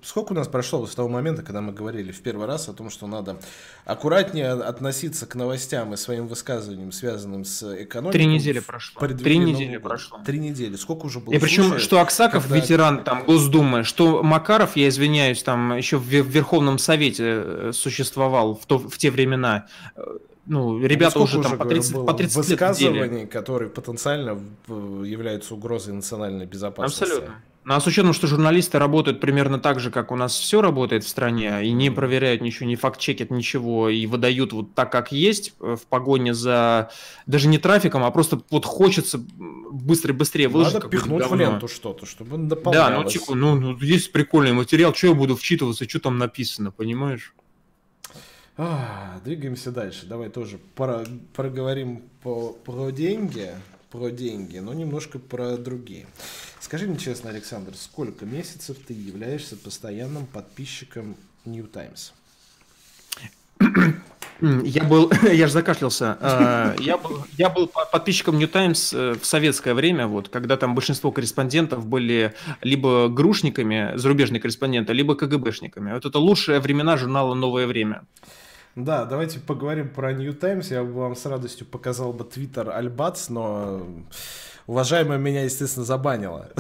Сколько 0.02 0.34
у 0.34 0.36
нас 0.36 0.48
прошло 0.48 0.86
с 0.86 0.96
того 0.96 1.10
момента, 1.10 1.42
когда 1.42 1.62
мы 1.62 1.74
говорили 1.74 2.12
в 2.12 2.22
первый 2.22 2.48
раз 2.48 2.70
о 2.70 2.74
том, 2.74 2.90
что 2.90 3.08
надо 3.08 3.38
аккуратнее 3.86 4.52
относиться 4.52 5.26
к 5.26 5.36
новостям 5.36 5.94
и 5.94 5.98
своим 5.98 6.28
высказываниям, 6.28 6.92
связанным 6.92 7.46
с 7.46 7.84
экономикой? 7.84 8.18
Три 8.18 8.26
недели 8.26 8.60
прошло. 8.60 9.08
Три 9.08 9.38
недели 9.38 9.78
прошло. 9.78 10.20
Три 10.26 10.40
недели. 10.40 10.76
Сколько 10.76 11.06
уже 11.06 11.20
было? 11.20 11.34
И 11.34 11.40
причем, 11.40 11.64
случаев, 11.64 11.82
что 11.82 12.02
Аксаков, 12.02 12.44
когда... 12.44 12.56
ветеран 12.58 13.04
там 13.04 13.24
Госдумы, 13.26 13.84
что 13.84 14.24
Макаров, 14.24 14.76
я 14.76 14.90
извиняюсь, 14.90 15.44
там 15.44 15.76
еще 15.76 15.98
в 15.98 16.06
Верховном 16.06 16.78
Совете 16.78 17.24
э, 17.28 17.72
существовал 17.74 18.56
в, 18.56 18.66
то, 18.66 18.78
в 18.78 18.98
те 18.98 19.12
времена 19.12 19.68
э, 19.96 20.02
ну, 20.50 20.84
ребята 20.84 21.20
ну, 21.20 21.26
уже 21.26 21.44
там 21.44 21.58
по 21.58 21.66
30, 21.66 21.94
по 22.06 22.14
30 22.14 22.36
высказываний, 22.36 23.22
лет 23.22 23.32
которые 23.32 23.70
потенциально 23.70 24.40
являются 24.68 25.54
угрозой 25.54 25.94
национальной 25.94 26.48
безопасности. 26.48 27.04
Абсолютно. 27.04 27.36
Ну, 27.70 27.76
а 27.76 27.80
с 27.80 27.86
учетом, 27.86 28.14
что 28.14 28.26
журналисты 28.26 28.80
работают 28.80 29.20
примерно 29.20 29.60
так 29.60 29.80
же, 29.80 29.92
как 29.92 30.12
у 30.12 30.16
нас 30.16 30.36
все 30.36 30.60
работает 30.60 31.04
в 31.04 31.08
стране, 31.08 31.64
и 31.64 31.72
не 31.72 31.92
проверяют 31.92 32.42
ничего, 32.42 32.66
не 32.66 32.76
факт-чекят 32.76 33.30
ничего, 33.30 33.90
и 33.90 34.08
выдают 34.08 34.54
вот 34.54 34.74
так, 34.74 34.92
как 34.92 35.12
есть, 35.12 35.54
э, 35.60 35.76
в 35.80 35.86
погоне 35.86 36.34
за 36.34 36.90
даже 37.28 37.48
не 37.48 37.60
трафиком, 37.60 38.04
а 38.04 38.10
просто 38.10 38.42
вот 38.50 38.66
хочется 38.66 39.20
быстрее-быстрее 39.20 40.48
выложить. 40.48 40.74
Надо 40.74 40.88
пихнуть 40.88 41.22
говно. 41.22 41.36
в 41.36 41.40
ленту 41.40 41.68
что-то, 41.68 42.08
чтобы 42.08 42.40
наполнялось. 42.40 42.90
Да, 42.90 43.04
ну 43.04 43.08
типа, 43.08 43.36
ну, 43.36 43.54
ну 43.54 43.78
есть 43.78 44.12
прикольный 44.12 44.54
материал, 44.54 44.96
что 44.96 45.06
я 45.06 45.14
буду 45.14 45.36
вчитываться, 45.36 45.88
что 45.88 46.00
там 46.00 46.18
написано, 46.18 46.72
понимаешь? 46.72 47.36
А, 48.58 49.20
двигаемся 49.24 49.70
дальше. 49.70 50.08
Давай 50.08 50.30
тоже 50.30 50.58
про, 50.74 51.04
проговорим 51.36 52.02
по, 52.24 52.52
про 52.66 52.90
деньги, 52.90 53.52
про 53.92 54.10
деньги, 54.10 54.58
но 54.58 54.74
немножко 54.74 55.20
про 55.20 55.56
другие. 55.56 56.08
Скажи 56.60 56.88
мне 56.88 56.98
честно, 56.98 57.30
Александр, 57.30 57.74
сколько 57.76 58.26
месяцев 58.26 58.78
ты 58.86 58.94
являешься 58.94 59.56
постоянным 59.56 60.26
подписчиком 60.26 61.16
New 61.46 61.68
Times? 61.68 62.14
Я 64.42 64.84
был, 64.86 65.12
я 65.34 65.48
же 65.48 65.54
закашлялся. 65.54 66.18
А, 66.22 66.74
я 66.80 66.98
был, 66.98 67.26
я 67.38 67.50
был 67.50 67.68
подписчиком 67.68 68.38
New 68.38 68.48
Times 68.48 68.94
э, 68.94 69.16
в 69.20 69.26
советское 69.26 69.74
время, 69.74 70.08
вот, 70.08 70.30
когда 70.30 70.56
там 70.56 70.76
большинство 70.76 71.12
корреспондентов 71.12 71.86
были 71.86 72.34
либо 72.62 73.10
грушниками, 73.10 73.92
зарубежные 73.96 74.40
корреспонденты, 74.40 74.94
либо 74.94 75.16
КГБшниками. 75.16 75.92
Вот 75.92 76.06
это 76.06 76.20
лучшие 76.20 76.62
времена 76.62 76.96
журнала 76.96 77.34
«Новое 77.34 77.68
время». 77.68 78.04
Да, 78.76 79.04
давайте 79.04 79.42
поговорим 79.42 79.90
про 79.90 80.14
New 80.14 80.34
Times. 80.34 80.72
Я 80.72 80.84
бы 80.84 80.94
вам 80.94 81.18
с 81.18 81.26
радостью 81.26 81.68
показал 81.68 82.14
бы 82.14 82.24
твиттер 82.24 82.70
Альбац, 82.70 83.28
но 83.28 83.86
уважаемая 84.70 85.18
меня, 85.18 85.44
естественно, 85.44 85.86
забанила. 85.86 86.50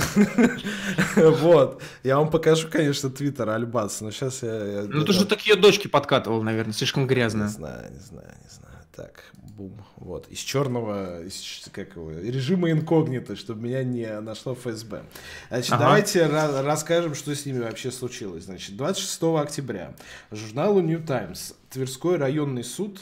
Вот. 1.15 1.81
Я 2.03 2.17
вам 2.17 2.29
покажу, 2.29 2.67
конечно, 2.69 3.09
твиттер 3.09 3.49
Альбац, 3.49 4.01
но 4.01 4.11
сейчас 4.11 4.41
я... 4.43 4.85
Ну 4.87 5.03
ты 5.05 5.13
же 5.13 5.25
такие 5.25 5.55
дочки 5.55 5.87
подкатывал, 5.87 6.41
наверное, 6.41 6.73
слишком 6.73 7.07
грязно. 7.07 7.43
Не 7.43 7.49
знаю, 7.49 7.91
не 7.91 7.99
знаю, 7.99 8.33
не 8.43 8.49
знаю. 8.49 8.75
Так, 8.95 9.23
бум. 9.43 9.83
Вот. 9.97 10.27
Из 10.29 10.39
черного, 10.39 11.23
из, 11.23 11.69
как 11.71 11.95
его, 11.95 12.11
режима 12.11 12.71
инкогнито, 12.71 13.35
чтобы 13.35 13.63
меня 13.63 13.83
не 13.83 14.19
нашло 14.21 14.55
ФСБ. 14.55 15.03
Значит, 15.49 15.73
ага. 15.73 15.83
давайте 15.83 16.19
ra- 16.21 16.63
расскажем, 16.63 17.15
что 17.15 17.35
с 17.35 17.45
ними 17.45 17.59
вообще 17.59 17.91
случилось. 17.91 18.45
Значит, 18.45 18.75
26 18.75 19.23
октября 19.37 19.93
журналу 20.31 20.81
New 20.81 21.03
Times 21.03 21.53
Тверской 21.69 22.17
районный 22.17 22.63
суд 22.63 23.01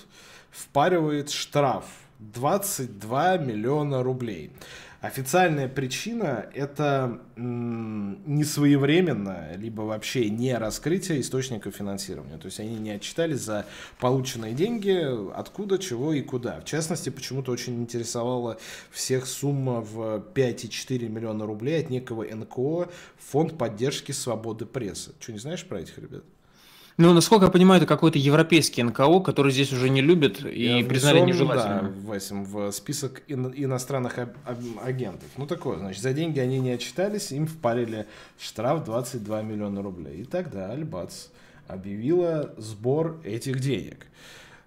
впаривает 0.52 1.30
штраф 1.30 1.86
22 2.20 3.38
миллиона 3.38 4.04
рублей. 4.04 4.52
Официальная 5.00 5.68
причина– 5.68 6.50
это 6.56 7.22
несвоевременное, 7.36 9.56
либо 9.56 9.82
вообще 9.82 10.28
не 10.32 10.58
раскрытие 10.58 11.22
источников 11.22 11.76
финансирования. 11.76 12.40
То 12.40 12.48
есть 12.48 12.60
они 12.60 12.78
не 12.78 12.90
отчитались 12.90 13.42
за 13.42 13.68
полученные 14.00 14.54
деньги, 14.54 15.00
откуда, 15.38 15.78
чего 15.78 16.14
и 16.14 16.22
куда. 16.22 16.62
В 16.62 16.66
частности, 16.66 17.10
почему-то 17.10 17.52
очень 17.52 17.80
интересовала 17.80 18.58
всех 18.90 19.28
сумма 19.28 19.82
в 19.82 20.26
5,4 20.34 21.10
миллиона 21.10 21.46
рублей 21.46 21.80
от 21.80 21.92
некого 21.92 22.24
НКО 22.24 22.90
Фонд 23.30 23.56
поддержки 23.56 24.12
свободы 24.12 24.66
прессы. 24.66 25.12
Что, 25.20 25.32
не 25.32 25.38
знаешь 25.38 25.64
про 25.64 25.80
этих 25.80 26.00
ребят? 26.00 26.24
Ну, 26.98 27.14
насколько 27.14 27.46
я 27.46 27.52
понимаю, 27.52 27.78
это 27.78 27.88
какой-то 27.88 28.18
европейский 28.18 28.82
НКО, 28.82 29.20
который 29.20 29.52
здесь 29.52 29.72
уже 29.72 29.88
не 29.90 30.02
любит 30.02 30.44
и 30.44 30.80
я 30.80 30.86
признали 30.86 31.20
нежелательным. 31.20 31.94
Да, 32.04 32.20
в, 32.20 32.70
в 32.70 32.72
список 32.72 33.22
ин, 33.28 33.54
иностранных 33.56 34.18
агентов. 34.84 35.30
Ну, 35.38 35.46
такое, 35.46 35.78
значит, 35.78 36.02
за 36.02 36.14
деньги 36.14 36.40
они 36.40 36.58
не 36.60 36.72
отчитались, 36.72 37.32
им 37.32 37.46
впарили 37.46 38.08
штраф 38.40 38.84
22 38.84 39.44
миллиона 39.44 39.84
рублей. 39.84 40.22
И 40.22 40.24
тогда 40.24 40.72
Альбац 40.72 41.28
объявила 41.68 42.56
сбор 42.58 43.22
этих 43.24 43.60
денег. 43.60 44.08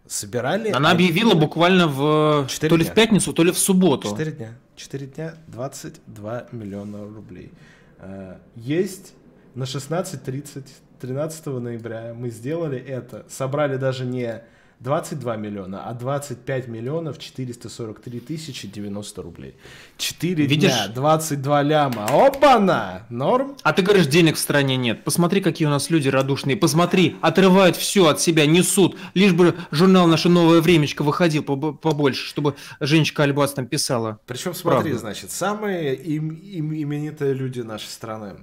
Собирали... 0.07 0.71
Она 0.71 0.91
они... 0.91 1.05
объявила 1.05 1.35
буквально 1.35 1.89
в... 1.89 2.47
то 2.61 2.69
дня. 2.69 2.77
ли 2.77 2.85
в 2.85 2.95
пятницу, 2.95 3.33
то 3.33 3.43
ли 3.43 3.51
в 3.51 3.59
субботу. 3.59 4.09
Четыре 4.09 4.33
дня. 4.33 4.59
Четыре 4.77 5.07
дня 5.09 5.35
22 5.49 6.47
миллиона 6.53 7.05
рублей. 7.05 7.51
Э, 7.99 8.37
есть 8.55 9.15
на 9.57 9.65
16.30 9.65 10.65
13 11.01 11.47
ноября 11.47 12.15
мы 12.15 12.31
сделали 12.31 12.79
это. 12.79 13.25
Собрали 13.29 13.77
даже 13.77 14.05
не 14.05 14.43
22 14.81 15.37
миллиона, 15.37 15.85
а 15.85 15.93
25 15.95 16.69
миллионов 16.69 17.19
443 17.19 18.21
тысячи 18.21 18.67
90 18.67 19.23
рублей. 19.23 19.55
4 19.99 20.47
Видишь? 20.47 20.73
дня, 20.73 20.89
22 20.89 21.63
ляма. 21.63 22.07
Опа-на! 22.07 23.07
Норм? 23.11 23.57
А 23.63 23.73
ты 23.73 23.83
говоришь, 23.83 24.07
денег 24.07 24.37
в 24.37 24.39
стране 24.39 24.77
нет. 24.77 25.05
Посмотри, 25.05 25.43
какие 25.43 25.67
у 25.67 25.71
нас 25.71 25.91
люди 25.91 26.09
радушные. 26.09 26.57
Посмотри, 26.57 27.17
отрывают 27.21 27.77
все 27.77 28.07
от 28.07 28.21
себя, 28.21 28.47
несут. 28.47 28.97
Лишь 29.13 29.33
бы 29.33 29.55
журнал 29.71 30.07
«Наше 30.07 30.31
новое 30.31 30.63
времечко» 30.63 31.03
выходил 31.03 31.43
побольше, 31.43 32.27
чтобы 32.27 32.57
Женечка 32.81 33.23
Альбац 33.23 33.53
там 33.53 33.67
писала. 33.67 34.19
Причем 34.27 34.55
смотри, 34.55 34.91
Правду. 34.91 34.99
значит, 34.99 35.31
самые 35.31 35.95
им, 35.95 36.31
им, 36.31 36.73
именитые 36.75 37.35
люди 37.35 37.61
нашей 37.61 37.89
страны. 37.89 38.37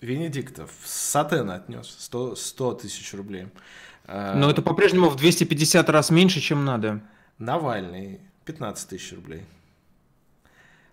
Венедиктов 0.00 0.70
Сатен 0.84 1.50
отнес 1.50 1.94
100, 1.98 2.36
100 2.36 2.74
тысяч 2.74 3.14
рублей. 3.14 3.48
А, 4.06 4.34
Но 4.34 4.50
это 4.50 4.62
по-прежнему 4.62 5.08
в 5.08 5.16
250 5.16 5.88
раз 5.88 6.10
меньше, 6.10 6.40
чем 6.40 6.64
надо. 6.64 7.00
Навальный 7.38 8.20
15 8.44 8.88
тысяч 8.88 9.12
рублей. 9.12 9.44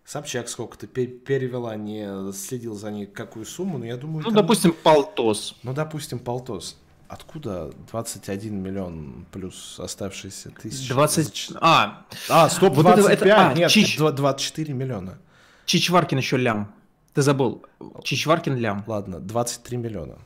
Собчак 0.05 0.49
сколько-то 0.49 0.85
перевела, 0.87 1.75
не 1.75 2.33
следил 2.33 2.75
за 2.75 2.91
ней 2.91 3.05
какую 3.05 3.45
сумму, 3.45 3.77
но 3.77 3.85
я 3.85 3.95
думаю... 3.95 4.23
Ну, 4.23 4.31
там... 4.31 4.35
допустим, 4.35 4.73
полтос. 4.73 5.55
Ну, 5.63 5.73
допустим, 5.73 6.19
полтос. 6.19 6.77
Откуда 7.07 7.71
21 7.91 8.55
миллион 8.55 9.25
плюс 9.31 9.79
оставшиеся 9.79 10.49
тысячи? 10.49 10.89
20... 10.89 11.51
А, 11.61 12.05
а 12.27 12.49
стоп, 12.49 12.73
вот 12.73 12.83
25, 12.83 13.13
это, 13.13 13.25
это... 13.25 13.49
А, 13.49 13.53
нет, 13.53 13.69
Чич... 13.69 13.97
24 13.97 14.73
миллиона. 14.73 15.19
Чичваркин 15.65 16.17
еще 16.17 16.37
лям. 16.37 16.73
Ты 17.13 17.21
забыл. 17.21 17.63
Чичваркин 18.03 18.55
лям. 18.57 18.83
Ладно, 18.87 19.19
23 19.19 19.77
миллиона. 19.77 20.17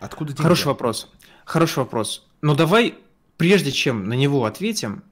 Откуда 0.00 0.32
деньги? 0.32 0.42
Хороший 0.42 0.66
вопрос. 0.66 1.10
Хороший 1.44 1.78
вопрос. 1.78 2.26
Но 2.42 2.54
давай, 2.54 2.94
прежде 3.36 3.72
чем 3.72 4.08
на 4.08 4.14
него 4.14 4.44
ответим, 4.44 5.02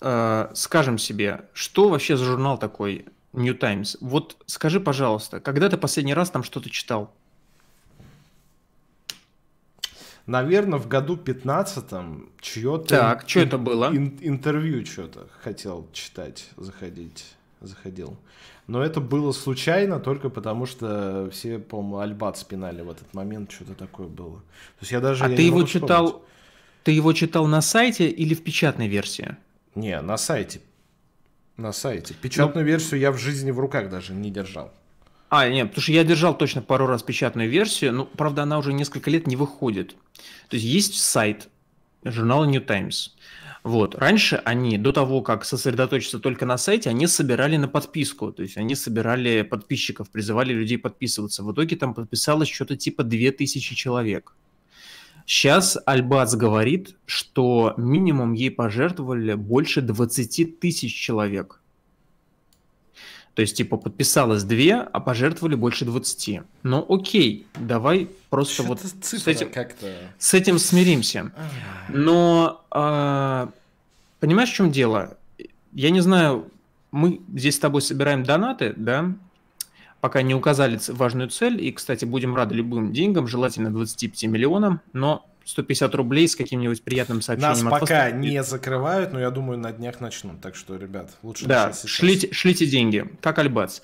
э, 0.00 0.50
скажем 0.54 0.98
себе, 0.98 1.44
что 1.52 1.88
вообще 1.88 2.16
за 2.16 2.24
журнал 2.24 2.58
такой 2.58 3.06
New 3.32 3.54
Times? 3.54 3.96
Вот 4.00 4.36
скажи, 4.46 4.80
пожалуйста, 4.80 5.40
когда 5.40 5.68
ты 5.68 5.76
последний 5.76 6.14
раз 6.14 6.30
там 6.30 6.44
что-то 6.44 6.70
читал? 6.70 7.12
Наверное, 10.26 10.78
в 10.78 10.86
году 10.86 11.16
15-м 11.16 12.30
чье-то... 12.40 12.86
Так, 12.86 13.28
что 13.28 13.40
это 13.40 13.58
было? 13.58 13.90
Ин- 13.92 14.18
интервью 14.20 14.86
что-то 14.86 15.26
хотел 15.42 15.88
читать, 15.92 16.50
заходить, 16.56 17.34
заходил. 17.60 18.16
Но 18.70 18.84
это 18.84 19.00
было 19.00 19.32
случайно 19.32 19.98
только 19.98 20.30
потому, 20.30 20.64
что 20.64 21.28
все, 21.32 21.58
по-моему, 21.58 21.98
Альбат 21.98 22.38
спинали 22.38 22.82
в 22.82 22.90
этот 22.90 23.12
момент, 23.14 23.50
что-то 23.50 23.74
такое 23.74 24.06
было. 24.06 24.36
То 24.36 24.82
есть 24.82 24.92
я 24.92 25.00
даже... 25.00 25.24
А 25.24 25.28
я 25.28 25.34
ты 25.34 25.42
его 25.42 25.64
читал... 25.64 26.06
Вспомнить. 26.06 26.28
Ты 26.84 26.92
его 26.92 27.12
читал 27.12 27.48
на 27.48 27.62
сайте 27.62 28.08
или 28.08 28.32
в 28.32 28.44
печатной 28.44 28.86
версии? 28.86 29.36
Не, 29.74 30.00
на 30.00 30.16
сайте. 30.16 30.60
На 31.56 31.72
сайте. 31.72 32.14
Печатную 32.14 32.64
ну... 32.64 32.70
версию 32.70 33.00
я 33.00 33.10
в 33.10 33.18
жизни 33.18 33.50
в 33.50 33.58
руках 33.58 33.90
даже 33.90 34.12
не 34.12 34.30
держал. 34.30 34.72
А, 35.30 35.48
нет, 35.48 35.70
потому 35.70 35.82
что 35.82 35.90
я 35.90 36.04
держал 36.04 36.38
точно 36.38 36.62
пару 36.62 36.86
раз 36.86 37.02
печатную 37.02 37.50
версию, 37.50 37.92
но, 37.92 38.04
правда, 38.04 38.44
она 38.44 38.56
уже 38.56 38.72
несколько 38.72 39.10
лет 39.10 39.26
не 39.26 39.34
выходит. 39.34 39.96
То 40.48 40.54
есть 40.54 40.64
есть 40.64 40.94
сайт 40.94 41.48
журнала 42.04 42.44
New 42.44 42.60
Times. 42.60 43.16
Вот. 43.62 43.94
Раньше 43.94 44.36
они, 44.44 44.78
до 44.78 44.92
того, 44.92 45.20
как 45.20 45.44
сосредоточиться 45.44 46.18
только 46.18 46.46
на 46.46 46.56
сайте, 46.56 46.88
они 46.90 47.06
собирали 47.06 47.56
на 47.56 47.68
подписку. 47.68 48.32
То 48.32 48.42
есть 48.42 48.56
они 48.56 48.74
собирали 48.74 49.42
подписчиков, 49.42 50.10
призывали 50.10 50.52
людей 50.52 50.78
подписываться. 50.78 51.42
В 51.42 51.52
итоге 51.52 51.76
там 51.76 51.94
подписалось 51.94 52.48
что-то 52.48 52.76
типа 52.76 53.04
2000 53.04 53.74
человек. 53.74 54.34
Сейчас 55.26 55.78
Альбац 55.86 56.34
говорит, 56.34 56.96
что 57.04 57.74
минимум 57.76 58.32
ей 58.32 58.50
пожертвовали 58.50 59.34
больше 59.34 59.82
20 59.82 60.58
тысяч 60.58 60.94
человек. 60.94 61.59
То 63.34 63.42
есть, 63.42 63.56
типа, 63.56 63.76
подписалось 63.76 64.42
две, 64.42 64.74
а 64.74 65.00
пожертвовали 65.00 65.54
больше 65.54 65.84
20. 65.84 66.40
Ну, 66.62 66.86
окей, 66.88 67.46
давай 67.58 68.08
просто 68.28 68.62
вот 68.64 68.80
с 68.82 69.26
этим, 69.26 69.48
с 70.18 70.34
этим 70.34 70.58
смиримся. 70.58 71.32
Но, 71.88 72.64
э, 72.74 73.46
понимаешь, 74.18 74.50
в 74.50 74.54
чем 74.54 74.70
дело? 74.72 75.16
Я 75.72 75.90
не 75.90 76.00
знаю, 76.00 76.50
мы 76.90 77.20
здесь 77.34 77.56
с 77.56 77.58
тобой 77.60 77.82
собираем 77.82 78.24
донаты, 78.24 78.74
да, 78.76 79.12
пока 80.00 80.22
не 80.22 80.34
указали 80.34 80.78
важную 80.88 81.28
цель, 81.30 81.64
и, 81.64 81.70
кстати, 81.72 82.04
будем 82.04 82.34
рады 82.34 82.54
любым 82.54 82.92
деньгам, 82.92 83.28
желательно 83.28 83.70
25 83.70 84.24
миллионам, 84.24 84.80
но 84.92 85.26
150 85.44 85.94
рублей 85.94 86.28
с 86.28 86.36
каким-нибудь 86.36 86.82
приятным 86.82 87.22
сообщением. 87.22 87.68
Нас 87.68 87.80
пока 87.80 88.10
не 88.10 88.42
закрывают, 88.42 89.12
но 89.12 89.20
я 89.20 89.30
думаю, 89.30 89.58
на 89.58 89.72
днях 89.72 90.00
начнут. 90.00 90.40
Так 90.40 90.54
что, 90.54 90.76
ребят, 90.76 91.10
лучше 91.22 91.46
Да, 91.46 91.72
шлите, 91.72 92.32
шлите 92.32 92.66
деньги, 92.66 93.10
как 93.20 93.38
Альбац. 93.38 93.80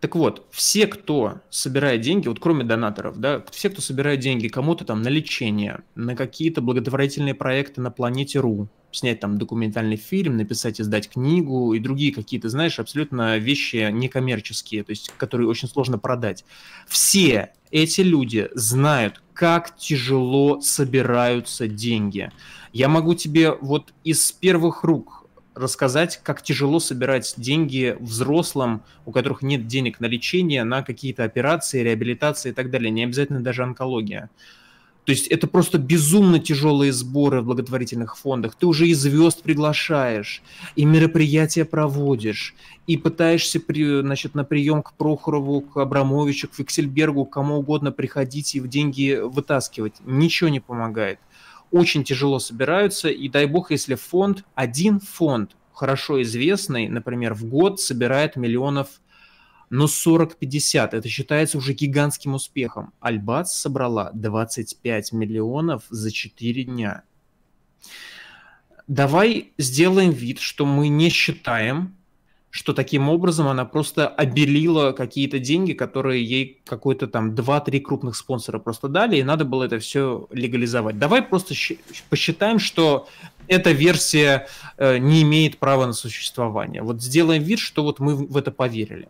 Так 0.00 0.14
вот, 0.14 0.46
все, 0.50 0.86
кто 0.86 1.40
собирает 1.48 2.02
деньги, 2.02 2.28
вот 2.28 2.38
кроме 2.38 2.64
донаторов, 2.64 3.18
да, 3.18 3.42
все, 3.50 3.70
кто 3.70 3.80
собирает 3.80 4.20
деньги 4.20 4.48
кому-то 4.48 4.84
там 4.84 5.02
на 5.02 5.08
лечение, 5.08 5.80
на 5.94 6.14
какие-то 6.14 6.60
благотворительные 6.60 7.34
проекты 7.34 7.80
на 7.80 7.90
планете 7.90 8.40
РУ, 8.40 8.68
снять 8.92 9.20
там 9.20 9.38
документальный 9.38 9.96
фильм, 9.96 10.36
написать, 10.36 10.80
издать 10.80 11.08
книгу 11.08 11.72
и 11.72 11.78
другие 11.78 12.12
какие-то, 12.12 12.48
знаешь, 12.50 12.78
абсолютно 12.78 13.38
вещи 13.38 13.90
некоммерческие, 13.90 14.84
то 14.84 14.90
есть 14.90 15.10
которые 15.16 15.48
очень 15.48 15.68
сложно 15.68 15.98
продать. 15.98 16.44
Все 16.86 17.52
эти 17.70 18.02
люди 18.02 18.48
знают, 18.54 19.22
как 19.36 19.76
тяжело 19.76 20.62
собираются 20.62 21.68
деньги. 21.68 22.32
Я 22.72 22.88
могу 22.88 23.14
тебе 23.14 23.52
вот 23.52 23.92
из 24.02 24.32
первых 24.32 24.82
рук 24.82 25.26
рассказать, 25.54 26.20
как 26.22 26.42
тяжело 26.42 26.80
собирать 26.80 27.34
деньги 27.36 27.96
взрослым, 28.00 28.82
у 29.04 29.12
которых 29.12 29.42
нет 29.42 29.66
денег 29.66 30.00
на 30.00 30.06
лечение, 30.06 30.64
на 30.64 30.82
какие-то 30.82 31.24
операции, 31.24 31.82
реабилитации 31.82 32.50
и 32.50 32.52
так 32.52 32.70
далее. 32.70 32.90
Не 32.90 33.04
обязательно 33.04 33.40
даже 33.40 33.62
онкология. 33.62 34.30
То 35.06 35.12
есть 35.12 35.28
это 35.28 35.46
просто 35.46 35.78
безумно 35.78 36.40
тяжелые 36.40 36.92
сборы 36.92 37.40
в 37.40 37.44
благотворительных 37.44 38.18
фондах. 38.18 38.56
Ты 38.56 38.66
уже 38.66 38.88
и 38.88 38.92
звезд 38.92 39.40
приглашаешь, 39.40 40.42
и 40.74 40.84
мероприятия 40.84 41.64
проводишь, 41.64 42.56
и 42.88 42.96
пытаешься 42.96 43.60
при, 43.60 44.00
значит, 44.00 44.34
на 44.34 44.44
прием 44.44 44.82
к 44.82 44.94
Прохорову, 44.94 45.60
к 45.60 45.76
Абрамовичу, 45.76 46.48
к 46.48 46.54
Фиксельбергу, 46.54 47.24
к 47.24 47.30
кому 47.30 47.58
угодно 47.58 47.92
приходить 47.92 48.56
и 48.56 48.60
в 48.60 48.66
деньги 48.66 49.20
вытаскивать. 49.22 49.94
Ничего 50.04 50.48
не 50.48 50.58
помогает. 50.58 51.20
Очень 51.70 52.02
тяжело 52.02 52.40
собираются, 52.40 53.08
и 53.08 53.28
дай 53.28 53.46
бог, 53.46 53.70
если 53.70 53.94
фонд, 53.94 54.42
один 54.56 54.98
фонд, 54.98 55.52
хорошо 55.72 56.20
известный, 56.22 56.88
например, 56.88 57.34
в 57.34 57.44
год 57.44 57.80
собирает 57.80 58.34
миллионов 58.34 58.88
но 59.70 59.86
40-50 59.86 60.90
это 60.92 61.08
считается 61.08 61.58
уже 61.58 61.72
гигантским 61.72 62.34
успехом. 62.34 62.92
Альбац 63.00 63.52
собрала 63.52 64.10
25 64.14 65.12
миллионов 65.12 65.84
за 65.90 66.10
4 66.10 66.64
дня. 66.64 67.02
Давай 68.86 69.52
сделаем 69.58 70.10
вид, 70.10 70.38
что 70.38 70.64
мы 70.64 70.88
не 70.88 71.08
считаем, 71.08 71.95
что 72.56 72.72
таким 72.72 73.10
образом 73.10 73.48
она 73.48 73.66
просто 73.66 74.08
обелила 74.08 74.92
какие-то 74.92 75.38
деньги, 75.38 75.74
которые 75.74 76.24
ей 76.24 76.62
какой-то 76.64 77.06
там 77.06 77.34
2-3 77.34 77.80
крупных 77.80 78.16
спонсора 78.16 78.58
просто 78.58 78.88
дали, 78.88 79.18
и 79.18 79.22
надо 79.22 79.44
было 79.44 79.64
это 79.64 79.78
все 79.78 80.26
легализовать. 80.30 80.98
Давай 80.98 81.20
просто 81.20 81.54
посчитаем, 82.08 82.58
что 82.58 83.08
эта 83.46 83.72
версия 83.72 84.48
э, 84.78 84.96
не 84.96 85.20
имеет 85.20 85.58
права 85.58 85.86
на 85.86 85.92
существование. 85.92 86.82
Вот 86.82 87.02
сделаем 87.02 87.42
вид, 87.42 87.58
что 87.58 87.82
вот 87.82 88.00
мы 88.00 88.14
в 88.14 88.38
это 88.38 88.50
поверили. 88.50 89.08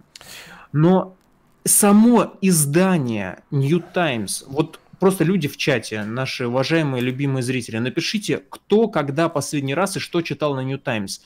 Но 0.72 1.14
само 1.62 2.32
издание 2.40 3.44
New 3.53 3.80
Times, 3.94 4.42
вот 4.49 4.80
просто 4.99 5.22
люди 5.22 5.47
в 5.47 5.57
чате, 5.57 6.03
наши 6.03 6.49
уважаемые, 6.49 7.01
любимые 7.01 7.44
зрители, 7.44 7.78
напишите, 7.78 8.42
кто, 8.51 8.88
когда 8.88 9.28
последний 9.28 9.76
раз 9.76 9.97
и 9.97 10.01
что 10.01 10.20
читал 10.20 10.57
на 10.57 10.64
New 10.64 10.78
Times. 10.78 11.22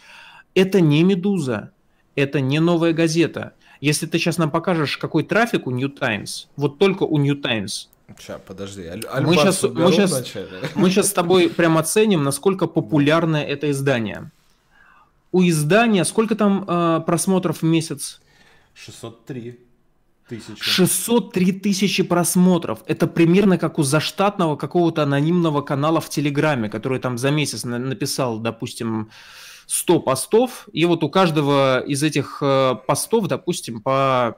Это 0.55 0.83
не 0.83 1.03
«Медуза», 1.03 1.73
это 2.15 2.41
не 2.41 2.61
«Новая 2.61 2.93
газета». 2.93 3.53
Если 3.81 4.07
ты 4.07 4.19
сейчас 4.19 4.37
нам 4.37 4.51
покажешь, 4.51 4.99
какой 4.99 5.23
трафик 5.25 5.67
у 5.67 5.71
New 5.71 5.89
Times, 5.89 6.49
вот 6.57 6.79
только 6.79 7.05
у 7.05 7.19
New 7.19 7.37
Times, 7.37 7.89
Сейчас, 8.19 8.41
подожди. 8.45 8.87
Аль- 8.87 9.05
мы, 9.23 9.37
сейчас, 9.37 9.63
мы, 9.63 9.93
сейчас, 9.93 10.35
мы 10.75 10.91
сейчас 10.91 11.09
с 11.11 11.13
тобой 11.13 11.49
прям 11.49 11.79
оценим, 11.79 12.25
насколько 12.25 12.67
популярное 12.67 13.45
это 13.45 13.71
издание. 13.71 14.33
У 15.33 15.43
издания 15.43 16.05
сколько 16.05 16.35
там 16.35 16.65
э, 16.67 17.03
просмотров 17.07 17.63
в 17.63 17.63
месяц? 17.63 18.21
603 18.75 19.61
тысячи. 20.29 20.61
603 20.61 21.53
тысячи 21.53 22.03
просмотров. 22.03 22.81
Это 22.87 23.07
примерно 23.07 23.59
как 23.59 23.79
у 23.79 23.83
заштатного 23.83 24.57
какого-то 24.57 25.03
анонимного 25.03 25.61
канала 25.63 26.01
в 26.01 26.09
Телеграме, 26.09 26.69
который 26.69 26.99
там 26.99 27.19
за 27.19 27.31
месяц 27.31 27.65
написал, 27.65 28.39
допустим, 28.39 29.11
100 29.71 30.01
постов, 30.01 30.69
и 30.73 30.85
вот 30.85 31.05
у 31.05 31.09
каждого 31.09 31.79
из 31.79 32.03
этих 32.03 32.39
э, 32.43 32.75
постов, 32.89 33.29
допустим, 33.29 33.81
по, 33.81 34.37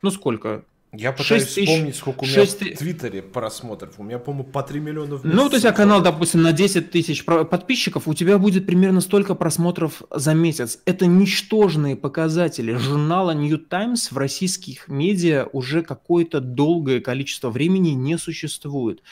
ну 0.00 0.12
сколько, 0.12 0.62
я 0.92 1.10
пытаюсь 1.10 1.44
тысяч, 1.44 1.68
вспомнить, 1.68 1.96
сколько 1.96 2.20
у 2.20 2.26
меня 2.26 2.34
6... 2.34 2.60
в 2.60 2.78
Твиттере 2.78 3.22
просмотров. 3.22 3.94
У 3.98 4.04
меня, 4.04 4.18
по-моему, 4.18 4.44
по 4.44 4.62
3 4.62 4.78
миллиона 4.78 5.16
в 5.16 5.24
месяц. 5.24 5.36
Ну, 5.36 5.48
то 5.48 5.56
есть, 5.56 5.66
а 5.66 5.72
канал, 5.72 6.02
допустим, 6.02 6.42
на 6.42 6.52
10 6.52 6.90
тысяч 6.92 7.24
подписчиков, 7.24 8.06
у 8.06 8.14
тебя 8.14 8.38
будет 8.38 8.66
примерно 8.66 9.00
столько 9.00 9.34
просмотров 9.34 10.02
за 10.10 10.34
месяц. 10.34 10.80
Это 10.84 11.06
ничтожные 11.06 11.96
показатели. 11.96 12.74
Журнала 12.74 13.32
New 13.32 13.58
Times 13.58 14.12
в 14.12 14.18
российских 14.18 14.86
медиа 14.86 15.48
уже 15.52 15.82
какое-то 15.82 16.40
долгое 16.40 17.00
количество 17.00 17.50
времени 17.50 17.90
не 17.90 18.18
существует. 18.18 19.02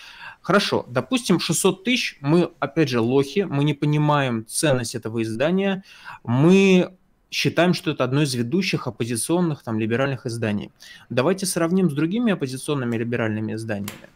Хорошо, 0.49 0.87
допустим, 0.89 1.41
600 1.41 1.85
тысяч, 1.85 2.17
мы, 2.23 2.51
опять 2.59 2.89
же, 2.89 3.01
лохи, 3.01 3.41
мы 3.41 3.65
не 3.65 3.75
понимаем 3.75 4.47
ценность 4.47 4.95
этого 4.95 5.23
издания, 5.23 5.85
мы 6.25 6.95
считаем, 7.31 7.75
что 7.75 7.91
это 7.91 8.03
одно 8.03 8.23
из 8.23 8.33
ведущих 8.33 8.87
оппозиционных 8.87 9.63
там, 9.63 9.79
либеральных 9.79 10.25
изданий. 10.25 10.73
Давайте 11.11 11.45
сравним 11.45 11.91
с 11.91 11.93
другими 11.93 12.33
оппозиционными 12.33 12.97
либеральными 12.97 13.53
изданиями. 13.57 14.09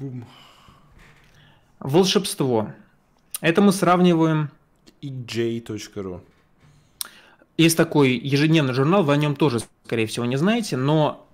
Бум. 0.00 0.24
Волшебство. 1.80 2.72
Это 3.42 3.60
мы 3.60 3.72
сравниваем... 3.72 4.48
ej.ru 5.02 6.22
Есть 7.58 7.76
такой 7.76 8.16
ежедневный 8.16 8.72
журнал, 8.72 9.04
вы 9.04 9.12
о 9.12 9.16
нем 9.18 9.36
тоже, 9.36 9.58
скорее 9.84 10.06
всего, 10.06 10.24
не 10.24 10.38
знаете, 10.38 10.78
но 10.78 11.27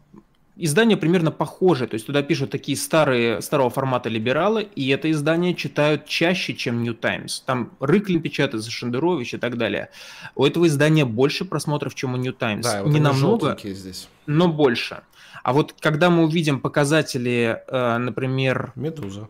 Издание 0.57 0.97
примерно 0.97 1.33
похоже, 1.33 1.89
то 1.89 1.95
есть 1.95 2.07
туда 2.07 2.23
пишут 2.23 2.51
такие 2.51 2.77
старые, 2.77 3.43
старого 3.43 3.71
формата 3.71 4.09
либералы, 4.09 4.63
и 4.63 4.89
это 4.91 5.11
издание 5.11 5.53
читают 5.53 6.07
чаще, 6.07 6.55
чем 6.55 6.85
New 6.85 6.95
Times. 6.95 7.43
Там 7.45 7.73
Рыклин 7.81 8.23
печатает, 8.23 8.63
Зашендерович 8.63 9.35
и 9.35 9.39
так 9.39 9.59
далее. 9.59 9.91
У 10.37 10.45
этого 10.45 10.69
издания 10.69 11.05
больше 11.05 11.45
просмотров, 11.45 11.97
чем 11.97 12.15
у 12.15 12.17
New 12.17 12.33
Times. 12.33 12.63
Да, 12.63 12.85
вот 12.85 12.93
Не 12.93 13.01
намного, 13.01 13.57
здесь. 13.65 14.09
но 14.27 14.47
больше. 14.47 15.03
А 15.43 15.53
вот 15.53 15.75
когда 15.81 16.09
мы 16.09 16.23
увидим 16.23 16.61
показатели, 16.61 17.61
э, 17.67 17.99
например... 17.99 18.73
Медуза. 18.77 19.29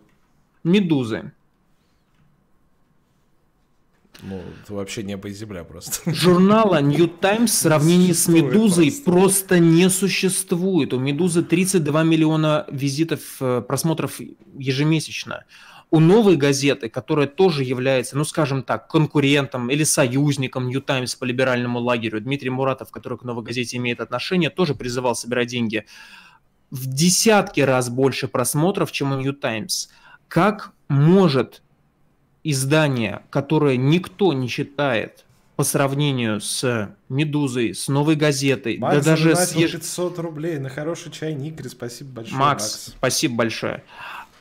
Медузы, 0.63 1.33
ну, 4.23 4.43
это 4.63 4.75
вообще 4.75 5.03
небо 5.03 5.29
и 5.29 5.33
земля 5.33 5.65
просто. 5.65 6.13
Журнала 6.13 6.81
New 6.81 7.07
Times 7.09 7.51
в 7.51 7.55
сравнении 7.55 8.13
с 8.13 8.29
Медузой 8.29 8.87
просто. 8.87 9.11
просто 9.11 9.59
не 9.59 9.91
существует. 9.91 10.93
У 10.93 10.99
Медузы 10.99 11.43
32 11.43 12.03
миллиона 12.05 12.65
визитов, 12.71 13.21
э, 13.41 13.63
просмотров 13.67 14.21
ежемесячно. 14.57 15.45
У 15.91 16.01
новой 16.01 16.37
газеты, 16.37 16.89
которая 16.89 17.27
тоже 17.27 17.63
является, 17.63 18.17
ну 18.17 18.25
скажем 18.25 18.63
так, 18.63 18.89
конкурентом 18.89 19.71
или 19.71 19.85
союзником 19.85 20.69
New 20.69 20.81
Times 20.81 21.15
по 21.15 21.25
либеральному 21.25 21.79
лагерю, 21.79 22.21
Дмитрий 22.21 22.51
Муратов, 22.51 22.91
который 22.91 23.19
к 23.19 23.23
новой 23.23 23.45
газете 23.45 23.77
имеет 23.77 24.01
отношение, 24.01 24.51
тоже 24.51 24.75
призывал 24.75 25.15
собирать 25.15 25.49
деньги. 25.49 25.85
В 26.71 26.87
десятки 26.87 27.61
раз 27.61 27.91
больше 27.91 28.27
просмотров, 28.27 28.91
чем 28.91 29.13
у 29.13 29.21
New 29.21 29.35
Times. 29.35 29.91
Как 30.27 30.73
может 30.89 31.63
издание, 32.45 33.23
которое 33.31 33.77
никто 33.77 34.33
не 34.33 34.49
читает 34.49 35.25
по 35.57 35.65
сравнению 35.65 36.41
с 36.41 36.95
«Медузой», 37.09 37.75
с 37.75 37.89
«Новой 37.89 38.17
газетой», 38.17 38.79
Макс 38.79 38.97
да 38.97 39.03
даже 39.03 39.35
с... 39.35 39.53
500 39.53 40.19
рублей 40.19 40.59
на 40.59 40.69
хороший 40.69 41.13
чайник, 41.13 41.61
спасибо 41.69 42.11
большое, 42.11 42.39
Макс. 42.39 42.63
Макс. 42.63 42.95
спасибо 42.97 43.37
большое. 43.37 43.85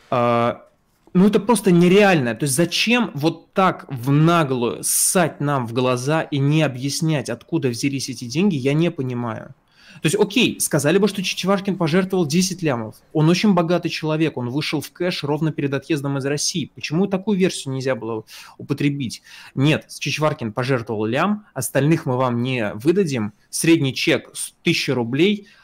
А, 0.10 0.66
ну, 1.14 1.28
это 1.28 1.40
просто 1.40 1.72
нереально. 1.72 2.34
То 2.34 2.46
есть 2.46 2.56
зачем 2.56 3.12
вот 3.14 3.54
так 3.54 3.86
в 3.88 4.12
наглую 4.12 4.84
ссать 4.84 5.40
нам 5.40 5.68
в 5.68 5.74
глаза 5.74 6.22
и 6.22 6.40
не 6.40 6.64
объяснять, 6.64 7.30
откуда 7.30 7.70
взялись 7.70 8.10
эти 8.10 8.26
деньги, 8.26 8.56
я 8.56 8.74
не 8.74 8.90
понимаю. 8.90 9.54
То 10.02 10.06
есть, 10.06 10.16
окей, 10.16 10.60
сказали 10.60 10.98
бы, 10.98 11.08
что 11.08 11.24
Чичваркин 11.24 11.76
пожертвовал 11.76 12.26
10 12.26 12.62
лямов. 12.62 12.96
Он 13.14 13.30
очень 13.30 13.54
богатый 13.54 13.90
человек, 13.90 14.38
он 14.38 14.50
вышел 14.50 14.82
в 14.82 14.92
кэш 14.92 15.24
ровно 15.24 15.52
перед 15.52 15.74
отъездом 15.74 16.18
из 16.18 16.26
России. 16.26 16.72
Почему 16.74 17.08
такую 17.08 17.38
версию 17.38 17.74
нельзя 17.74 17.96
было 17.96 18.26
употребить? 18.58 19.22
Нет, 19.56 19.88
Чичваркин 20.00 20.54
пожертвовал 20.54 21.06
лям, 21.06 21.46
остальных 21.54 22.06
мы 22.06 22.18
вам 22.18 22.42
не 22.42 22.74
выдадим. 22.74 23.34
Средний 23.50 23.94
чек 23.94 24.30
1000 24.64 24.94
рублей– 24.94 25.48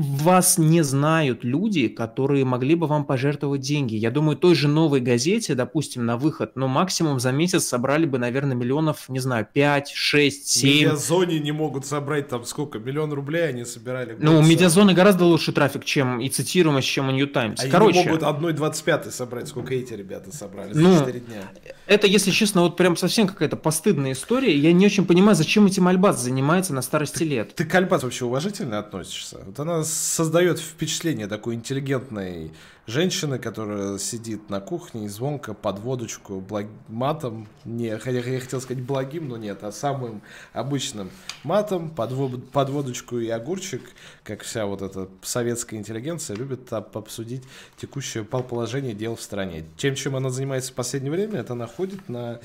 вас 0.00 0.56
не 0.56 0.82
знают 0.82 1.44
люди, 1.44 1.88
которые 1.88 2.44
могли 2.44 2.74
бы 2.74 2.86
вам 2.86 3.04
пожертвовать 3.04 3.60
деньги. 3.60 3.96
Я 3.96 4.10
думаю, 4.10 4.36
той 4.36 4.54
же 4.54 4.66
новой 4.66 5.00
газете, 5.00 5.54
допустим, 5.54 6.06
на 6.06 6.16
выход, 6.16 6.52
ну, 6.54 6.68
максимум 6.68 7.20
за 7.20 7.32
месяц 7.32 7.64
собрали 7.64 8.06
бы, 8.06 8.18
наверное, 8.18 8.56
миллионов, 8.56 9.08
не 9.08 9.18
знаю, 9.18 9.46
5, 9.52 9.90
6, 9.90 10.48
7. 10.48 10.70
Медиазоне 10.70 11.40
не 11.40 11.52
могут 11.52 11.84
собрать 11.84 12.28
там 12.28 12.44
сколько? 12.44 12.78
Миллион 12.78 13.12
рублей 13.12 13.48
они 13.48 13.64
собирали. 13.64 14.16
Ну, 14.18 14.38
у 14.38 14.42
Медиазоны 14.42 14.94
гораздо 14.94 15.26
лучше 15.26 15.52
трафик, 15.52 15.84
чем 15.84 16.20
и 16.20 16.30
цитируемость, 16.30 16.88
чем 16.88 17.08
у 17.08 17.12
New 17.12 17.26
Times. 17.26 17.60
Они 17.60 17.70
Короче, 17.70 18.04
могут 18.04 18.22
одной 18.22 18.54
25 18.54 19.12
собрать, 19.12 19.48
сколько 19.48 19.74
эти 19.74 19.92
ребята 19.92 20.34
собрали 20.34 20.72
за 20.72 20.80
ну, 20.80 20.98
4 20.98 21.20
дня. 21.20 21.50
Это, 21.86 22.06
если 22.06 22.30
честно, 22.30 22.62
вот 22.62 22.76
прям 22.76 22.96
совсем 22.96 23.28
какая-то 23.28 23.56
постыдная 23.56 24.12
история. 24.12 24.56
Я 24.56 24.72
не 24.72 24.86
очень 24.86 25.04
понимаю, 25.04 25.36
зачем 25.36 25.66
этим 25.66 25.88
Альбац 25.88 26.18
занимается 26.18 26.72
на 26.72 26.80
старости 26.82 27.24
лет. 27.24 27.54
Ты 27.54 27.64
к 27.64 27.74
Альбац 27.74 28.02
вообще 28.02 28.24
уважительно 28.24 28.78
относишься? 28.78 29.40
Вот 29.44 29.58
она 29.60 29.84
создает 29.92 30.58
впечатление 30.58 31.26
такой 31.26 31.54
интеллигентной 31.54 32.52
женщины, 32.86 33.38
которая 33.38 33.98
сидит 33.98 34.50
на 34.50 34.60
кухне 34.60 35.06
и 35.06 35.08
звонко 35.08 35.54
под 35.54 35.78
водочку 35.78 36.40
благ... 36.40 36.66
матом, 36.88 37.48
не, 37.64 37.96
хотя 37.98 38.18
я 38.18 38.40
хотел 38.40 38.60
сказать 38.60 38.82
благим, 38.82 39.28
но 39.28 39.36
нет, 39.36 39.62
а 39.62 39.72
самым 39.72 40.22
обычным 40.52 41.10
матом 41.44 41.90
под, 41.90 42.12
во... 42.12 42.28
под 42.28 42.70
водочку 42.70 43.18
и 43.18 43.28
огурчик, 43.28 43.82
как 44.24 44.42
вся 44.42 44.66
вот 44.66 44.82
эта 44.82 45.08
советская 45.22 45.78
интеллигенция, 45.78 46.36
любит 46.36 46.72
обсудить 46.72 47.44
текущее 47.76 48.24
положение 48.24 48.94
дел 48.94 49.16
в 49.16 49.22
стране. 49.22 49.64
Тем, 49.76 49.94
чем 49.94 50.16
она 50.16 50.30
занимается 50.30 50.72
в 50.72 50.74
последнее 50.74 51.12
время, 51.12 51.40
это 51.40 51.52
она 51.52 51.66
ходит 51.66 52.08
на 52.08 52.40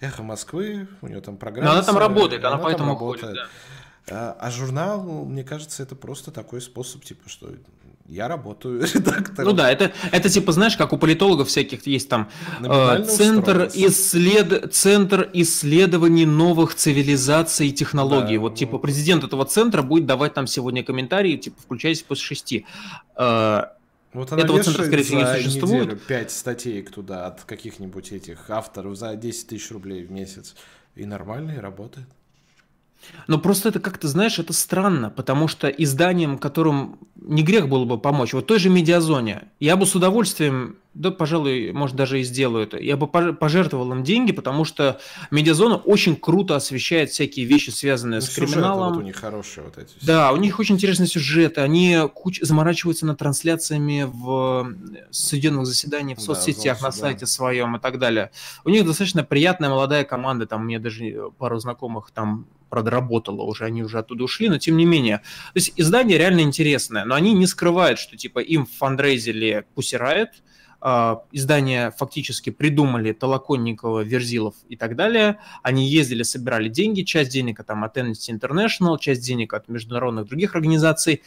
Эхо 0.00 0.22
Москвы, 0.22 0.88
у 1.00 1.08
нее 1.08 1.20
там 1.20 1.36
программа. 1.36 1.68
Но 1.68 1.72
она 1.78 1.82
там 1.82 1.96
работает, 1.96 2.44
она, 2.44 2.56
она 2.56 2.64
поэтому 2.64 2.96
ходит, 2.96 3.34
да. 3.34 3.46
А, 4.10 4.36
а 4.38 4.50
журнал, 4.50 5.24
мне 5.24 5.42
кажется, 5.42 5.82
это 5.82 5.96
просто 5.96 6.30
такой 6.30 6.60
способ, 6.60 7.04
типа, 7.04 7.28
что 7.28 7.50
Я 8.06 8.28
работаю 8.28 8.82
редактором. 8.94 9.50
Ну 9.50 9.52
да, 9.52 9.70
это, 9.70 9.92
это 10.12 10.28
типа, 10.28 10.52
знаешь, 10.52 10.76
как 10.76 10.92
у 10.92 10.98
политологов 10.98 11.48
всяких 11.48 11.86
есть 11.88 12.08
там 12.08 12.30
э, 12.62 13.04
центр, 13.04 13.68
исслед... 13.74 14.72
центр 14.72 15.28
исследований 15.32 16.24
новых 16.24 16.76
цивилизаций 16.76 17.68
и 17.68 17.72
технологий. 17.72 18.36
Да, 18.36 18.42
вот, 18.42 18.54
типа, 18.54 18.78
президент 18.78 19.24
этого 19.24 19.44
центра 19.44 19.82
будет 19.82 20.06
давать 20.06 20.34
там 20.34 20.46
сегодня 20.46 20.84
комментарии, 20.84 21.36
типа, 21.36 21.60
включайтесь 21.60 22.02
после 22.02 22.24
шести. 22.24 22.66
Э, 23.16 23.64
вот 24.12 24.32
она 24.32 24.42
этого 24.42 24.62
центра, 24.62 24.84
скорее 24.84 25.02
всего, 25.02 25.20
не 25.20 25.42
существует. 25.42 26.02
пять 26.04 26.30
статей 26.30 26.80
туда 26.82 27.26
от 27.26 27.42
каких-нибудь 27.42 28.12
этих 28.12 28.48
авторов 28.50 28.96
за 28.96 29.16
10 29.16 29.48
тысяч 29.48 29.70
рублей 29.72 30.04
в 30.04 30.12
месяц. 30.12 30.54
И 30.94 31.04
нормально, 31.04 31.52
и 31.52 31.58
работает. 31.58 32.06
Но 33.26 33.38
просто 33.38 33.68
это 33.68 33.80
как-то, 33.80 34.08
знаешь, 34.08 34.38
это 34.38 34.52
странно, 34.52 35.10
потому 35.10 35.48
что 35.48 35.68
изданиям, 35.68 36.38
которым 36.38 36.98
не 37.16 37.42
грех 37.42 37.68
было 37.68 37.84
бы 37.84 37.98
помочь, 37.98 38.32
вот 38.32 38.46
той 38.46 38.58
же 38.58 38.68
медиазоне, 38.68 39.48
я 39.60 39.76
бы 39.76 39.86
с 39.86 39.94
удовольствием 39.94 40.76
да, 40.96 41.10
пожалуй, 41.10 41.72
может, 41.72 41.94
даже 41.94 42.20
и 42.20 42.24
сделаю 42.24 42.64
это. 42.64 42.78
Я 42.78 42.96
бы 42.96 43.06
пожертвовал 43.06 43.92
им 43.92 44.02
деньги, 44.02 44.32
потому 44.32 44.64
что 44.64 44.98
медиазона 45.30 45.76
очень 45.76 46.16
круто 46.16 46.56
освещает 46.56 47.10
всякие 47.10 47.44
вещи, 47.44 47.68
связанные 47.68 48.20
ну, 48.20 48.26
с 48.26 48.30
криминалом. 48.30 48.94
Вот 48.94 49.00
у 49.00 49.02
них 49.02 49.16
хорошие 49.16 49.64
вот 49.64 49.76
эти. 49.76 49.92
Да, 50.00 50.32
у 50.32 50.36
них 50.36 50.58
очень 50.58 50.76
интересные 50.76 51.06
сюжеты. 51.06 51.60
Они 51.60 51.98
куч... 52.14 52.40
заморачиваются 52.40 53.04
над 53.04 53.18
трансляциями 53.18 54.10
в 54.10 54.72
судебных 55.10 55.66
заседаниях 55.66 56.18
в 56.18 56.22
соцсетях, 56.22 56.78
да, 56.80 56.86
на 56.86 56.92
сайте 56.92 57.26
своем 57.26 57.76
и 57.76 57.78
так 57.78 57.98
далее. 57.98 58.30
У 58.64 58.70
них 58.70 58.86
достаточно 58.86 59.22
приятная 59.22 59.68
молодая 59.68 60.04
команда. 60.04 60.46
Там 60.46 60.64
мне 60.64 60.78
даже 60.78 61.30
пару 61.36 61.58
знакомых 61.58 62.10
там 62.10 62.46
правда, 62.68 62.90
работала 62.90 63.42
уже, 63.42 63.64
они 63.64 63.82
уже 63.82 63.98
оттуда 63.98 64.24
ушли, 64.24 64.48
но 64.48 64.58
тем 64.58 64.76
не 64.76 64.84
менее. 64.84 65.18
То 65.18 65.56
есть 65.56 65.72
издание 65.76 66.18
реально 66.18 66.40
интересное, 66.40 67.04
но 67.04 67.14
они 67.14 67.32
не 67.32 67.46
скрывают, 67.46 67.98
что 67.98 68.16
типа 68.16 68.40
им 68.40 68.66
фандрейзили 68.66 69.66
Pussy 69.74 70.00
Riot, 70.00 70.28
а, 70.80 71.22
издания 71.32 71.90
фактически 71.90 72.50
придумали 72.50 73.12
Толоконникова, 73.12 74.00
Верзилов 74.00 74.54
и 74.68 74.76
так 74.76 74.94
далее. 74.94 75.38
Они 75.62 75.88
ездили, 75.88 76.22
собирали 76.22 76.68
деньги, 76.68 77.02
часть 77.02 77.32
денег 77.32 77.64
там 77.64 77.82
от 77.84 77.96
Amnesty 77.96 78.30
International, 78.30 78.98
часть 78.98 79.22
денег 79.22 79.54
от 79.54 79.68
международных 79.68 80.26
других 80.26 80.54
организаций. 80.54 81.22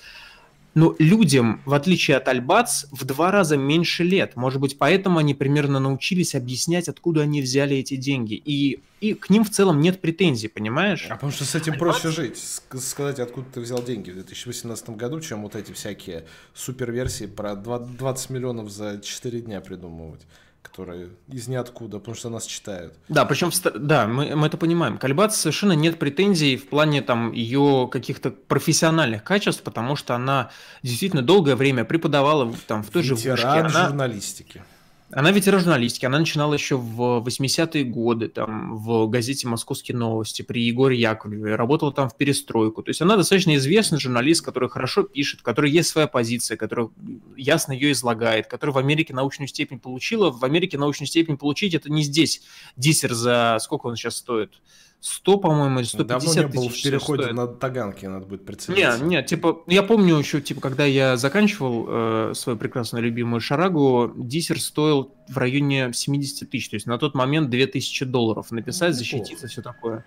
Но 0.76 0.96
людям, 1.00 1.62
в 1.66 1.74
отличие 1.74 2.18
от 2.18 2.28
Альбац, 2.28 2.86
в 2.92 3.04
два 3.06 3.32
раза 3.32 3.58
меньше 3.58 4.04
лет. 4.04 4.36
Может 4.36 4.62
быть, 4.62 4.78
поэтому 4.78 5.20
они 5.20 5.34
примерно 5.34 5.80
научились 5.80 6.36
объяснять, 6.36 6.88
откуда 6.88 7.22
они 7.22 7.42
взяли 7.42 7.78
эти 7.78 7.96
деньги. 7.96 8.36
И, 8.36 8.80
и 9.02 9.14
к 9.14 9.30
ним 9.30 9.44
в 9.44 9.50
целом 9.50 9.82
нет 9.82 10.00
претензий, 10.00 10.48
понимаешь? 10.48 11.08
А 11.10 11.16
потому 11.16 11.32
что 11.32 11.46
с 11.46 11.56
этим 11.56 11.74
Альбац... 11.74 12.02
проще 12.02 12.16
жить. 12.16 12.38
Сказать, 12.38 13.20
откуда 13.20 13.48
ты 13.52 13.62
взял 13.62 13.82
деньги 13.84 14.12
в 14.12 14.16
2018 14.16 14.92
году, 14.92 15.20
чем 15.22 15.42
вот 15.42 15.56
эти 15.56 15.72
всякие 15.72 16.26
суперверсии 16.54 17.26
про 17.26 17.56
20 17.56 18.30
миллионов 18.30 18.70
за 18.70 19.00
4 19.02 19.42
дня 19.42 19.62
придумывать 19.62 20.22
которая 20.62 21.10
из 21.28 21.48
ниоткуда, 21.48 22.00
потому 22.00 22.16
что 22.16 22.30
нас 22.30 22.46
читают. 22.46 22.94
Да, 23.08 23.26
причем, 23.26 23.52
да, 23.76 24.08
мы, 24.08 24.36
мы 24.36 24.48
это 24.48 24.58
понимаем. 24.58 24.98
Кальбац 24.98 25.36
совершенно 25.36 25.74
нет 25.74 26.00
претензий 26.00 26.58
в 26.58 26.68
плане 26.68 27.02
там 27.02 27.32
ее 27.32 27.90
каких-то 27.92 28.32
профессиональных 28.32 29.24
качеств, 29.24 29.64
потому 29.64 29.96
что 29.96 30.16
она 30.16 30.52
действительно 30.84 31.22
долгое 31.22 31.56
время 31.56 31.86
преподавала 31.86 32.54
там 32.68 32.84
в 32.84 32.90
той 32.90 33.04
Ветеран 33.04 33.20
же 33.20 33.32
вышке. 33.32 33.48
Она... 33.48 33.88
журналистики. 33.88 34.64
Она 35.12 35.32
ветеран 35.32 35.60
журналистики, 35.62 36.06
она 36.06 36.20
начинала 36.20 36.54
еще 36.54 36.78
в 36.78 37.24
80-е 37.26 37.84
годы 37.84 38.28
там, 38.28 38.78
в 38.78 39.08
газете 39.08 39.48
«Московские 39.48 39.98
новости» 39.98 40.44
при 40.44 40.62
Егоре 40.62 41.00
Яковлеве, 41.00 41.56
работала 41.56 41.92
там 41.92 42.10
в 42.10 42.16
перестройку. 42.16 42.84
То 42.84 42.90
есть 42.90 43.02
она 43.02 43.18
достаточно 43.18 43.56
известный 43.56 44.00
журналист, 44.00 44.46
который 44.46 44.70
хорошо 44.70 45.02
пишет, 45.02 45.42
который 45.42 45.72
есть 45.72 45.90
своя 45.90 46.06
позиция, 46.06 46.58
который 46.58 46.90
ясно 47.36 47.72
ее 47.72 47.92
излагает, 47.94 48.46
который 48.46 48.70
в 48.70 48.78
Америке 48.78 49.16
научную 49.16 49.48
степень 49.48 49.80
получила. 49.80 50.30
В 50.30 50.46
Америке 50.46 50.78
научную 50.78 51.08
степень 51.08 51.38
получить 51.38 51.74
это 51.74 51.92
не 51.92 52.04
здесь. 52.04 52.44
Диссер 52.78 53.14
за 53.16 53.58
сколько 53.62 53.88
он 53.88 53.96
сейчас 53.96 54.18
стоит? 54.18 54.62
100, 55.02 55.38
по-моему, 55.38 55.80
или 55.80 55.86
150 55.86 56.08
Давно 56.08 56.42
не 56.42 56.54
был 56.54 56.70
в 56.70 56.82
переходе 56.82 57.24
стоит. 57.24 57.36
на 57.36 57.48
Таганке, 57.48 58.10
надо 58.10 58.26
будет 58.26 58.46
прицелиться. 58.46 58.98
Нет, 58.98 59.02
нет, 59.02 59.26
типа, 59.28 59.64
я 59.68 59.82
помню 59.82 60.18
еще, 60.18 60.42
типа, 60.42 60.60
когда 60.60 60.84
я 60.84 61.16
заканчивал 61.16 61.86
э, 61.88 62.34
свою 62.36 62.58
прекрасную 62.58 63.04
любимую 63.04 63.40
Шарагу, 63.40 64.12
диссер 64.18 64.60
стоил 64.60 65.14
в 65.30 65.38
районе 65.38 65.94
70 65.94 66.50
тысяч, 66.50 66.70
то 66.70 66.76
есть 66.76 66.86
на 66.86 66.98
тот 66.98 67.16
момент 67.16 67.50
2000 67.50 68.06
долларов 68.06 68.52
написать, 68.52 68.90
ну, 68.90 68.96
защититься, 68.96 69.48
все 69.48 69.62
такое. 69.62 70.04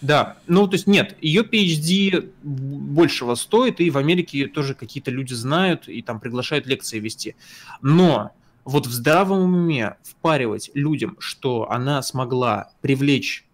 Да, 0.00 0.38
ну, 0.46 0.66
то 0.66 0.74
есть 0.74 0.86
нет, 0.86 1.16
ее 1.20 1.42
PhD 1.42 2.32
большего 2.42 3.34
стоит, 3.34 3.80
и 3.80 3.90
в 3.90 3.98
Америке 3.98 4.46
тоже 4.46 4.74
какие-то 4.74 5.10
люди 5.10 5.34
знают, 5.34 5.86
и 5.86 6.00
там 6.00 6.18
приглашают 6.18 6.66
лекции 6.66 6.98
вести. 6.98 7.36
Но 7.82 8.32
вот 8.64 8.86
в 8.86 8.90
здравом 8.90 9.40
уме 9.40 9.96
впаривать 10.02 10.70
людям, 10.72 11.16
что 11.18 11.70
она 11.70 12.00
смогла 12.00 12.70
привлечь 12.80 13.44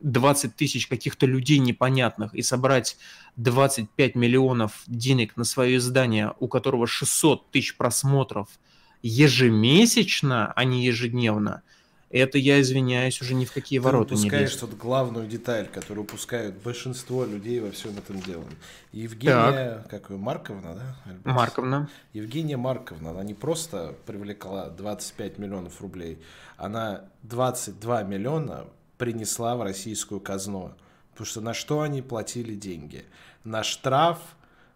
20 0.00 0.54
тысяч 0.56 0.86
каких-то 0.86 1.26
людей 1.26 1.58
непонятных 1.58 2.34
и 2.34 2.42
собрать 2.42 2.96
25 3.36 4.14
миллионов 4.14 4.82
денег 4.86 5.36
на 5.36 5.44
свое 5.44 5.76
издание, 5.76 6.34
у 6.38 6.48
которого 6.48 6.86
600 6.86 7.50
тысяч 7.50 7.76
просмотров 7.76 8.48
ежемесячно, 9.02 10.52
а 10.52 10.64
не 10.64 10.84
ежедневно, 10.84 11.62
это, 12.10 12.38
я 12.38 12.60
извиняюсь, 12.60 13.20
уже 13.20 13.34
ни 13.34 13.44
в 13.44 13.52
какие 13.52 13.78
Ты 13.78 13.84
ворота 13.84 14.14
не 14.14 14.30
лезет. 14.30 14.60
Тут 14.60 14.78
главную 14.78 15.26
деталь, 15.26 15.68
которую 15.68 16.04
упускают 16.04 16.56
большинство 16.56 17.24
людей 17.26 17.60
во 17.60 17.70
всем 17.70 17.98
этом 17.98 18.20
деле. 18.20 18.42
Евгения, 18.92 19.82
так. 19.82 19.90
как 19.90 20.10
ее, 20.10 20.16
Марковна, 20.16 20.74
да? 20.74 20.96
Альберт? 21.04 21.26
Марковна. 21.26 21.90
Евгения 22.14 22.56
Марковна, 22.56 23.10
она 23.10 23.24
не 23.24 23.34
просто 23.34 23.94
привлекла 24.06 24.70
25 24.70 25.38
миллионов 25.38 25.82
рублей, 25.82 26.18
она 26.56 27.04
22 27.24 28.04
миллиона 28.04 28.66
принесла 28.98 29.56
в 29.56 29.62
российскую 29.62 30.20
казну. 30.20 30.72
Потому 31.12 31.26
что 31.26 31.40
на 31.40 31.54
что 31.54 31.80
они 31.80 32.02
платили 32.02 32.54
деньги? 32.54 33.04
На 33.44 33.62
штраф 33.62 34.18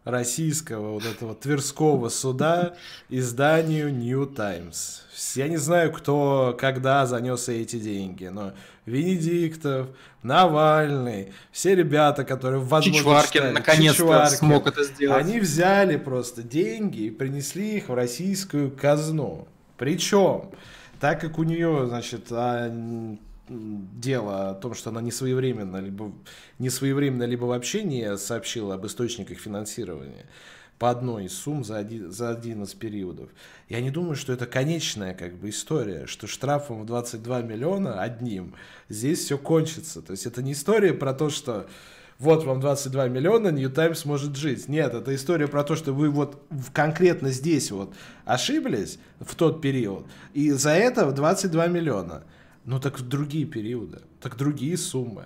российского 0.05 0.95
вот 0.95 1.05
этого 1.05 1.35
Тверского 1.35 2.09
суда 2.09 2.75
изданию 3.09 3.95
New 3.95 4.27
Times. 4.27 5.03
Я 5.35 5.49
не 5.49 5.57
знаю, 5.57 5.93
кто 5.93 6.57
когда 6.59 7.07
занес 7.07 7.49
эти 7.49 7.79
деньги, 7.79 8.27
но 8.27 8.53
Венедиктов, 8.87 9.89
Навальный, 10.23 11.33
все 11.53 11.75
ребята, 11.75 12.25
которые 12.25 12.61
возможно 12.61 12.99
Чичваркин 12.99 13.53
наконец-то 13.53 14.27
смог 14.27 14.67
это 14.67 14.83
сделать. 14.85 15.25
Они 15.25 15.39
взяли 15.39 15.97
просто 15.97 16.43
деньги 16.43 17.03
и 17.03 17.11
принесли 17.11 17.77
их 17.77 17.89
в 17.89 17.95
российскую 17.95 18.71
казну. 18.71 19.47
Причем, 19.77 20.51
так 21.01 21.21
как 21.21 21.39
у 21.39 21.45
нее, 21.45 21.87
значит, 21.87 22.27
а, 22.31 22.69
дело 23.49 24.51
о 24.51 24.55
том, 24.55 24.75
что 24.75 24.91
она 24.91 25.01
не 25.01 25.11
своевременно, 25.11 25.79
либо 25.79 26.13
не 26.59 26.71
своевременно, 26.71 27.25
либо 27.25 27.45
вообще 27.45 27.83
не 27.83 28.17
сообщила 28.17 28.75
об 28.75 28.87
источниках 28.87 29.39
финансирования 29.39 30.27
по 30.79 30.91
одной 30.91 31.27
из 31.27 31.35
сумм 31.35 31.65
за 31.65 31.79
один, 31.79 32.11
за 32.11 32.31
один 32.31 32.65
из 32.65 32.75
периодов. 32.75 33.31
Я 33.69 33.81
не 33.81 33.91
думаю, 33.91 34.17
что 34.17 34.33
это 34.33 34.47
конечная 34.47 35.15
как 35.15 35.35
бы 35.35 35.51
история, 35.51 36.07
что 36.07 36.27
штрафом 36.27 36.83
в 36.83 36.87
22 36.87 37.43
миллиона 37.43 38.03
одним 38.03 38.55
здесь 38.89 39.21
все 39.21 39.39
кончится. 39.39 40.03
То 40.03 40.11
есть 40.11 40.27
это 40.27 40.43
не 40.43 40.53
история 40.53 40.93
про 40.93 41.15
то, 41.15 41.31
что 41.31 41.69
вот 42.19 42.45
вам 42.45 42.61
22 42.61 43.09
миллиона, 43.09 43.49
New 43.49 43.71
Times 43.71 44.05
может 44.05 44.37
жить. 44.37 44.69
Нет, 44.69 44.93
это 44.95 45.15
история 45.15 45.47
про 45.47 45.63
то, 45.63 45.77
что 45.77 45.93
вы 45.93 46.11
вот 46.11 46.43
конкретно 46.73 47.31
здесь 47.31 47.71
вот 47.71 47.95
ошиблись 48.25 48.99
в 49.21 49.37
тот 49.37 49.61
период, 49.61 50.07
и 50.35 50.51
за 50.51 50.71
это 50.71 51.11
22 51.11 51.67
миллиона. 51.69 52.25
Ну 52.65 52.79
так 52.79 53.01
в 53.01 53.09
другие 53.09 53.45
периоды, 53.45 54.03
так 54.21 54.37
другие 54.37 54.79
суммы. 54.79 55.25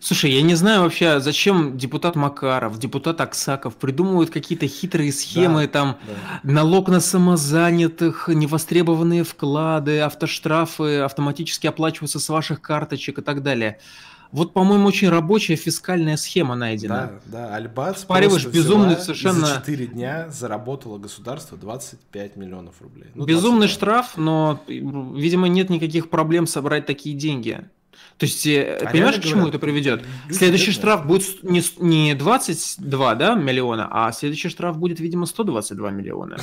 Слушай, 0.00 0.30
я 0.30 0.40
не 0.40 0.54
знаю 0.54 0.80
вообще, 0.80 1.20
зачем 1.20 1.76
депутат 1.76 2.16
Макаров, 2.16 2.78
депутат 2.78 3.20
Аксаков 3.20 3.76
придумывают 3.76 4.30
какие-то 4.30 4.66
хитрые 4.66 5.12
схемы, 5.12 5.66
да, 5.66 5.68
там 5.68 5.98
да. 6.06 6.40
налог 6.42 6.88
на 6.88 7.00
самозанятых, 7.00 8.28
невостребованные 8.28 9.24
вклады, 9.24 10.00
автоштрафы 10.00 11.00
автоматически 11.00 11.66
оплачиваются 11.66 12.18
с 12.18 12.28
ваших 12.30 12.62
карточек 12.62 13.18
и 13.18 13.22
так 13.22 13.42
далее. 13.42 13.78
Вот, 14.32 14.52
по-моему, 14.52 14.86
очень 14.86 15.08
рабочая 15.08 15.56
фискальная 15.56 16.16
схема 16.16 16.54
найдена. 16.54 17.20
Да, 17.26 17.48
да, 17.48 17.54
Альбац 17.56 18.02
Впариваешь 18.02 18.46
безумный 18.46 18.96
совершенно... 18.96 19.46
за 19.46 19.54
4 19.56 19.86
дня 19.88 20.28
заработало 20.30 20.98
государство 20.98 21.58
25 21.58 22.36
миллионов 22.36 22.80
рублей. 22.80 23.08
Ну, 23.14 23.24
Безумный 23.24 23.68
штраф, 23.68 24.16
но, 24.16 24.62
видимо, 24.68 25.48
нет 25.48 25.70
никаких 25.70 26.10
проблем 26.10 26.46
собрать 26.46 26.86
такие 26.86 27.16
деньги. 27.16 27.68
То 28.20 28.26
есть, 28.26 28.46
э, 28.46 28.78
а 28.82 28.90
понимаешь, 28.90 29.16
к 29.16 29.22
чему 29.22 29.36
говорят, 29.36 29.54
это 29.54 29.58
приведет? 29.58 30.04
Следующий 30.28 30.72
штраф 30.72 31.06
будет 31.06 31.42
не, 31.42 31.62
не 31.78 32.14
22 32.14 33.14
да, 33.14 33.34
миллиона, 33.34 33.88
а 33.90 34.12
следующий 34.12 34.50
штраф 34.50 34.76
будет, 34.76 35.00
видимо, 35.00 35.24
122 35.24 35.90
миллиона. 35.90 36.36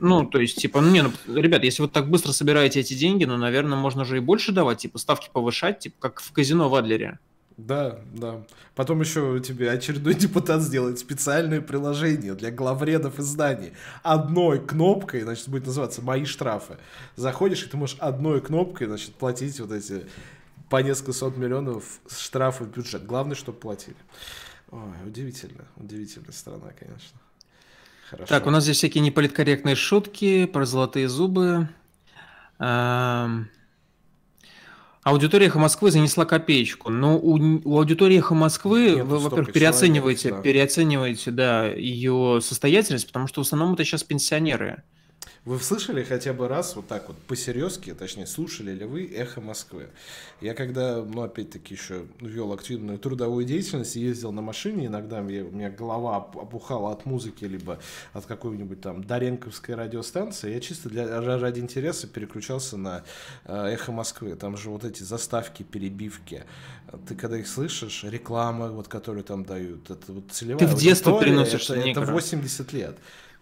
Ну, 0.00 0.26
то 0.26 0.38
есть, 0.38 0.58
типа, 0.58 0.80
ну, 0.80 0.90
не, 0.90 1.02
ну, 1.02 1.10
ребят, 1.26 1.64
если 1.64 1.82
вы 1.82 1.88
так 1.88 2.08
быстро 2.08 2.30
собираете 2.30 2.78
эти 2.78 2.94
деньги, 2.94 3.24
ну, 3.24 3.36
наверное, 3.36 3.76
можно 3.76 4.04
же 4.04 4.18
и 4.18 4.20
больше 4.20 4.52
давать, 4.52 4.78
типа, 4.78 4.98
ставки 4.98 5.28
повышать, 5.32 5.80
типа, 5.80 5.96
как 5.98 6.20
в 6.20 6.30
казино 6.30 6.68
в 6.68 6.74
Адлере. 6.76 7.18
Да, 7.58 7.98
да. 8.14 8.44
Потом 8.76 9.00
еще 9.00 9.40
тебе 9.40 9.70
очередной 9.72 10.14
депутат 10.14 10.62
сделает 10.62 11.00
специальное 11.00 11.60
приложение 11.60 12.34
для 12.34 12.52
главредов 12.52 13.18
изданий. 13.18 13.72
Одной 14.04 14.64
кнопкой, 14.64 15.22
значит, 15.22 15.48
будет 15.48 15.66
называться 15.66 16.00
«Мои 16.00 16.24
штрафы». 16.24 16.78
Заходишь, 17.16 17.64
и 17.64 17.68
ты 17.68 17.76
можешь 17.76 17.96
одной 17.98 18.40
кнопкой, 18.40 18.86
значит, 18.86 19.12
платить 19.16 19.58
вот 19.58 19.72
эти 19.72 20.06
по 20.70 20.80
несколько 20.82 21.12
сот 21.12 21.36
миллионов 21.36 21.98
штрафов 22.08 22.68
в 22.68 22.70
бюджет. 22.70 23.04
Главное, 23.04 23.34
чтобы 23.34 23.58
платили. 23.58 23.96
Ой, 24.70 24.80
удивительно, 25.04 25.64
удивительная 25.76 26.32
страна, 26.32 26.70
конечно. 26.78 27.18
Хорошо. 28.08 28.28
Так, 28.28 28.46
у 28.46 28.50
нас 28.50 28.62
здесь 28.62 28.76
всякие 28.76 29.02
неполиткорректные 29.02 29.74
шутки 29.74 30.46
про 30.46 30.64
золотые 30.64 31.08
зубы. 31.08 31.68
Аудитория 35.08 35.46
«Эхо 35.46 35.58
Москвы» 35.58 35.90
занесла 35.90 36.26
копеечку. 36.26 36.90
Но 36.90 37.16
у, 37.18 37.38
у 37.64 37.78
аудитории 37.78 38.18
«Эхо 38.18 38.34
Москвы» 38.34 38.90
Нет, 38.96 39.06
вы, 39.06 39.18
во-первых, 39.18 39.52
переоцениваете, 39.52 40.20
человек, 40.28 40.38
да. 40.38 40.42
переоцениваете 40.42 41.30
да, 41.30 41.66
ее 41.66 42.40
состоятельность, 42.42 43.06
потому 43.06 43.26
что 43.26 43.42
в 43.42 43.46
основном 43.46 43.72
это 43.72 43.84
сейчас 43.84 44.04
пенсионеры. 44.04 44.82
Вы 45.48 45.58
слышали 45.60 46.02
хотя 46.02 46.34
бы 46.34 46.46
раз 46.46 46.76
вот 46.76 46.88
так 46.88 47.08
вот 47.08 47.16
по-серьезки, 47.16 47.94
точнее, 47.94 48.26
слушали 48.26 48.72
ли 48.72 48.84
вы 48.84 49.06
«Эхо 49.06 49.40
Москвы»? 49.40 49.88
Я 50.42 50.52
когда, 50.52 51.02
ну, 51.02 51.22
опять-таки, 51.22 51.72
еще 51.72 52.04
вел 52.20 52.52
активную 52.52 52.98
трудовую 52.98 53.46
деятельность, 53.46 53.96
ездил 53.96 54.30
на 54.30 54.42
машине, 54.42 54.88
иногда 54.88 55.22
мне, 55.22 55.40
у 55.40 55.50
меня 55.50 55.70
голова 55.70 56.18
опухала 56.18 56.92
от 56.92 57.06
музыки, 57.06 57.46
либо 57.46 57.78
от 58.12 58.26
какой-нибудь 58.26 58.82
там 58.82 59.02
Даренковской 59.02 59.74
радиостанции, 59.74 60.52
я 60.52 60.60
чисто 60.60 60.90
для, 60.90 61.18
ради 61.38 61.60
интереса 61.60 62.08
переключался 62.08 62.76
на 62.76 63.04
э, 63.46 63.68
«Эхо 63.68 63.90
Москвы». 63.90 64.34
Там 64.34 64.54
же 64.58 64.68
вот 64.68 64.84
эти 64.84 65.02
заставки, 65.02 65.62
перебивки. 65.62 66.44
Ты 67.08 67.14
когда 67.14 67.38
их 67.38 67.48
слышишь, 67.48 68.04
реклама, 68.04 68.68
вот, 68.68 68.88
которую 68.88 69.24
там 69.24 69.46
дают, 69.46 69.88
это 69.88 70.12
вот 70.12 70.30
целевая 70.30 70.58
Ты 70.58 70.66
в 70.66 70.78
детство 70.78 71.18
переносишь 71.18 71.70
это, 71.70 71.80
это 71.80 72.00
80 72.02 72.70
лет. 72.74 72.98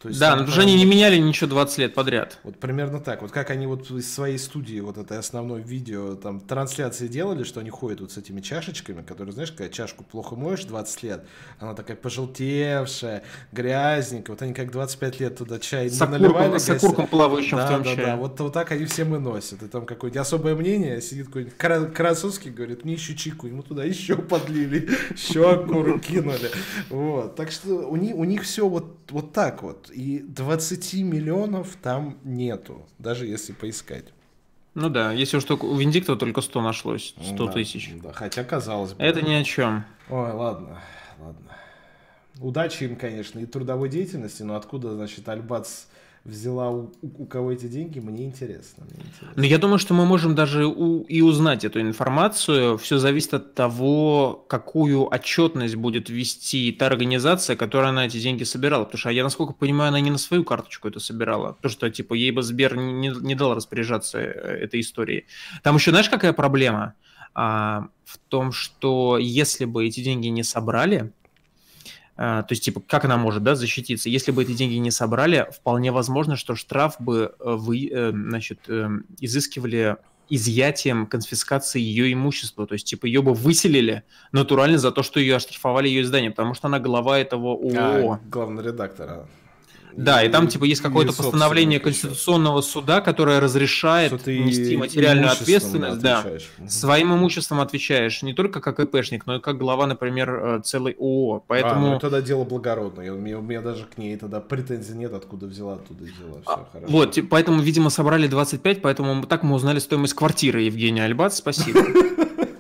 То 0.07 0.11
есть, 0.11 0.21
да, 0.21 0.37
но 0.37 0.45
уже 0.45 0.61
они 0.61 0.77
не 0.77 0.85
меняли 0.85 1.17
ничего 1.17 1.51
20 1.51 1.79
лет 1.79 1.95
подряд. 1.95 2.39
Вот 2.45 2.59
примерно 2.59 3.01
так. 3.01 3.23
Вот 3.23 3.33
как 3.33 3.51
они 3.51 3.67
вот 3.67 3.91
из 3.91 4.13
своей 4.13 4.39
студии, 4.39 4.79
вот 4.79 4.99
это 4.99 5.19
основное 5.19 5.61
видео, 5.61 6.15
там, 6.15 6.39
трансляции 6.39 7.09
делали, 7.09 7.43
что 7.43 7.59
они 7.59 7.71
ходят 7.71 8.01
вот 8.01 8.13
с 8.13 8.17
этими 8.17 8.41
чашечками, 8.41 9.03
которые, 9.03 9.33
знаешь, 9.33 9.51
когда 9.51 9.69
чашку 9.69 10.05
плохо 10.05 10.37
моешь 10.37 10.63
20 10.63 11.03
лет, 11.03 11.27
она 11.59 11.75
такая 11.75 11.97
пожелтевшая, 11.97 13.25
грязненькая, 13.51 14.37
вот 14.37 14.43
они 14.43 14.55
как 14.55 14.71
25 14.71 15.21
лет 15.21 15.39
туда 15.39 15.59
чай 15.59 15.91
с 15.91 15.99
наливали. 16.07 16.59
С 16.59 16.71
окурком 16.71 17.09
плавающим 17.09 17.57
да, 17.57 17.67
в 17.67 17.71
том 17.71 17.83
да, 17.83 17.95
чае. 17.95 18.07
Да, 18.07 18.17
вот, 18.17 18.39
вот 18.39 18.53
так 18.53 18.71
они 18.71 18.85
всем 18.85 19.15
и 19.17 19.19
носят. 19.19 19.65
И 19.65 19.67
там 19.67 19.87
какое-нибудь 19.87 20.21
особое 20.21 20.55
мнение, 20.55 21.01
сидит 21.01 21.27
какой-нибудь 21.27 21.95
Красовский, 21.95 22.53
говорит, 22.53 22.85
мне 22.85 22.95
еще 22.95 23.17
чику, 23.17 23.49
ему 23.49 23.65
туда 23.65 23.83
еще 23.83 24.15
подлили, 24.15 24.89
еще 25.11 25.51
окурок 25.51 26.03
кинули. 26.03 26.51
Вот. 26.91 27.35
Так 27.35 27.51
что 27.51 27.89
у 27.89 27.97
них, 27.97 28.15
у 28.15 28.23
них 28.23 28.43
все 28.45 28.69
вот, 28.69 28.99
вот 29.11 29.33
так 29.33 29.65
вот. 29.65 29.91
И 29.97 30.19
20 30.19 30.93
миллионов 31.05 31.75
там 31.81 32.19
нету, 32.23 32.87
даже 32.99 33.27
если 33.27 33.55
поискать. 33.55 34.13
Ну 34.75 34.91
да, 34.91 35.11
если 35.11 35.39
уж 35.39 35.45
только 35.45 35.65
у 35.65 35.75
Виндикта 35.75 36.17
только 36.17 36.43
100 36.43 36.61
нашлось, 36.61 37.15
100 37.19 37.47
да, 37.47 37.53
тысяч. 37.53 37.95
Да, 38.03 38.13
хотя 38.13 38.45
казалось 38.45 38.93
бы. 38.93 39.03
Это 39.03 39.23
ни 39.23 39.33
о 39.33 39.43
чем. 39.43 39.87
Ой, 40.11 40.33
ладно, 40.33 40.83
ладно. 41.19 41.51
Удачи 42.41 42.85
им, 42.85 42.97
конечно, 42.97 43.39
и 43.39 43.47
трудовой 43.47 43.89
деятельности, 43.89 44.43
но 44.43 44.57
откуда, 44.57 44.95
значит, 44.95 45.27
Альбац 45.31 45.85
взяла 46.27 46.71
у, 46.71 46.91
у 47.03 47.27
кого 47.27 47.53
эти 47.53 47.67
деньги, 47.67 48.01
мне 48.01 48.25
интересно. 48.25 48.85
Мне 48.85 49.05
интересно. 49.07 49.33
Но 49.37 49.45
я 49.45 49.59
думаю, 49.59 49.79
что 49.79 49.95
мы 49.95 50.05
можем 50.05 50.35
даже 50.35 50.67
у, 50.67 51.03
и 51.03 51.23
узнать 51.23 51.65
эту 51.65 51.81
информацию. 51.81 52.77
Все 52.79 52.99
зависит 52.99 53.35
от 53.35 53.55
того, 53.55 54.45
какую 54.49 55.07
отчетность 55.13 55.77
будет 55.77 56.11
вести 56.11 56.73
та 56.73 56.87
организация, 56.87 57.57
которая 57.57 57.93
на 57.93 58.07
эти 58.07 58.21
деньги 58.21 58.45
собирала. 58.45 58.85
Потому 58.85 58.99
что 58.99 59.11
я, 59.11 59.23
насколько 59.23 59.53
понимаю, 59.53 59.89
она 59.89 60.01
не 60.01 60.11
на 60.11 60.19
свою 60.19 60.45
карточку 60.45 60.89
это 60.89 61.01
собирала. 61.01 61.53
Потому 61.53 61.73
что, 61.73 61.91
типа, 61.91 62.15
ей 62.15 62.31
бы 62.31 62.43
Сбер 62.43 62.77
не, 62.77 63.09
не 63.09 63.35
дал 63.35 63.55
распоряжаться 63.55 64.19
э, 64.19 64.65
этой 64.65 64.81
историей. 64.81 65.27
Там 65.63 65.77
еще, 65.77 65.91
знаешь, 65.91 66.09
какая 66.09 66.33
проблема? 66.33 66.95
А, 67.35 67.89
в 68.05 68.19
том, 68.29 68.53
что 68.53 69.19
если 69.19 69.67
бы 69.67 69.87
эти 69.87 70.01
деньги 70.03 70.29
не 70.29 70.43
собрали, 70.43 71.13
то 72.17 72.47
есть, 72.49 72.65
типа, 72.65 72.81
как 72.81 73.05
она 73.05 73.19
может, 73.19 73.43
да, 73.43 73.55
защититься? 73.55 74.09
Если 74.09 74.33
бы 74.33 74.43
эти 74.43 74.53
деньги 74.55 74.77
не 74.77 74.91
собрали, 74.91 75.49
вполне 75.55 75.93
возможно, 75.93 76.37
что 76.37 76.55
штраф 76.55 76.97
бы 76.99 77.35
э, 77.39 77.45
вы, 77.45 77.91
э, 77.93 78.11
значит, 78.11 78.61
э, 78.69 78.89
изыскивали 79.21 79.97
изъятием 80.31 81.07
конфискации 81.07 81.81
ее 81.81 82.13
имущества. 82.13 82.67
То 82.67 82.73
есть, 82.73 82.87
типа, 82.87 83.07
ее 83.07 83.23
бы 83.23 83.35
выселили 83.35 84.03
натурально 84.33 84.79
за 84.79 84.93
то, 84.93 85.03
что 85.03 85.21
ее 85.21 85.37
оштрафовали 85.37 85.89
ее 85.89 86.03
издание, 86.03 86.31
потому 86.31 86.55
что 86.55 86.69
она 86.69 86.81
глава 86.81 87.19
этого 87.19 87.53
ООО. 87.53 88.13
А, 88.15 88.21
главный 88.29 88.65
редактор. 88.65 89.27
Да, 89.97 90.23
и, 90.23 90.29
там 90.29 90.49
типа 90.49 90.65
есть 90.65 90.83
какое-то 90.83 91.13
постановление 91.13 91.81
Конституционного 91.81 92.61
суда, 92.61 93.01
которое 93.01 93.41
разрешает 93.41 94.27
нести 94.27 94.77
материальную 94.77 95.31
ответственность. 95.31 96.01
Да, 96.01 96.25
угу. 96.25 96.69
своим 96.69 97.15
имуществом 97.15 97.61
отвечаешь 97.61 98.23
не 98.23 98.35
только 98.35 98.61
как 98.61 98.81
ИПшник, 98.81 99.27
но 99.27 99.37
и 99.37 99.41
как 99.41 99.59
глава, 99.59 99.87
например, 99.87 100.31
э, 100.31 100.61
целой 100.63 100.97
ООО. 100.99 101.45
Поэтому... 101.47 101.89
А, 101.89 101.91
ну 101.95 101.99
тогда 101.99 102.21
дело 102.21 102.45
благородное. 102.45 103.13
У 103.13 103.19
меня, 103.19 103.39
у 103.39 103.43
меня 103.43 103.63
даже 103.63 103.85
к 103.85 103.99
ней 103.99 104.17
тогда 104.17 104.41
претензий 104.41 104.95
нет, 104.95 105.13
откуда 105.13 105.47
взяла, 105.47 105.75
оттуда 105.75 106.05
взяла. 106.05 106.41
Все, 106.43 106.53
а, 106.53 106.69
хорошо. 106.71 106.93
Вот, 106.93 107.19
поэтому, 107.31 107.61
видимо, 107.61 107.91
собрали 107.91 108.27
25, 108.27 108.83
поэтому 108.83 109.25
так 109.25 109.43
мы 109.43 109.55
узнали 109.55 109.79
стоимость 109.79 110.15
квартиры 110.15 110.63
Евгения 110.63 111.05
Альбат. 111.05 111.35
Спасибо. 111.35 111.81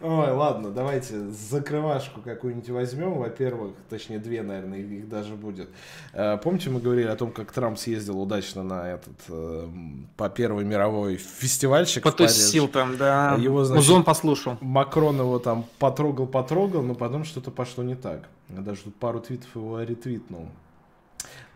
Ой, 0.00 0.30
ладно, 0.30 0.70
давайте 0.70 1.28
закрывашку 1.30 2.20
какую-нибудь 2.20 2.70
возьмем. 2.70 3.18
Во-первых, 3.18 3.72
точнее, 3.90 4.18
две, 4.20 4.42
наверное, 4.42 4.78
их 4.78 5.08
даже 5.08 5.34
будет. 5.34 5.68
Э, 6.12 6.36
помните, 6.36 6.70
мы 6.70 6.80
говорили 6.80 7.08
о 7.08 7.16
том, 7.16 7.32
как 7.32 7.50
Трамп 7.50 7.76
съездил 7.78 8.20
удачно 8.20 8.62
на 8.62 8.92
этот 8.92 9.14
э, 9.28 9.68
по 10.16 10.28
Первой 10.28 10.64
мировой 10.64 11.16
фестивальчик 11.16 12.04
Потусил 12.04 12.68
там, 12.68 12.96
да. 12.96 13.34
Его, 13.38 13.64
значит, 13.64 13.88
Музон 13.88 14.04
послушал. 14.04 14.56
Макрон 14.60 15.18
его 15.18 15.40
там 15.40 15.64
потрогал-потрогал, 15.80 16.82
но 16.82 16.94
потом 16.94 17.24
что-то 17.24 17.50
пошло 17.50 17.82
не 17.82 17.96
так. 17.96 18.28
Я 18.50 18.60
даже 18.60 18.82
тут 18.82 18.94
пару 18.94 19.20
твитов 19.20 19.54
его 19.56 19.82
ретвитнул. 19.82 20.48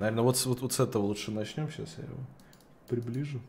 Наверное, 0.00 0.24
вот, 0.24 0.44
вот, 0.46 0.60
вот 0.62 0.72
с 0.72 0.80
этого 0.80 1.02
лучше 1.02 1.30
начнем. 1.30 1.70
Сейчас 1.70 1.94
я 1.98 2.04
его 2.04 2.18
приближу. 2.88 3.40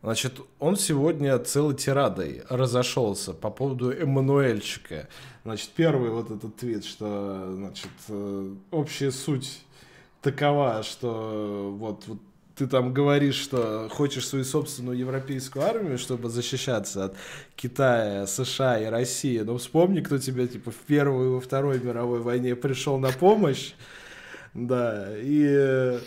Значит, 0.00 0.40
он 0.60 0.76
сегодня 0.76 1.36
целой 1.40 1.74
тирадой 1.74 2.42
разошелся 2.48 3.32
по 3.32 3.50
поводу 3.50 3.90
Эммануэльчика. 3.90 5.08
Значит, 5.44 5.70
первый 5.74 6.10
вот 6.10 6.30
этот 6.30 6.54
твит, 6.56 6.84
что, 6.84 7.52
значит, 7.56 7.90
э, 8.08 8.54
общая 8.70 9.10
суть 9.10 9.60
такова, 10.22 10.84
что 10.84 11.74
вот, 11.76 12.04
вот 12.06 12.18
ты 12.54 12.68
там 12.68 12.94
говоришь, 12.94 13.34
что 13.34 13.88
хочешь 13.90 14.28
свою 14.28 14.44
собственную 14.44 14.96
европейскую 14.96 15.64
армию, 15.64 15.98
чтобы 15.98 16.28
защищаться 16.28 17.06
от 17.06 17.16
Китая, 17.56 18.28
США 18.28 18.78
и 18.78 18.84
России. 18.86 19.40
Но 19.40 19.58
вспомни, 19.58 20.00
кто 20.00 20.18
тебе 20.18 20.46
типа 20.46 20.70
в 20.70 20.76
Первой 20.86 21.26
и 21.26 21.30
во 21.30 21.40
Второй 21.40 21.80
мировой 21.80 22.20
войне 22.20 22.54
пришел 22.54 22.98
на 22.98 23.10
помощь. 23.10 23.72
Да, 24.54 25.08
и 25.16 25.98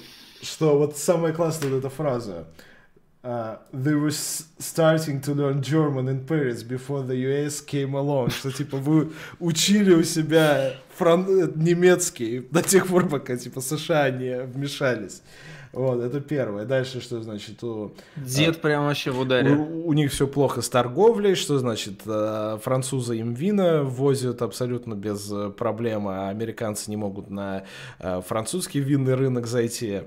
что 0.42 0.78
вот 0.78 0.98
самая 0.98 1.34
классная 1.34 1.72
вот 1.72 1.80
эта 1.80 1.90
фраза– 1.90 2.48
uh, 3.24 3.58
they 3.74 3.94
were 3.94 4.12
starting 4.12 5.22
to 5.22 5.34
learn 5.34 5.62
German 5.62 6.08
in 6.08 6.26
Paris 6.26 6.64
before 6.64 7.04
the 7.04 7.16
US 7.16 7.62
came 7.62 7.94
along. 7.94 8.30
Что, 8.32 8.52
типа, 8.52 8.78
вы 8.78 9.12
учили 9.40 9.94
у 9.94 10.04
себя 10.04 10.74
фран... 10.98 11.26
немецкий 11.56 12.40
до 12.52 12.62
тех 12.62 12.88
пор, 12.88 13.08
пока, 13.08 13.38
типа, 13.38 13.62
США 13.62 14.10
не 14.10 14.42
вмешались. 14.44 15.22
Вот, 15.72 16.02
это 16.02 16.20
первое. 16.20 16.66
Дальше, 16.66 17.00
что 17.00 17.22
значит 17.22 17.64
у... 17.64 17.94
Дед 18.18 18.58
а, 18.58 18.60
прям 18.60 18.86
вообще 18.86 19.12
в 19.12 19.20
ударе. 19.20 19.52
У, 19.52 19.88
у 19.88 19.94
них 19.94 20.12
все 20.12 20.28
плохо 20.28 20.62
с 20.62 20.68
торговлей, 20.68 21.36
что 21.36 21.60
значит 21.60 22.02
а, 22.06 22.58
французы 22.58 23.18
им 23.18 23.34
вина 23.34 23.84
возят 23.84 24.42
абсолютно 24.42 24.96
без 24.96 25.32
проблем, 25.58 26.08
а 26.10 26.30
американцы 26.30 26.90
не 26.90 26.98
могут 26.98 27.30
на 27.30 27.64
а, 28.00 28.22
французский 28.22 28.80
винный 28.80 29.16
рынок 29.16 29.48
зайти. 29.48 30.02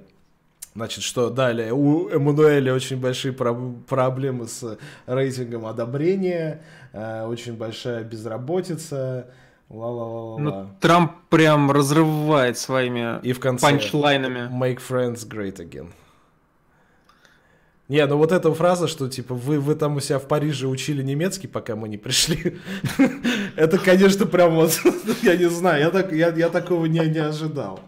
Значит, 0.74 1.04
что 1.04 1.30
далее? 1.30 1.72
У 1.72 2.08
Эммануэля 2.08 2.74
очень 2.74 2.98
большие 3.00 3.32
про- 3.32 3.54
проблемы 3.88 4.48
с 4.48 4.76
рейтингом 5.06 5.66
одобрения, 5.66 6.62
э, 6.92 7.24
очень 7.26 7.54
большая 7.54 8.02
безработица. 8.02 9.28
Ла-ла-ла-ла. 9.70 10.40
Ну, 10.40 10.68
Трамп 10.80 11.12
прям 11.30 11.70
разрывает 11.70 12.58
своими 12.58 13.20
И 13.22 13.32
в 13.32 13.40
конце 13.40 13.64
панчлайнами. 13.64 14.50
Make 14.52 14.80
friends 14.86 15.26
great 15.26 15.56
again. 15.56 15.90
Не, 17.88 18.06
ну 18.06 18.16
вот 18.16 18.32
эта 18.32 18.52
фраза, 18.52 18.88
что 18.88 19.08
типа 19.08 19.34
вы, 19.34 19.60
вы 19.60 19.74
там 19.74 19.96
у 19.96 20.00
себя 20.00 20.18
в 20.18 20.26
Париже 20.26 20.66
учили 20.66 21.02
немецкий, 21.02 21.46
пока 21.46 21.76
мы 21.76 21.88
не 21.88 21.98
пришли. 21.98 22.58
Это, 23.56 23.78
конечно, 23.78 24.26
прям 24.26 24.54
вот, 24.54 24.80
я 25.22 25.36
не 25.36 25.48
знаю, 25.50 25.80
я, 25.82 25.90
так, 25.90 26.10
я, 26.12 26.28
я 26.34 26.48
такого 26.48 26.86
не, 26.86 27.00
не 27.00 27.18
ожидал. 27.18 27.80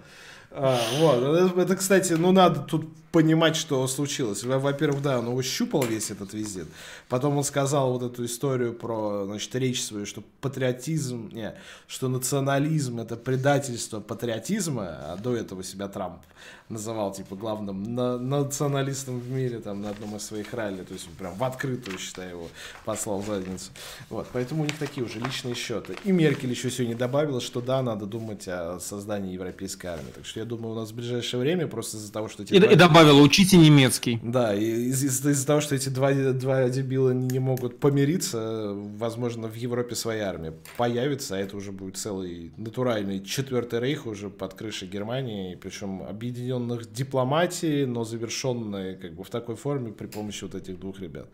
А, 0.58 0.78
вот. 0.98 1.58
Это, 1.58 1.76
кстати, 1.76 2.14
ну 2.14 2.32
надо 2.32 2.60
тут 2.60 2.86
понимать, 3.12 3.56
что 3.56 3.86
случилось. 3.86 4.44
Во-первых, 4.44 5.02
да, 5.02 5.18
он 5.18 5.26
его 5.26 5.42
щупал 5.42 5.84
весь 5.84 6.10
этот 6.10 6.34
визит. 6.34 6.68
Потом 7.08 7.36
он 7.38 7.44
сказал 7.44 7.92
вот 7.92 8.02
эту 8.02 8.24
историю 8.24 8.74
про, 8.74 9.24
значит, 9.26 9.54
речь 9.54 9.82
свою, 9.82 10.06
что 10.06 10.22
патриотизм, 10.40 11.30
не, 11.32 11.54
что 11.86 12.08
национализм 12.08 13.00
это 13.00 13.16
предательство 13.16 14.00
патриотизма, 14.00 15.12
а 15.12 15.16
до 15.16 15.34
этого 15.34 15.62
себя 15.64 15.88
Трамп 15.88 16.20
называл, 16.68 17.12
типа, 17.12 17.36
главным 17.36 17.94
на 17.94 18.18
националистом 18.18 19.20
в 19.20 19.30
мире, 19.30 19.60
там, 19.60 19.82
на 19.82 19.90
одном 19.90 20.16
из 20.16 20.24
своих 20.24 20.52
ралли, 20.52 20.82
то 20.82 20.94
есть, 20.94 21.08
прям 21.10 21.34
в 21.34 21.44
открытую, 21.44 21.98
считай, 21.98 22.30
его 22.30 22.48
послал 22.84 23.20
в 23.20 23.26
задницу. 23.26 23.70
Вот, 24.10 24.26
поэтому 24.32 24.62
у 24.62 24.64
них 24.64 24.76
такие 24.76 25.04
уже 25.06 25.20
личные 25.20 25.54
счеты. 25.54 25.96
И 26.04 26.10
Меркель 26.10 26.50
еще 26.50 26.70
сегодня 26.70 26.96
добавила, 26.96 27.40
что 27.40 27.60
да, 27.60 27.82
надо 27.82 28.06
думать 28.06 28.48
о 28.48 28.78
создании 28.80 29.32
европейской 29.32 29.86
армии. 29.86 30.10
Так 30.14 30.26
что 30.26 30.40
я 30.40 30.46
думаю, 30.46 30.72
у 30.72 30.74
нас 30.74 30.90
в 30.90 30.94
ближайшее 30.94 31.40
время 31.40 31.68
просто 31.68 31.98
из-за 31.98 32.12
того, 32.12 32.28
что... 32.28 32.42
И, 32.42 32.58
два... 32.58 32.72
и 32.72 32.74
добавила, 32.96 33.22
учите 33.22 33.56
немецкий. 33.58 34.18
Да, 34.22 34.54
из- 34.54 35.02
из- 35.04 35.26
из-за 35.26 35.46
того, 35.46 35.60
что 35.60 35.74
эти 35.74 35.88
два, 35.88 36.12
два 36.32 36.68
дебила 36.68 37.10
не 37.10 37.38
могут 37.38 37.78
помириться, 37.80 38.72
возможно, 38.74 39.48
в 39.48 39.54
Европе 39.54 39.94
своя 39.94 40.28
армия 40.28 40.54
появится, 40.76 41.36
а 41.36 41.38
это 41.38 41.56
уже 41.56 41.72
будет 41.72 41.96
целый 41.96 42.52
натуральный 42.56 43.22
четвертый 43.24 43.80
рейх 43.80 44.06
уже 44.06 44.30
под 44.30 44.54
крышей 44.54 44.88
Германии, 44.88 45.54
причем 45.56 46.02
объединен 46.02 46.36
объединенных 46.36 46.92
дипломатии, 46.92 47.84
но 47.84 48.04
завершенные 48.04 48.96
как 48.96 49.14
бы 49.14 49.24
в 49.24 49.30
такой 49.30 49.56
форме 49.56 49.92
при 49.92 50.06
помощи 50.06 50.44
вот 50.44 50.54
этих 50.54 50.78
двух 50.78 51.00
ребят. 51.00 51.28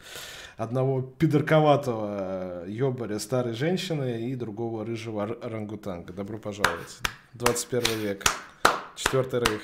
Одного 0.56 1.02
пидорковатого 1.02 2.64
ёбаря 2.68 3.18
старой 3.18 3.54
женщины 3.54 4.30
и 4.30 4.34
другого 4.34 4.84
рыжего 4.84 5.24
орангутанга. 5.24 6.12
Добро 6.12 6.38
пожаловать. 6.38 6.98
21 7.34 7.98
век. 8.00 8.24
Четвертый 9.02 9.40
рейх. 9.40 9.62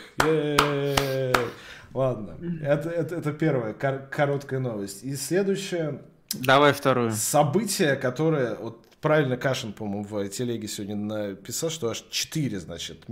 Ладно, 1.95 2.36
это, 2.61 2.91
это, 2.91 3.14
это 3.16 3.32
первая 3.32 3.72
кор- 3.72 4.07
короткая 4.11 4.61
новость. 4.61 5.05
И 5.05 5.16
следующее... 5.16 6.03
Давай 6.34 6.72
вторую. 6.72 7.12
Событие, 7.12 7.97
которое... 7.97 8.57
Вот 8.57 8.84
правильно 9.01 9.36
Кашин, 9.36 9.72
по-моему, 9.72 10.05
в 10.05 10.28
телеге 10.28 10.68
сегодня 10.68 10.97
написал, 10.97 11.70
что 11.70 11.89
аж 11.89 12.05
четыре, 12.11 12.59
значит, 12.59 13.09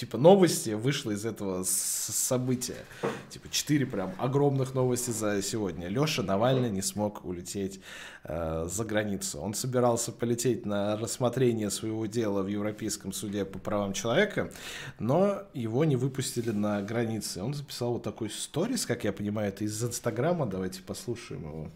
типа 0.00 0.16
новости 0.16 0.70
вышло 0.70 1.10
из 1.10 1.26
этого 1.26 1.62
события. 1.66 2.86
Типа 3.28 3.50
четыре 3.50 3.84
прям 3.84 4.14
огромных 4.18 4.72
новости 4.72 5.10
за 5.10 5.42
сегодня. 5.42 5.88
Леша 5.88 6.22
Навальный 6.22 6.70
не 6.70 6.80
смог 6.80 7.22
улететь 7.26 7.80
э, 8.24 8.66
за 8.66 8.84
границу. 8.86 9.40
Он 9.40 9.52
собирался 9.52 10.10
полететь 10.10 10.64
на 10.64 10.96
рассмотрение 10.96 11.70
своего 11.70 12.06
дела 12.06 12.40
в 12.42 12.46
Европейском 12.46 13.12
суде 13.12 13.44
по 13.44 13.58
правам 13.58 13.92
человека, 13.92 14.50
но 14.98 15.42
его 15.52 15.84
не 15.84 15.96
выпустили 15.96 16.50
на 16.50 16.80
границе. 16.80 17.42
Он 17.42 17.52
записал 17.52 17.92
вот 17.92 18.02
такой 18.02 18.30
сторис, 18.30 18.86
как 18.86 19.04
я 19.04 19.12
понимаю, 19.12 19.48
это 19.48 19.64
из 19.64 19.84
Инстаграма. 19.84 20.46
Давайте 20.46 20.80
послушаем 20.80 21.42
его 21.42 21.70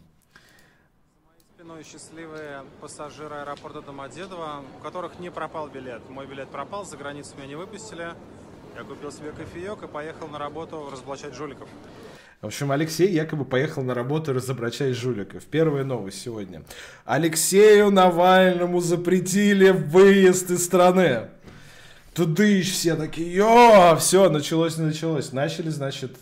спиной 1.64 1.82
счастливые 1.82 2.62
пассажиры 2.82 3.36
аэропорта 3.36 3.80
Домодедово, 3.80 4.62
у 4.78 4.82
которых 4.82 5.18
не 5.18 5.30
пропал 5.30 5.68
билет. 5.68 6.02
Мой 6.10 6.26
билет 6.26 6.48
пропал, 6.50 6.84
за 6.84 6.98
границу 6.98 7.30
меня 7.38 7.46
не 7.46 7.54
выпустили. 7.54 8.08
Я 8.76 8.84
купил 8.86 9.10
себе 9.10 9.32
кофеек 9.32 9.82
и 9.82 9.86
поехал 9.86 10.28
на 10.28 10.38
работу 10.38 10.90
разоблачать 10.92 11.34
жуликов. 11.34 11.66
В 12.42 12.46
общем, 12.46 12.70
Алексей 12.70 13.08
якобы 13.08 13.46
поехал 13.46 13.82
на 13.82 13.94
работу 13.94 14.34
разоблачать 14.34 14.94
жуликов. 14.94 15.42
Первая 15.44 15.84
новость 15.84 16.20
сегодня. 16.20 16.64
Алексею 17.06 17.90
Навальному 17.90 18.80
запретили 18.80 19.70
выезд 19.70 20.50
из 20.50 20.66
страны. 20.66 21.30
Тудыщ, 22.12 22.72
все 22.72 22.94
такие, 22.94 23.32
йо, 23.32 23.96
все, 23.98 24.28
началось, 24.28 24.76
началось. 24.76 25.32
Начали, 25.32 25.70
значит, 25.70 26.14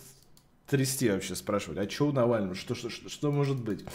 трясти 0.73 1.07
вообще, 1.07 1.35
спрашивать, 1.35 1.77
а 1.77 1.87
что 1.87 2.07
у 2.07 2.11
Навального, 2.11 2.55
что, 2.55 2.73
что, 2.73 2.89
что, 2.89 3.07
что 3.07 3.31
может 3.31 3.61
быть? 3.61 3.85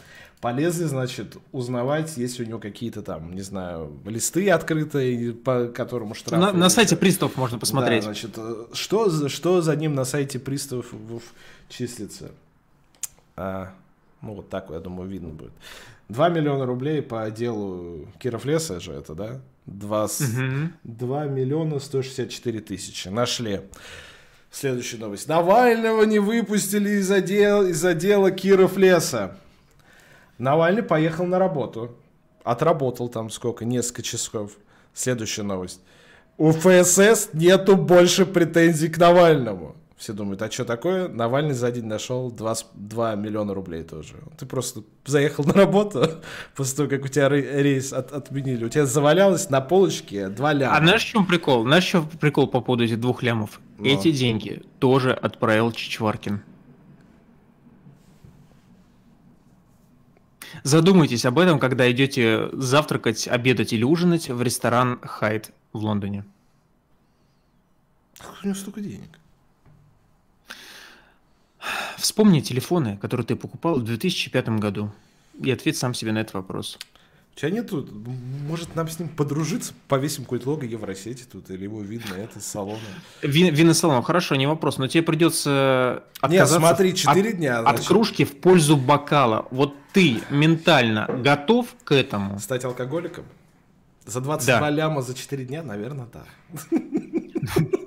Полезли, 0.40 0.84
значит, 0.84 1.36
узнавать, 1.50 2.16
есть 2.16 2.38
у 2.38 2.44
него 2.44 2.60
какие-то 2.60 3.02
там, 3.02 3.34
не 3.34 3.42
знаю, 3.42 3.98
листы 4.06 4.48
открытые, 4.48 5.32
по 5.32 5.66
которому 5.66 6.14
штраф. 6.14 6.40
На, 6.40 6.52
на 6.52 6.68
сайте 6.68 6.96
приставов 6.96 7.36
можно 7.36 7.58
посмотреть. 7.58 8.04
Да, 8.04 8.12
значит, 8.12 8.30
э, 8.36 8.66
что, 8.74 9.28
что 9.28 9.60
за 9.60 9.74
ним 9.74 9.96
на 9.96 10.04
сайте 10.04 10.38
приставов 10.38 10.86
числится? 11.68 12.30
А, 13.34 13.72
ну, 14.22 14.34
вот 14.34 14.48
так, 14.48 14.70
я 14.70 14.78
думаю, 14.78 15.10
видно 15.10 15.30
будет. 15.30 15.52
2 16.10 16.28
миллиона 16.28 16.64
рублей 16.64 17.02
по 17.02 17.28
делу 17.32 18.06
Киров 18.20 18.44
Леса 18.44 18.78
же 18.78 18.92
это, 18.92 19.16
да? 19.16 19.40
2, 19.66 20.04
угу. 20.04 20.10
2 20.84 21.24
миллиона 21.24 21.80
164 21.80 22.60
тысячи. 22.60 23.08
Нашли. 23.08 23.62
Следующая 24.50 24.98
новость. 24.98 25.28
Навального 25.28 26.02
не 26.04 26.18
выпустили 26.18 26.90
из-за 27.00 27.20
дела, 27.20 27.64
из 27.64 27.80
дела 27.96 28.30
Киров 28.30 28.76
Леса. 28.76 29.36
Навальный 30.38 30.82
поехал 30.82 31.26
на 31.26 31.38
работу. 31.38 31.96
Отработал 32.44 33.08
там 33.08 33.30
сколько? 33.30 33.64
Несколько 33.64 34.02
часов. 34.02 34.52
Следующая 34.94 35.42
новость. 35.42 35.80
У 36.38 36.52
ФСС 36.52 37.30
нету 37.32 37.76
больше 37.76 38.24
претензий 38.24 38.88
к 38.88 38.96
Навальному. 38.98 39.76
Все 39.98 40.12
думают, 40.12 40.40
а 40.42 40.50
что 40.50 40.64
такое? 40.64 41.08
Навальный 41.08 41.54
за 41.54 41.72
день 41.72 41.86
нашел 41.86 42.30
2, 42.30 42.54
2 42.74 43.14
миллиона 43.16 43.52
рублей 43.52 43.82
тоже. 43.82 44.14
Ты 44.38 44.46
просто 44.46 44.84
заехал 45.04 45.42
на 45.42 45.52
работу 45.52 46.08
после 46.54 46.76
того, 46.76 46.88
как 46.88 47.04
у 47.04 47.08
тебя 47.08 47.28
рейс 47.28 47.92
от, 47.92 48.12
отменили. 48.12 48.64
У 48.64 48.68
тебя 48.68 48.86
завалялось 48.86 49.50
на 49.50 49.60
полочке 49.60 50.28
2 50.28 50.52
ляма. 50.52 50.76
А 50.76 50.78
знаешь, 50.78 51.02
в 51.02 51.08
чем 51.08 51.26
прикол? 51.26 51.64
Знаешь, 51.64 51.84
в 51.84 51.88
чем 51.88 52.08
прикол 52.08 52.46
по 52.46 52.60
поводу 52.60 52.84
этих 52.84 53.00
двух 53.00 53.24
лямов? 53.24 53.60
Но. 53.76 53.88
Эти 53.88 54.12
деньги 54.12 54.62
тоже 54.78 55.12
отправил 55.12 55.72
Чичваркин. 55.72 56.42
Задумайтесь 60.62 61.24
об 61.24 61.40
этом, 61.40 61.58
когда 61.58 61.90
идете 61.90 62.50
завтракать, 62.52 63.26
обедать 63.26 63.72
или 63.72 63.82
ужинать 63.82 64.28
в 64.28 64.40
ресторан 64.42 65.00
Хайт 65.02 65.50
в 65.72 65.78
Лондоне. 65.78 66.24
Как 68.16 68.44
у 68.44 68.46
него 68.46 68.54
столько 68.54 68.80
денег? 68.80 69.18
Вспомни 71.98 72.40
телефоны, 72.40 72.96
которые 72.96 73.26
ты 73.26 73.36
покупал 73.36 73.76
в 73.76 73.84
2005 73.84 74.48
году, 74.60 74.92
и 75.40 75.50
ответь 75.50 75.76
сам 75.76 75.94
себе 75.94 76.12
на 76.12 76.18
этот 76.18 76.34
вопрос. 76.34 76.78
У 77.34 77.40
тебя 77.40 77.50
нету, 77.50 77.86
может 78.48 78.74
нам 78.74 78.88
с 78.88 78.98
ним 78.98 79.08
подружиться, 79.08 79.72
повесим 79.86 80.24
какое-то 80.24 80.50
лого 80.50 80.64
Евросети 80.64 81.24
тут, 81.30 81.50
или 81.50 81.64
его 81.64 81.82
видно, 81.82 82.14
это 82.14 82.40
салона. 82.40 82.80
Вин, 83.22 83.54
виносалон, 83.54 84.02
хорошо, 84.02 84.34
не 84.34 84.48
вопрос, 84.48 84.78
но 84.78 84.88
тебе 84.88 85.04
придется 85.04 86.02
отказаться 86.20 86.58
Нет, 86.58 86.68
смотри, 86.68 86.94
4 86.94 87.30
от, 87.30 87.36
дня, 87.36 87.62
значит. 87.62 87.80
от 87.80 87.86
кружки 87.86 88.24
в 88.24 88.36
пользу 88.40 88.76
бокала. 88.76 89.46
Вот 89.52 89.74
ты 89.92 90.20
ментально 90.30 91.06
готов 91.22 91.68
к 91.84 91.92
этому? 91.92 92.40
Стать 92.40 92.64
алкоголиком? 92.64 93.24
За 94.04 94.20
22 94.20 94.58
да. 94.58 94.70
ляма 94.70 95.02
за 95.02 95.14
4 95.14 95.44
дня, 95.44 95.62
наверное, 95.62 96.08
да. 96.12 96.24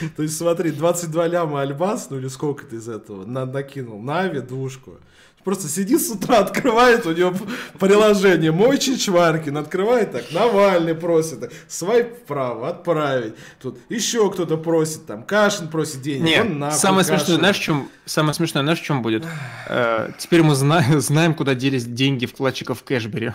То 0.16 0.22
есть 0.22 0.36
смотри, 0.36 0.70
22 0.70 1.26
ляма 1.28 1.62
альбас, 1.62 2.08
ну 2.10 2.18
или 2.18 2.28
сколько 2.28 2.64
ты 2.66 2.76
из 2.76 2.88
этого 2.88 3.24
накинул, 3.24 4.00
на 4.00 4.28
двушку 4.28 4.98
просто 5.46 5.68
сидит 5.68 6.02
с 6.02 6.10
утра, 6.10 6.38
открывает 6.40 7.06
у 7.06 7.12
него 7.12 7.32
приложение 7.78 8.50
«Мой 8.50 8.78
Чичваркин», 8.78 9.56
открывает 9.56 10.10
так, 10.10 10.24
Навальный 10.32 10.96
просит, 10.96 11.52
свайп 11.68 12.18
вправо, 12.24 12.68
отправить. 12.68 13.34
Тут 13.62 13.78
еще 13.88 14.28
кто-то 14.32 14.56
просит, 14.56 15.06
там, 15.06 15.22
Кашин 15.22 15.68
просит 15.68 16.02
денег, 16.02 16.24
Нет, 16.24 16.46
он 16.46 16.58
нахуй, 16.58 16.78
самое 16.80 17.04
Кашин. 17.04 17.18
смешное, 17.18 17.38
знаешь, 17.38 17.58
чем, 17.58 17.88
самое 18.06 18.34
смешное, 18.34 18.64
знаешь, 18.64 18.80
в 18.80 18.82
чем 18.82 19.02
будет? 19.02 19.24
Э, 19.68 20.10
теперь 20.18 20.42
мы 20.42 20.56
знаем, 20.56 21.00
знаем, 21.00 21.32
куда 21.32 21.54
делись 21.54 21.84
деньги 21.84 22.26
вкладчиков 22.26 22.82
Кэшбери. 22.82 23.32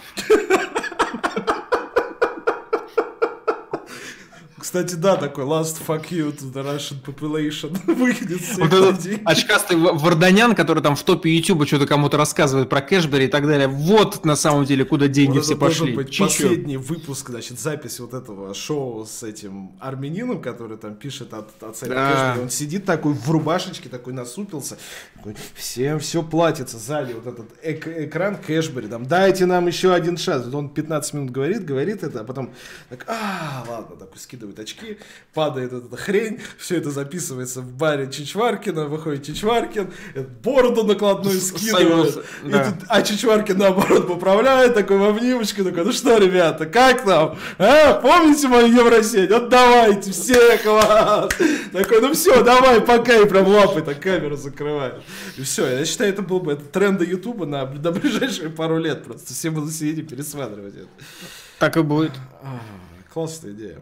Кстати, 4.71 4.95
да, 4.95 5.17
такой 5.17 5.43
last 5.43 5.81
fuck 5.85 6.11
you 6.11 6.33
to 6.33 6.49
the 6.49 6.63
Russian 6.63 6.95
population 7.03 7.77
выйдет 7.93 8.39
вот 8.57 8.71
этот 8.71 9.19
очкастый 9.25 9.75
Варданян, 9.75 10.55
который 10.55 10.81
там 10.81 10.95
в 10.95 11.03
топе 11.03 11.29
YouTube 11.29 11.67
что-то 11.67 11.85
кому-то 11.85 12.15
рассказывает 12.15 12.69
про 12.69 12.79
Кэшбери 12.79 13.25
и 13.25 13.27
так 13.27 13.45
далее. 13.45 13.67
Вот 13.67 14.23
на 14.23 14.37
самом 14.37 14.63
деле, 14.63 14.85
куда 14.85 15.09
деньги 15.09 15.35
вот 15.35 15.43
все 15.43 15.57
пошли. 15.57 15.93
Быть 15.93 16.17
последний 16.17 16.77
выпуск, 16.77 17.31
значит, 17.31 17.59
запись 17.59 17.99
вот 17.99 18.13
этого 18.13 18.53
шоу 18.53 19.05
с 19.05 19.23
этим 19.23 19.73
армянином, 19.81 20.41
который 20.41 20.77
там 20.77 20.95
пишет 20.95 21.33
от, 21.33 21.51
от 21.61 21.75
сайта 21.75 21.93
да. 21.93 22.11
Кэшбери. 22.13 22.43
Он 22.45 22.49
сидит 22.49 22.85
такой 22.85 23.11
в 23.11 23.29
рубашечке, 23.29 23.89
такой 23.89 24.13
насупился. 24.13 24.77
Такой, 25.17 25.35
всем 25.53 25.99
все 25.99 26.23
платится. 26.23 26.77
Сзади 26.77 27.11
вот 27.11 27.27
этот 27.27 27.47
эк- 27.61 28.05
экран 28.05 28.37
Кэшбери. 28.37 28.87
Там, 28.87 29.05
дайте 29.05 29.45
нам 29.45 29.67
еще 29.67 29.93
один 29.93 30.15
шанс. 30.15 30.47
Он 30.53 30.69
15 30.69 31.13
минут 31.13 31.31
говорит, 31.31 31.65
говорит 31.65 32.03
это, 32.03 32.21
а 32.21 32.23
потом 32.23 32.53
так, 32.87 33.03
а, 33.09 33.65
ладно, 33.67 33.97
такой 33.97 34.17
скидывает 34.17 34.60
очки, 34.61 34.97
падает 35.33 35.73
эта 35.73 35.95
хрень, 35.97 36.39
все 36.57 36.77
это 36.77 36.91
записывается 36.91 37.61
в 37.61 37.71
баре 37.73 38.09
Чичваркина, 38.11 38.85
выходит 38.85 39.25
Чичваркин, 39.25 39.91
бороду 40.43 40.83
накладную 40.83 41.39
скидывает, 41.39 42.23
да. 42.43 42.71
тут, 42.71 42.85
а 42.87 43.01
Чичваркин 43.01 43.57
наоборот 43.57 44.07
поправляет, 44.07 44.73
такой 44.73 44.97
в 44.97 45.03
обнимочку, 45.03 45.63
такой, 45.63 45.85
ну 45.85 45.91
что, 45.91 46.17
ребята, 46.17 46.65
как 46.65 47.05
там? 47.05 47.37
А, 47.57 47.93
помните 47.95 48.47
мою 48.47 48.67
Евросеть? 48.67 49.29
Вот 49.31 49.49
давайте, 49.49 50.11
всех 50.11 50.65
вас! 50.65 51.31
Такой, 51.71 52.01
ну 52.01 52.13
все, 52.13 52.43
давай, 52.43 52.81
пока, 52.81 53.15
и 53.15 53.25
прям 53.27 53.47
лапой 53.47 53.81
так 53.81 53.99
камеру 53.99 54.35
закрывает. 54.35 54.95
И 55.37 55.43
все, 55.43 55.67
я 55.67 55.85
считаю, 55.85 56.11
это 56.11 56.21
был 56.21 56.39
бы 56.39 56.53
это 56.53 56.65
тренды 56.65 57.05
Ютуба 57.05 57.45
на, 57.45 57.65
на 57.65 57.91
ближайшие 57.91 58.49
пару 58.49 58.77
лет, 58.77 59.03
просто 59.03 59.33
все 59.33 59.49
будут 59.49 59.73
сидеть 59.73 59.99
и 59.99 60.01
пересматривать 60.01 60.75
это. 60.75 60.89
Так 61.59 61.77
и 61.77 61.81
будет. 61.81 62.13
Классная 63.13 63.51
идея. 63.51 63.81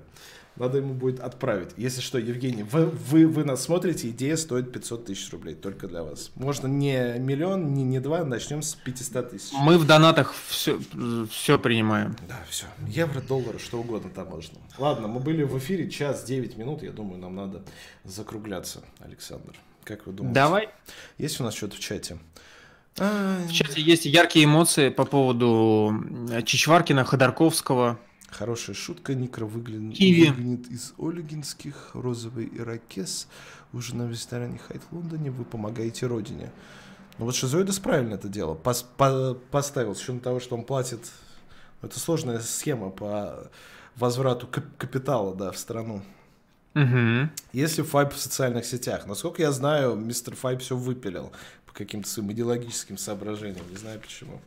Надо 0.60 0.77
ему 0.80 0.94
будет 0.94 1.22
отправить. 1.22 1.69
Если 1.77 2.02
что, 2.02 2.18
Евгений, 2.18 2.64
вы, 2.64 2.86
вы, 2.86 3.27
вы 3.27 3.45
нас 3.45 3.64
смотрите, 3.64 4.10
идея 4.10 4.36
стоит 4.36 4.73
500 4.73 5.06
тысяч 5.06 5.31
рублей 5.31 5.56
только 5.56 5.88
для 5.88 6.03
вас. 6.03 6.31
Можно 6.36 6.68
не 6.68 7.18
миллион, 7.18 7.73
не, 7.73 7.84
не 7.84 7.99
два, 7.99 8.26
начнем 8.26 8.61
с 8.61 8.76
500 8.76 9.31
тысяч. 9.31 9.53
Мы 9.53 9.77
в 9.77 9.88
донатах 9.88 10.34
все, 10.48 10.80
все 11.31 11.57
принимаем. 11.57 12.15
Да, 12.27 12.38
все. 12.49 12.65
Евро, 12.88 13.22
доллары, 13.22 13.57
что 13.57 13.80
угодно 13.80 14.10
там 14.10 14.27
можно. 14.27 14.60
Ладно, 14.77 15.07
мы 15.07 15.22
были 15.22 15.44
в 15.44 15.57
эфире 15.57 15.90
час 15.90 16.23
9 16.26 16.57
минут. 16.57 16.84
Я 16.84 16.91
думаю, 16.91 17.19
нам 17.22 17.36
надо 17.36 17.64
закругляться, 18.03 18.81
Александр. 18.99 19.56
Как 19.86 20.06
вы 20.06 20.11
думаете? 20.11 20.36
Давай. 20.36 20.69
Есть 21.18 21.40
у 21.40 21.44
нас 21.44 21.56
что-то 21.56 21.77
в 21.77 21.80
чате? 21.80 22.19
В 22.98 23.52
чате 23.52 23.81
есть 23.81 24.06
яркие 24.06 24.45
эмоции 24.45 24.90
по 24.90 25.06
поводу 25.06 26.03
Чичваркина, 26.45 27.06
Ходорковского. 27.06 27.98
Хорошая 28.31 28.76
шутка. 28.76 29.15
Никра 29.15 29.45
выглянет, 29.45 29.97
Киви. 29.97 30.30
выглянет 30.30 30.68
из 30.68 30.93
Ольгинских. 30.97 31.91
Розовый 31.93 32.49
ирокез. 32.51 33.27
Ужин 33.73 34.07
в 34.07 34.11
ресторане 34.11 34.60
Хайт 34.68 34.81
в 34.89 34.95
Лондоне. 34.95 35.31
Вы 35.31 35.45
помогаете 35.45 36.06
родине. 36.06 36.51
Ну 37.18 37.26
вот 37.26 37.35
Шизоидес 37.35 37.80
правильно 37.80 38.14
это 38.15 38.30
дело. 38.30 38.56
Пос, 38.56 38.84
по, 38.97 39.38
поставил. 39.51 39.95
С 39.95 39.99
учетом 39.99 40.19
того, 40.19 40.39
что 40.39 40.56
он 40.56 40.64
платит... 40.64 40.99
Это 41.81 41.97
сложная 41.97 42.39
схема 42.39 42.89
по 42.89 43.49
возврату 43.95 44.47
кап- 44.47 44.76
капитала 44.77 45.34
да, 45.34 45.51
в 45.51 45.57
страну. 45.57 46.03
Угу. 46.76 47.30
Если 47.53 47.81
Файб 47.81 48.14
в 48.14 48.19
социальных 48.19 48.65
сетях, 48.65 49.07
насколько 49.07 49.41
я 49.41 49.51
знаю, 49.51 49.95
мистер 49.95 50.35
Файб 50.35 50.61
все 50.61 50.76
выпилил 50.76 51.31
по 51.65 51.73
каким-то 51.73 52.10
своим 52.10 52.31
идеологическим 52.31 52.97
соображениям, 52.97 53.65
не 53.69 53.77
знаю 53.77 53.99
почему. 53.99 54.41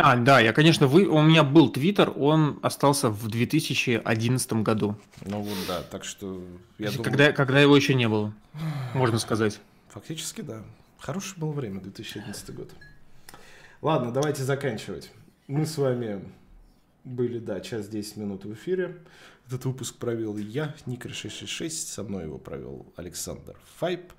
А, 0.00 0.14
да, 0.14 0.38
я, 0.38 0.52
конечно, 0.52 0.86
вы... 0.86 1.06
у 1.06 1.20
меня 1.22 1.42
был 1.42 1.70
твиттер, 1.70 2.12
он 2.14 2.60
остался 2.62 3.10
в 3.10 3.26
2011 3.26 4.52
году. 4.62 4.96
Ну 5.26 5.40
вот 5.42 5.58
да, 5.66 5.82
так 5.82 6.04
что 6.04 6.40
я 6.78 6.92
думаю... 6.92 7.02
Когда, 7.02 7.32
когда 7.32 7.58
его 7.58 7.76
еще 7.76 7.94
не 7.94 8.08
было, 8.08 8.32
можно 8.94 9.18
сказать. 9.18 9.58
Фактически, 9.88 10.42
да. 10.42 10.62
Хорошее 11.00 11.40
было 11.40 11.50
время, 11.50 11.80
2011 11.80 12.54
год. 12.54 12.70
Ладно, 13.82 14.12
давайте 14.12 14.44
заканчивать. 14.44 15.10
Мы 15.48 15.66
с 15.66 15.76
вами 15.76 16.22
были, 17.02 17.40
да, 17.40 17.58
час 17.58 17.88
10 17.88 18.18
минут 18.18 18.44
в 18.44 18.54
эфире. 18.54 18.98
Этот 19.48 19.64
выпуск 19.64 19.96
провел 19.96 20.36
я, 20.36 20.76
Никр 20.86 21.12
666, 21.12 21.88
со 21.88 22.04
мной 22.04 22.24
его 22.24 22.38
провел 22.38 22.86
Александр 22.94 23.56
Файп. 23.78 24.12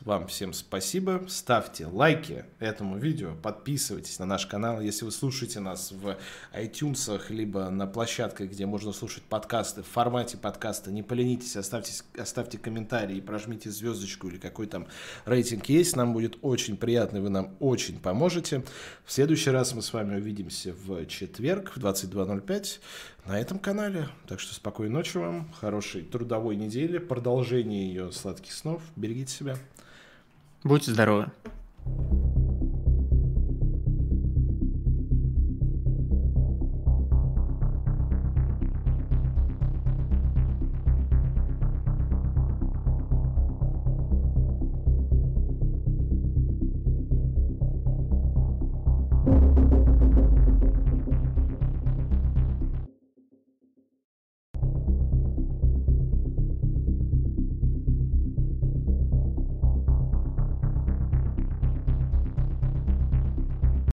Вам 0.00 0.26
всем 0.26 0.52
спасибо. 0.52 1.24
Ставьте 1.28 1.86
лайки 1.86 2.44
этому 2.58 2.98
видео, 2.98 3.34
подписывайтесь 3.40 4.18
на 4.18 4.26
наш 4.26 4.46
канал. 4.46 4.80
Если 4.80 5.04
вы 5.04 5.12
слушаете 5.12 5.60
нас 5.60 5.92
в 5.92 6.16
iTunes, 6.52 7.22
либо 7.28 7.70
на 7.70 7.86
площадках, 7.86 8.50
где 8.50 8.66
можно 8.66 8.92
слушать 8.92 9.22
подкасты 9.22 9.82
в 9.82 9.86
формате 9.86 10.36
подкаста, 10.36 10.90
не 10.90 11.02
поленитесь, 11.02 11.56
оставьте, 11.56 11.92
оставьте 12.18 12.58
комментарий, 12.58 13.22
прожмите 13.22 13.70
звездочку 13.70 14.28
или 14.28 14.38
какой 14.38 14.66
там 14.66 14.88
рейтинг 15.26 15.66
есть. 15.66 15.96
Нам 15.96 16.12
будет 16.12 16.38
очень 16.42 16.76
приятно, 16.76 17.20
вы 17.20 17.28
нам 17.28 17.54
очень 17.60 18.00
поможете. 18.00 18.64
В 19.04 19.12
следующий 19.12 19.50
раз 19.50 19.74
мы 19.74 19.82
с 19.82 19.92
вами 19.92 20.16
увидимся 20.16 20.74
в 20.84 21.06
четверг 21.06 21.72
в 21.76 21.78
22.05 21.78 22.80
на 23.26 23.38
этом 23.38 23.58
канале. 23.58 24.08
Так 24.26 24.40
что 24.40 24.54
спокойной 24.54 24.92
ночи 24.92 25.16
вам, 25.16 25.50
хорошей 25.52 26.02
трудовой 26.02 26.56
недели, 26.56 26.98
продолжение 26.98 27.88
ее 27.88 28.12
сладких 28.12 28.52
снов. 28.52 28.82
Берегите 28.96 29.32
себя. 29.32 29.56
Будьте 30.62 30.92
здоровы. 30.92 31.30